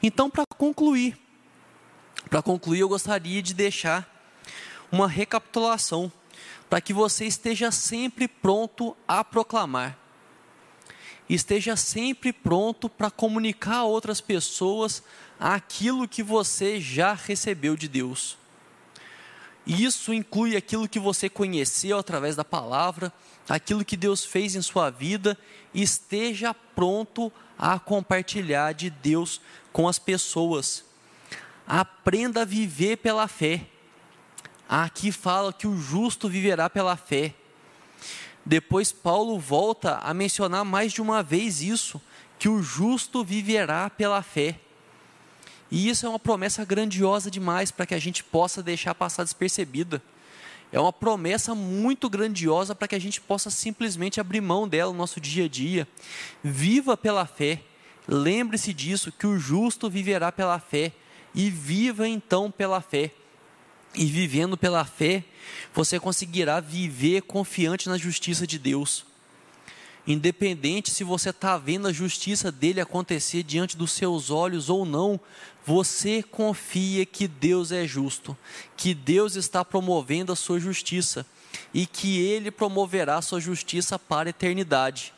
Então, 0.02 0.28
para 0.28 0.44
concluir, 0.58 1.16
para 2.32 2.42
concluir, 2.42 2.80
eu 2.80 2.90
gostaria 2.90 3.44
de 3.44 3.54
deixar 3.54 4.10
uma 4.92 5.08
recapitulação 5.08 6.12
para 6.68 6.82
que 6.82 6.94
você 6.94 7.26
esteja 7.26 7.70
sempre 7.70 8.28
pronto 8.28 8.98
a 9.08 9.24
proclamar 9.24 10.00
esteja 11.30 11.76
sempre 11.76 12.34
pronto 12.34 12.90
para 12.90 13.10
comunicar 13.10 13.78
a 13.78 13.84
outras 13.84 14.20
pessoas 14.20 15.04
aquilo 15.44 16.08
que 16.08 16.24
você 16.24 16.80
já 16.80 17.14
recebeu 17.14 17.76
de 17.76 17.90
Deus. 17.90 18.38
Isso 19.68 20.14
inclui 20.14 20.56
aquilo 20.56 20.88
que 20.88 21.00
você 21.00 21.28
conheceu 21.28 21.98
através 21.98 22.38
da 22.38 22.46
palavra, 22.46 23.12
aquilo 23.50 23.84
que 23.84 23.98
Deus 23.98 24.24
fez 24.24 24.56
em 24.56 24.62
sua 24.62 24.90
vida, 24.90 25.38
esteja 25.74 26.54
pronto 26.54 27.30
a 27.60 27.78
compartilhar 27.78 28.72
de 28.72 28.90
Deus 28.90 29.42
com 29.74 29.86
as 29.86 30.00
pessoas. 30.00 30.86
Aprenda 31.68 32.44
a 32.44 32.46
viver 32.46 32.98
pela 32.98 33.28
fé. 33.28 33.68
Aqui 34.68 35.12
fala 35.12 35.52
que 35.52 35.68
o 35.68 35.78
justo 35.78 36.30
viverá 36.30 36.70
pela 36.70 36.96
fé. 36.96 37.34
Depois 38.46 38.94
Paulo 38.94 39.38
volta 39.38 39.98
a 39.98 40.14
mencionar 40.14 40.64
mais 40.64 40.94
de 40.94 41.02
uma 41.02 41.22
vez 41.22 41.62
isso, 41.62 42.02
que 42.40 42.48
o 42.48 42.64
justo 42.64 43.26
viverá 43.26 43.90
pela 43.90 44.22
fé. 44.22 44.58
E 45.74 45.90
isso 45.90 46.06
é 46.06 46.10
uma 46.10 46.20
promessa 46.20 46.64
grandiosa 46.64 47.32
demais 47.32 47.72
para 47.72 47.88
que 47.88 47.96
a 47.96 48.00
gente 48.00 48.24
possa 48.24 48.62
deixar 48.62 48.94
passar 48.94 49.24
despercebida. 49.24 50.00
É 50.72 50.80
uma 50.80 50.94
promessa 50.94 51.56
muito 51.56 52.08
grandiosa 52.12 52.76
para 52.76 52.88
que 52.88 52.94
a 52.94 53.00
gente 53.00 53.20
possa 53.20 53.50
simplesmente 53.50 54.22
abrir 54.22 54.40
mão 54.40 54.68
dela 54.68 54.92
no 54.92 54.98
nosso 55.00 55.20
dia 55.20 55.46
a 55.46 55.48
dia. 55.48 55.88
Viva 56.44 56.96
pela 56.96 57.26
fé. 57.26 57.60
Lembre-se 58.08 58.72
disso, 58.72 59.12
que 59.12 59.26
o 59.26 59.40
justo 59.40 59.90
viverá 59.90 60.32
pela 60.32 60.60
fé. 60.60 60.92
E 61.34 61.50
viva 61.50 62.08
então 62.08 62.52
pela 62.52 62.80
fé. 62.80 63.12
E 63.96 64.06
vivendo 64.06 64.56
pela 64.56 64.86
fé, 64.86 65.24
você 65.74 66.00
conseguirá 66.00 66.60
viver 66.60 67.24
confiante 67.24 67.90
na 67.90 67.98
justiça 67.98 68.46
de 68.46 68.60
Deus. 68.60 69.08
Independente 70.06 70.92
se 70.92 71.04
você 71.04 71.30
está 71.30 71.58
vendo 71.58 71.88
a 71.88 71.94
justiça 71.94 72.52
dele 72.52 72.82
acontecer 72.82 73.44
diante 73.44 73.78
dos 73.78 73.92
seus 73.92 74.30
olhos 74.30 74.70
ou 74.70 74.86
não, 74.86 75.20
você 75.66 76.22
confia 76.22 77.06
que 77.06 77.28
Deus 77.28 77.72
é 77.72 77.88
justo, 77.88 78.38
que 78.76 78.94
Deus 78.94 79.36
está 79.36 79.64
promovendo 79.64 80.34
a 80.34 80.36
sua 80.36 80.60
justiça 80.60 81.26
e 81.74 81.86
que 81.86 82.20
ele 82.20 82.52
promoverá 82.52 83.18
a 83.18 83.22
sua 83.22 83.40
justiça 83.40 83.98
para 83.98 84.30
a 84.30 84.32
eternidade. 84.32 85.14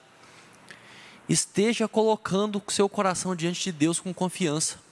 Esteja 1.28 1.88
colocando 1.88 2.62
o 2.64 2.72
seu 2.72 2.88
coração 2.88 3.36
diante 3.36 3.64
de 3.64 3.72
Deus 3.72 4.00
com 4.00 4.14
confiança 4.14 4.86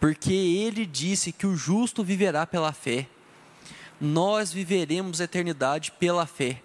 porque 0.00 0.32
ele 0.32 0.86
disse 0.86 1.30
que 1.30 1.46
o 1.46 1.54
justo 1.54 2.02
viverá 2.02 2.46
pela 2.46 2.72
fé. 2.72 3.06
Nós 4.00 4.50
viveremos 4.50 5.20
a 5.20 5.24
eternidade 5.24 5.92
pela 5.92 6.24
fé. 6.24 6.62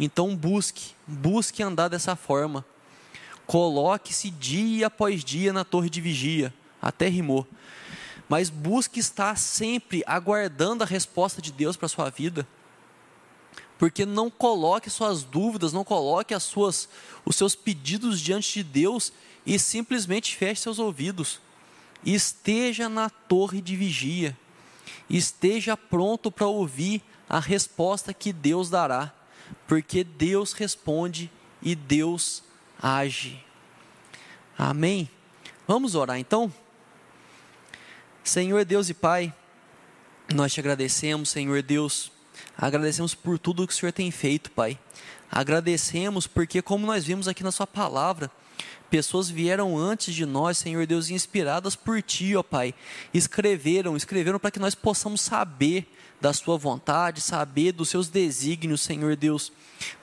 Então 0.00 0.34
busque, 0.34 0.94
busque 1.06 1.62
andar 1.62 1.88
dessa 1.88 2.16
forma. 2.16 2.64
Coloque-se 3.46 4.30
dia 4.30 4.86
após 4.86 5.22
dia 5.22 5.52
na 5.52 5.64
torre 5.64 5.90
de 5.90 6.00
vigia, 6.00 6.52
até 6.80 7.06
rimou. 7.08 7.46
Mas 8.28 8.48
busque 8.48 8.98
estar 8.98 9.36
sempre 9.36 10.02
aguardando 10.06 10.82
a 10.82 10.86
resposta 10.86 11.42
de 11.42 11.52
Deus 11.52 11.76
para 11.76 11.86
a 11.86 11.90
sua 11.90 12.10
vida. 12.10 12.48
Porque 13.78 14.06
não 14.06 14.30
coloque 14.30 14.88
suas 14.88 15.22
dúvidas, 15.22 15.72
não 15.72 15.84
coloque 15.84 16.34
as 16.34 16.42
suas, 16.42 16.88
os 17.24 17.36
seus 17.36 17.54
pedidos 17.54 18.20
diante 18.20 18.54
de 18.54 18.64
Deus 18.64 19.12
e 19.44 19.58
simplesmente 19.58 20.34
feche 20.34 20.62
seus 20.62 20.78
ouvidos 20.78 21.40
esteja 22.04 22.88
na 22.88 23.10
torre 23.10 23.60
de 23.60 23.76
vigia, 23.76 24.36
esteja 25.08 25.76
pronto 25.76 26.30
para 26.30 26.46
ouvir 26.46 27.02
a 27.28 27.38
resposta 27.38 28.12
que 28.14 28.32
Deus 28.32 28.70
dará, 28.70 29.12
porque 29.66 30.04
Deus 30.04 30.52
responde 30.52 31.30
e 31.62 31.74
Deus 31.74 32.42
age. 32.80 33.42
Amém? 34.56 35.08
Vamos 35.66 35.94
orar 35.94 36.18
então? 36.18 36.52
Senhor 38.22 38.64
Deus 38.64 38.88
e 38.88 38.94
Pai, 38.94 39.32
nós 40.34 40.52
te 40.52 40.60
agradecemos, 40.60 41.30
Senhor 41.30 41.62
Deus, 41.62 42.12
agradecemos 42.56 43.14
por 43.14 43.38
tudo 43.38 43.66
que 43.66 43.72
o 43.72 43.76
Senhor 43.76 43.92
tem 43.92 44.10
feito, 44.10 44.50
Pai. 44.50 44.78
Agradecemos 45.30 46.26
porque, 46.26 46.60
como 46.60 46.86
nós 46.86 47.04
vimos 47.04 47.28
aqui 47.28 47.42
na 47.42 47.52
Sua 47.52 47.66
palavra, 47.66 48.30
Pessoas 48.90 49.30
vieram 49.30 49.78
antes 49.78 50.12
de 50.12 50.26
nós, 50.26 50.58
Senhor 50.58 50.84
Deus, 50.84 51.10
inspiradas 51.10 51.76
por 51.76 52.02
Ti, 52.02 52.34
ó 52.34 52.42
Pai. 52.42 52.74
Escreveram, 53.14 53.96
escreveram 53.96 54.40
para 54.40 54.50
que 54.50 54.58
nós 54.58 54.74
possamos 54.74 55.20
saber 55.20 55.86
da 56.20 56.32
Sua 56.32 56.58
vontade, 56.58 57.20
saber 57.20 57.70
dos 57.70 57.88
Seus 57.88 58.08
desígnios, 58.08 58.80
Senhor 58.80 59.14
Deus. 59.14 59.52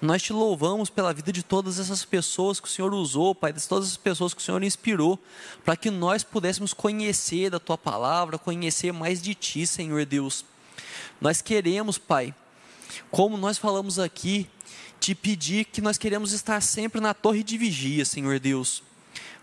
Nós 0.02 0.24
te 0.24 0.32
louvamos 0.32 0.90
pela 0.90 1.14
vida 1.14 1.34
de 1.34 1.44
todas 1.44 1.80
essas 1.80 2.06
pessoas 2.06 2.62
que 2.62 2.68
o 2.68 2.72
Senhor 2.72 2.94
usou, 2.94 3.36
Pai, 3.36 3.52
de 3.52 3.68
todas 3.68 3.90
as 3.90 3.98
pessoas 3.98 4.34
que 4.34 4.42
o 4.42 4.44
Senhor 4.44 4.64
inspirou, 4.64 5.20
para 5.66 5.76
que 5.76 5.92
nós 5.92 6.24
pudéssemos 6.24 6.74
conhecer 6.74 7.50
da 7.50 7.60
Tua 7.60 7.78
palavra, 7.78 8.40
conhecer 8.40 8.94
mais 8.94 9.22
de 9.22 9.36
Ti, 9.36 9.68
Senhor 9.68 10.06
Deus. 10.06 10.46
Nós 11.20 11.42
queremos, 11.42 11.98
Pai, 11.98 12.34
como 13.12 13.38
nós 13.38 13.58
falamos 13.58 14.00
aqui, 14.00 14.50
te 15.00 15.16
pedir 15.16 15.66
que 15.66 15.82
nós 15.82 15.98
queremos 15.98 16.32
estar 16.32 16.62
sempre 16.62 17.00
na 17.00 17.14
torre 17.14 17.44
de 17.44 17.58
vigia, 17.58 18.06
Senhor 18.06 18.40
Deus. 18.40 18.84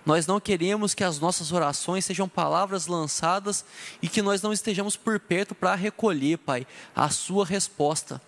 Nós 0.04 0.26
não 0.26 0.38
queremos 0.38 0.92
que 0.92 1.02
as 1.02 1.18
nossas 1.18 1.50
orações 1.50 2.04
sejam 2.04 2.28
palavras 2.28 2.86
lançadas 2.86 3.64
e 4.02 4.08
que 4.08 4.20
nós 4.20 4.42
não 4.42 4.52
estejamos 4.52 4.96
por 4.96 5.18
perto 5.18 5.54
para 5.54 5.74
recolher, 5.74 6.38
Pai, 6.38 6.66
a 6.94 7.08
Sua 7.08 7.46
resposta. 7.46 8.20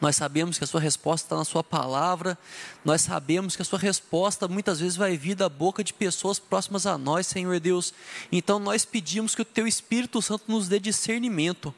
Nós 0.00 0.16
sabemos 0.16 0.56
que 0.56 0.64
a 0.64 0.66
Sua 0.66 0.80
resposta 0.80 1.26
está 1.26 1.36
na 1.36 1.44
Sua 1.44 1.62
palavra, 1.62 2.38
nós 2.82 3.02
sabemos 3.02 3.54
que 3.54 3.60
a 3.60 3.64
Sua 3.64 3.78
resposta 3.78 4.48
muitas 4.48 4.80
vezes 4.80 4.96
vai 4.96 5.18
vir 5.18 5.34
da 5.34 5.48
boca 5.48 5.84
de 5.84 5.92
pessoas 5.92 6.38
próximas 6.38 6.86
a 6.86 6.96
nós, 6.96 7.26
Senhor 7.26 7.60
Deus. 7.60 7.92
Então 8.32 8.58
nós 8.58 8.86
pedimos 8.86 9.34
que 9.34 9.42
o 9.42 9.44
Teu 9.44 9.66
Espírito 9.66 10.22
Santo 10.22 10.44
nos 10.48 10.68
dê 10.68 10.80
discernimento 10.80 11.74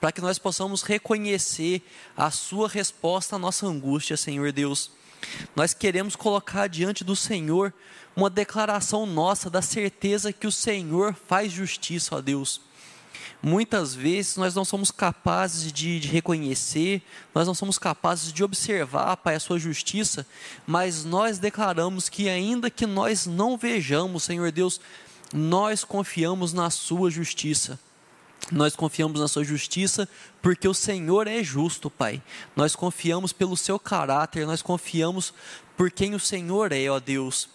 para 0.00 0.12
que 0.12 0.20
nós 0.20 0.38
possamos 0.38 0.82
reconhecer 0.82 1.82
a 2.16 2.30
Sua 2.30 2.68
resposta 2.68 3.36
à 3.36 3.38
nossa 3.38 3.66
angústia, 3.66 4.16
Senhor 4.16 4.52
Deus. 4.52 4.90
Nós 5.54 5.74
queremos 5.74 6.14
colocar 6.14 6.68
diante 6.68 7.02
do 7.02 7.16
Senhor 7.16 7.72
uma 8.14 8.30
declaração 8.30 9.06
nossa 9.06 9.50
da 9.50 9.62
certeza 9.62 10.32
que 10.32 10.46
o 10.46 10.52
Senhor 10.52 11.14
faz 11.26 11.52
justiça, 11.52 12.16
ó 12.16 12.20
Deus. 12.20 12.60
Muitas 13.40 13.94
vezes 13.94 14.36
nós 14.36 14.54
não 14.54 14.64
somos 14.64 14.90
capazes 14.90 15.72
de, 15.72 16.00
de, 16.00 16.08
reconhecer, 16.08 17.00
nós 17.32 17.46
não 17.46 17.54
somos 17.54 17.78
capazes 17.78 18.32
de 18.32 18.42
observar, 18.42 19.16
Pai, 19.18 19.36
a 19.36 19.40
Sua 19.40 19.58
justiça, 19.58 20.26
mas 20.66 21.04
nós 21.04 21.38
declaramos 21.38 22.08
que, 22.08 22.28
ainda 22.28 22.68
que 22.68 22.86
nós 22.86 23.26
não 23.26 23.56
vejamos, 23.56 24.24
Senhor 24.24 24.50
Deus, 24.50 24.80
nós 25.32 25.84
confiamos 25.84 26.52
na 26.52 26.68
Sua 26.68 27.10
justiça. 27.10 27.78
Nós 28.50 28.74
confiamos 28.74 29.20
na 29.20 29.28
Sua 29.28 29.44
justiça, 29.44 30.08
porque 30.40 30.66
o 30.66 30.74
Senhor 30.74 31.26
é 31.26 31.42
justo, 31.42 31.90
Pai. 31.90 32.22
Nós 32.56 32.74
confiamos 32.74 33.32
pelo 33.32 33.56
Seu 33.56 33.78
caráter, 33.78 34.46
nós 34.46 34.62
confiamos 34.62 35.34
por 35.76 35.90
quem 35.90 36.14
o 36.14 36.20
Senhor 36.20 36.72
é, 36.72 36.88
ó 36.88 36.98
Deus. 36.98 37.48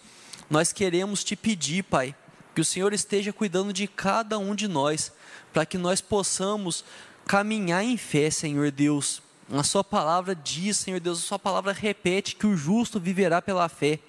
Nós 0.50 0.72
queremos 0.72 1.24
te 1.24 1.36
pedir, 1.36 1.84
Pai, 1.84 2.16
que 2.54 2.62
o 2.62 2.66
Senhor 2.66 2.94
esteja 2.94 3.34
cuidando 3.34 3.74
de 3.74 3.88
cada 3.88 4.38
um 4.38 4.54
de 4.54 4.68
nós, 4.68 5.12
para 5.52 5.66
que 5.66 5.78
nós 5.78 6.00
possamos 6.00 6.86
caminhar 7.26 7.84
em 7.84 7.98
fé, 7.98 8.30
Senhor 8.30 8.70
Deus. 8.70 9.22
A 9.52 9.64
Sua 9.64 9.84
palavra 9.84 10.36
diz, 10.36 10.78
Senhor 10.78 11.00
Deus, 11.00 11.20
a 11.20 11.28
Sua 11.28 11.40
palavra 11.40 11.74
repete 11.74 12.36
que 12.36 12.46
o 12.46 12.56
justo 12.56 13.00
viverá 13.00 13.42
pela 13.42 13.68
fé. 13.68 14.00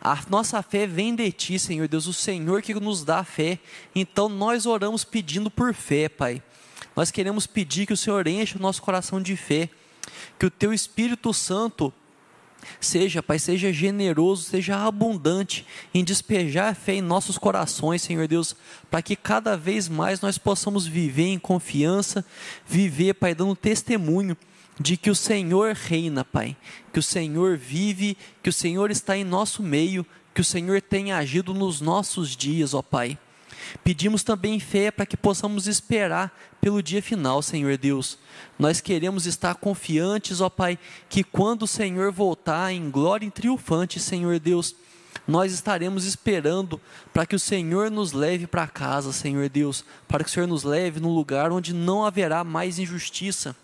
A 0.00 0.18
nossa 0.28 0.62
fé 0.62 0.86
vem 0.86 1.14
de 1.14 1.30
Ti, 1.32 1.58
Senhor 1.58 1.88
Deus, 1.88 2.06
o 2.06 2.12
Senhor 2.12 2.62
que 2.62 2.74
nos 2.74 3.04
dá 3.04 3.20
a 3.20 3.24
fé. 3.24 3.58
Então 3.94 4.28
nós 4.28 4.66
oramos 4.66 5.04
pedindo 5.04 5.50
por 5.50 5.74
fé, 5.74 6.08
Pai. 6.08 6.42
Nós 6.96 7.10
queremos 7.10 7.46
pedir 7.46 7.86
que 7.86 7.92
o 7.92 7.96
Senhor 7.96 8.26
enche 8.26 8.56
o 8.56 8.60
nosso 8.60 8.82
coração 8.82 9.20
de 9.20 9.36
fé, 9.36 9.68
que 10.38 10.46
o 10.46 10.50
Teu 10.50 10.72
Espírito 10.72 11.32
Santo 11.32 11.92
seja, 12.80 13.22
Pai, 13.22 13.38
seja 13.38 13.72
generoso, 13.72 14.44
seja 14.44 14.76
abundante 14.76 15.66
em 15.92 16.04
despejar 16.04 16.74
fé 16.74 16.94
em 16.94 17.02
nossos 17.02 17.36
corações, 17.36 18.02
Senhor 18.02 18.26
Deus, 18.26 18.56
para 18.90 19.02
que 19.02 19.16
cada 19.16 19.56
vez 19.56 19.88
mais 19.88 20.20
nós 20.20 20.38
possamos 20.38 20.86
viver 20.86 21.26
em 21.26 21.38
confiança, 21.38 22.24
viver, 22.66 23.14
Pai, 23.14 23.34
dando 23.34 23.54
testemunho 23.54 24.36
de 24.78 24.96
que 24.96 25.10
o 25.10 25.14
Senhor 25.14 25.74
reina, 25.74 26.24
Pai, 26.24 26.56
que 26.92 26.98
o 26.98 27.02
Senhor 27.02 27.56
vive, 27.56 28.16
que 28.42 28.50
o 28.50 28.52
Senhor 28.52 28.90
está 28.90 29.16
em 29.16 29.24
nosso 29.24 29.62
meio, 29.62 30.04
que 30.34 30.40
o 30.40 30.44
Senhor 30.44 30.80
tem 30.82 31.12
agido 31.12 31.54
nos 31.54 31.80
nossos 31.80 32.36
dias, 32.36 32.74
ó 32.74 32.82
Pai. 32.82 33.18
Pedimos 33.82 34.22
também 34.22 34.60
fé 34.60 34.90
para 34.90 35.06
que 35.06 35.16
possamos 35.16 35.66
esperar 35.66 36.36
pelo 36.60 36.82
dia 36.82 37.00
final, 37.00 37.40
Senhor 37.40 37.78
Deus. 37.78 38.18
Nós 38.58 38.80
queremos 38.80 39.26
estar 39.26 39.54
confiantes, 39.54 40.40
ó 40.40 40.50
Pai, 40.50 40.78
que 41.08 41.22
quando 41.22 41.62
o 41.62 41.68
Senhor 41.68 42.12
voltar 42.12 42.72
em 42.72 42.90
glória 42.90 43.26
e 43.26 43.30
triunfante, 43.30 44.00
Senhor 44.00 44.38
Deus, 44.38 44.74
nós 45.26 45.52
estaremos 45.52 46.04
esperando 46.04 46.80
para 47.12 47.24
que 47.24 47.36
o 47.36 47.40
Senhor 47.40 47.90
nos 47.90 48.12
leve 48.12 48.46
para 48.46 48.66
casa, 48.66 49.12
Senhor 49.12 49.48
Deus, 49.48 49.84
para 50.08 50.24
que 50.24 50.28
o 50.28 50.32
Senhor 50.32 50.46
nos 50.46 50.64
leve 50.64 51.00
num 51.00 51.14
lugar 51.14 51.52
onde 51.52 51.72
não 51.72 52.04
haverá 52.04 52.42
mais 52.44 52.78
injustiça 52.78 53.56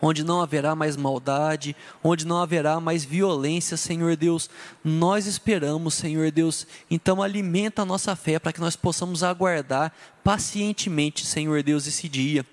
onde 0.00 0.24
não 0.24 0.40
haverá 0.40 0.74
mais 0.74 0.96
maldade, 0.96 1.76
onde 2.02 2.26
não 2.26 2.38
haverá 2.38 2.80
mais 2.80 3.04
violência, 3.04 3.76
Senhor 3.76 4.16
Deus. 4.16 4.48
Nós 4.84 5.26
esperamos, 5.26 5.94
Senhor 5.94 6.30
Deus. 6.30 6.66
Então 6.90 7.22
alimenta 7.22 7.82
a 7.82 7.86
nossa 7.86 8.14
fé 8.14 8.38
para 8.38 8.52
que 8.52 8.60
nós 8.60 8.76
possamos 8.76 9.22
aguardar 9.22 9.92
pacientemente, 10.24 11.24
Senhor 11.24 11.62
Deus, 11.62 11.86
esse 11.86 12.08
dia. 12.08 12.44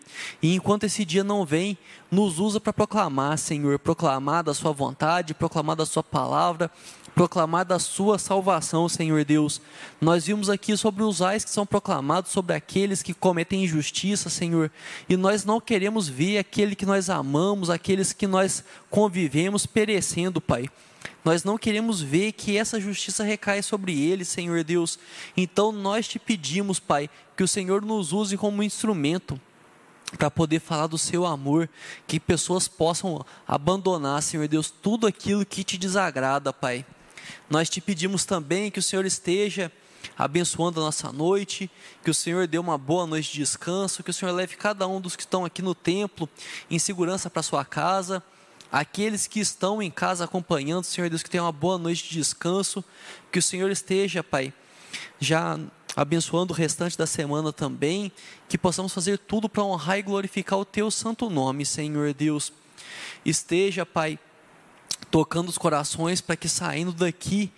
E 0.41 0.53
enquanto 0.53 0.83
esse 0.83 1.03
dia 1.03 1.23
não 1.23 1.43
vem, 1.43 1.77
nos 2.11 2.39
usa 2.39 2.59
para 2.59 2.71
proclamar, 2.71 3.37
Senhor, 3.37 3.79
proclamar 3.79 4.43
da 4.43 4.53
sua 4.53 4.71
vontade, 4.71 5.33
proclamar 5.33 5.75
da 5.75 5.85
sua 5.85 6.03
palavra, 6.03 6.69
proclamar 7.13 7.65
da 7.65 7.79
sua 7.79 8.17
salvação, 8.17 8.89
Senhor 8.89 9.23
Deus. 9.23 9.61
Nós 10.01 10.25
vimos 10.25 10.49
aqui 10.49 10.75
sobre 10.75 11.03
os 11.03 11.21
ais 11.21 11.45
que 11.45 11.51
são 11.51 11.65
proclamados 11.65 12.31
sobre 12.31 12.55
aqueles 12.55 13.03
que 13.03 13.13
cometem 13.13 13.63
injustiça, 13.63 14.29
Senhor, 14.29 14.71
e 15.07 15.15
nós 15.15 15.45
não 15.45 15.61
queremos 15.61 16.07
ver 16.07 16.37
aquele 16.37 16.75
que 16.75 16.85
nós 16.85 17.09
amamos, 17.09 17.69
aqueles 17.69 18.13
que 18.13 18.27
nós 18.27 18.63
convivemos 18.89 19.65
perecendo, 19.65 20.41
Pai. 20.41 20.67
Nós 21.23 21.43
não 21.43 21.57
queremos 21.57 22.01
ver 22.01 22.33
que 22.33 22.57
essa 22.57 22.79
justiça 22.79 23.23
recai 23.23 23.61
sobre 23.63 23.97
eles, 23.97 24.27
Senhor 24.27 24.63
Deus. 24.63 24.99
Então 25.37 25.71
nós 25.71 26.07
te 26.07 26.19
pedimos, 26.19 26.79
Pai, 26.79 27.09
que 27.37 27.43
o 27.43 27.47
Senhor 27.47 27.81
nos 27.81 28.11
use 28.11 28.37
como 28.37 28.63
instrumento 28.63 29.39
para 30.17 30.29
poder 30.29 30.59
falar 30.59 30.87
do 30.87 30.97
seu 30.97 31.25
amor, 31.25 31.69
que 32.05 32.19
pessoas 32.19 32.67
possam 32.67 33.25
abandonar, 33.47 34.21
Senhor 34.21 34.47
Deus, 34.47 34.69
tudo 34.69 35.07
aquilo 35.07 35.45
que 35.45 35.63
te 35.63 35.77
desagrada, 35.77 36.51
Pai. 36.51 36.85
Nós 37.49 37.69
te 37.69 37.81
pedimos 37.81 38.25
também 38.25 38.71
que 38.71 38.79
o 38.79 38.83
Senhor 38.83 39.05
esteja 39.05 39.71
abençoando 40.17 40.79
a 40.79 40.85
nossa 40.85 41.11
noite, 41.11 41.69
que 42.03 42.09
o 42.09 42.13
Senhor 42.13 42.47
dê 42.47 42.57
uma 42.57 42.77
boa 42.77 43.07
noite 43.07 43.31
de 43.31 43.39
descanso, 43.39 44.03
que 44.03 44.09
o 44.09 44.13
Senhor 44.13 44.31
leve 44.31 44.55
cada 44.55 44.87
um 44.87 44.99
dos 44.99 45.15
que 45.15 45.23
estão 45.23 45.45
aqui 45.45 45.61
no 45.61 45.73
templo 45.73 46.29
em 46.69 46.77
segurança 46.77 47.29
para 47.29 47.41
sua 47.41 47.63
casa. 47.65 48.21
Aqueles 48.71 49.27
que 49.27 49.39
estão 49.39 49.81
em 49.81 49.91
casa 49.91 50.25
acompanhando, 50.25 50.83
Senhor 50.83 51.09
Deus, 51.09 51.21
que 51.21 51.29
tenham 51.29 51.45
uma 51.45 51.51
boa 51.51 51.77
noite 51.77 52.03
de 52.09 52.15
descanso, 52.15 52.83
que 53.31 53.39
o 53.39 53.41
Senhor 53.41 53.69
esteja, 53.69 54.23
Pai, 54.23 54.51
já 55.19 55.59
abençoando 55.95 56.53
o 56.53 56.55
restante 56.55 56.97
da 56.97 57.05
semana 57.05 57.53
também, 57.53 58.11
que 58.49 58.57
possamos 58.57 58.91
fazer 58.91 59.19
tudo 59.19 59.47
para 59.47 59.63
honrar 59.63 59.99
e 59.99 60.01
glorificar 60.01 60.57
o 60.57 60.65
Teu 60.65 60.89
santo 60.89 61.29
nome, 61.29 61.65
Senhor 61.65 62.13
Deus. 62.13 62.51
Esteja, 63.23 63.85
Pai, 63.85 64.17
tocando 65.13 65.49
os 65.49 65.59
corações 65.59 66.21
para 66.21 66.35
que 66.35 66.49
saindo 66.49 66.91
daqui 66.91 67.51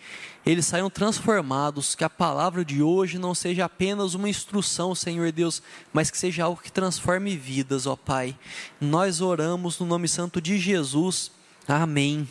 eles 0.46 0.66
saiam 0.66 0.90
transformados, 0.90 1.96
que 1.96 2.04
a 2.04 2.10
palavra 2.10 2.66
de 2.66 2.84
hoje 2.84 3.18
não 3.18 3.34
seja 3.34 3.64
apenas 3.64 4.14
uma 4.14 4.28
instrução, 4.28 4.94
Senhor 4.94 5.32
Deus, 5.32 5.64
mas 5.94 6.12
que 6.12 6.18
seja 6.18 6.44
algo 6.44 6.62
que 6.62 6.70
transforme 6.70 7.38
vidas, 7.38 7.88
ó 7.88 7.96
Pai. 7.96 8.38
Nós 8.80 9.22
oramos 9.22 9.80
no 9.80 9.86
nome 9.86 10.10
santo 10.10 10.42
de 10.42 10.60
Jesus. 10.60 11.32
Amém. 11.66 12.28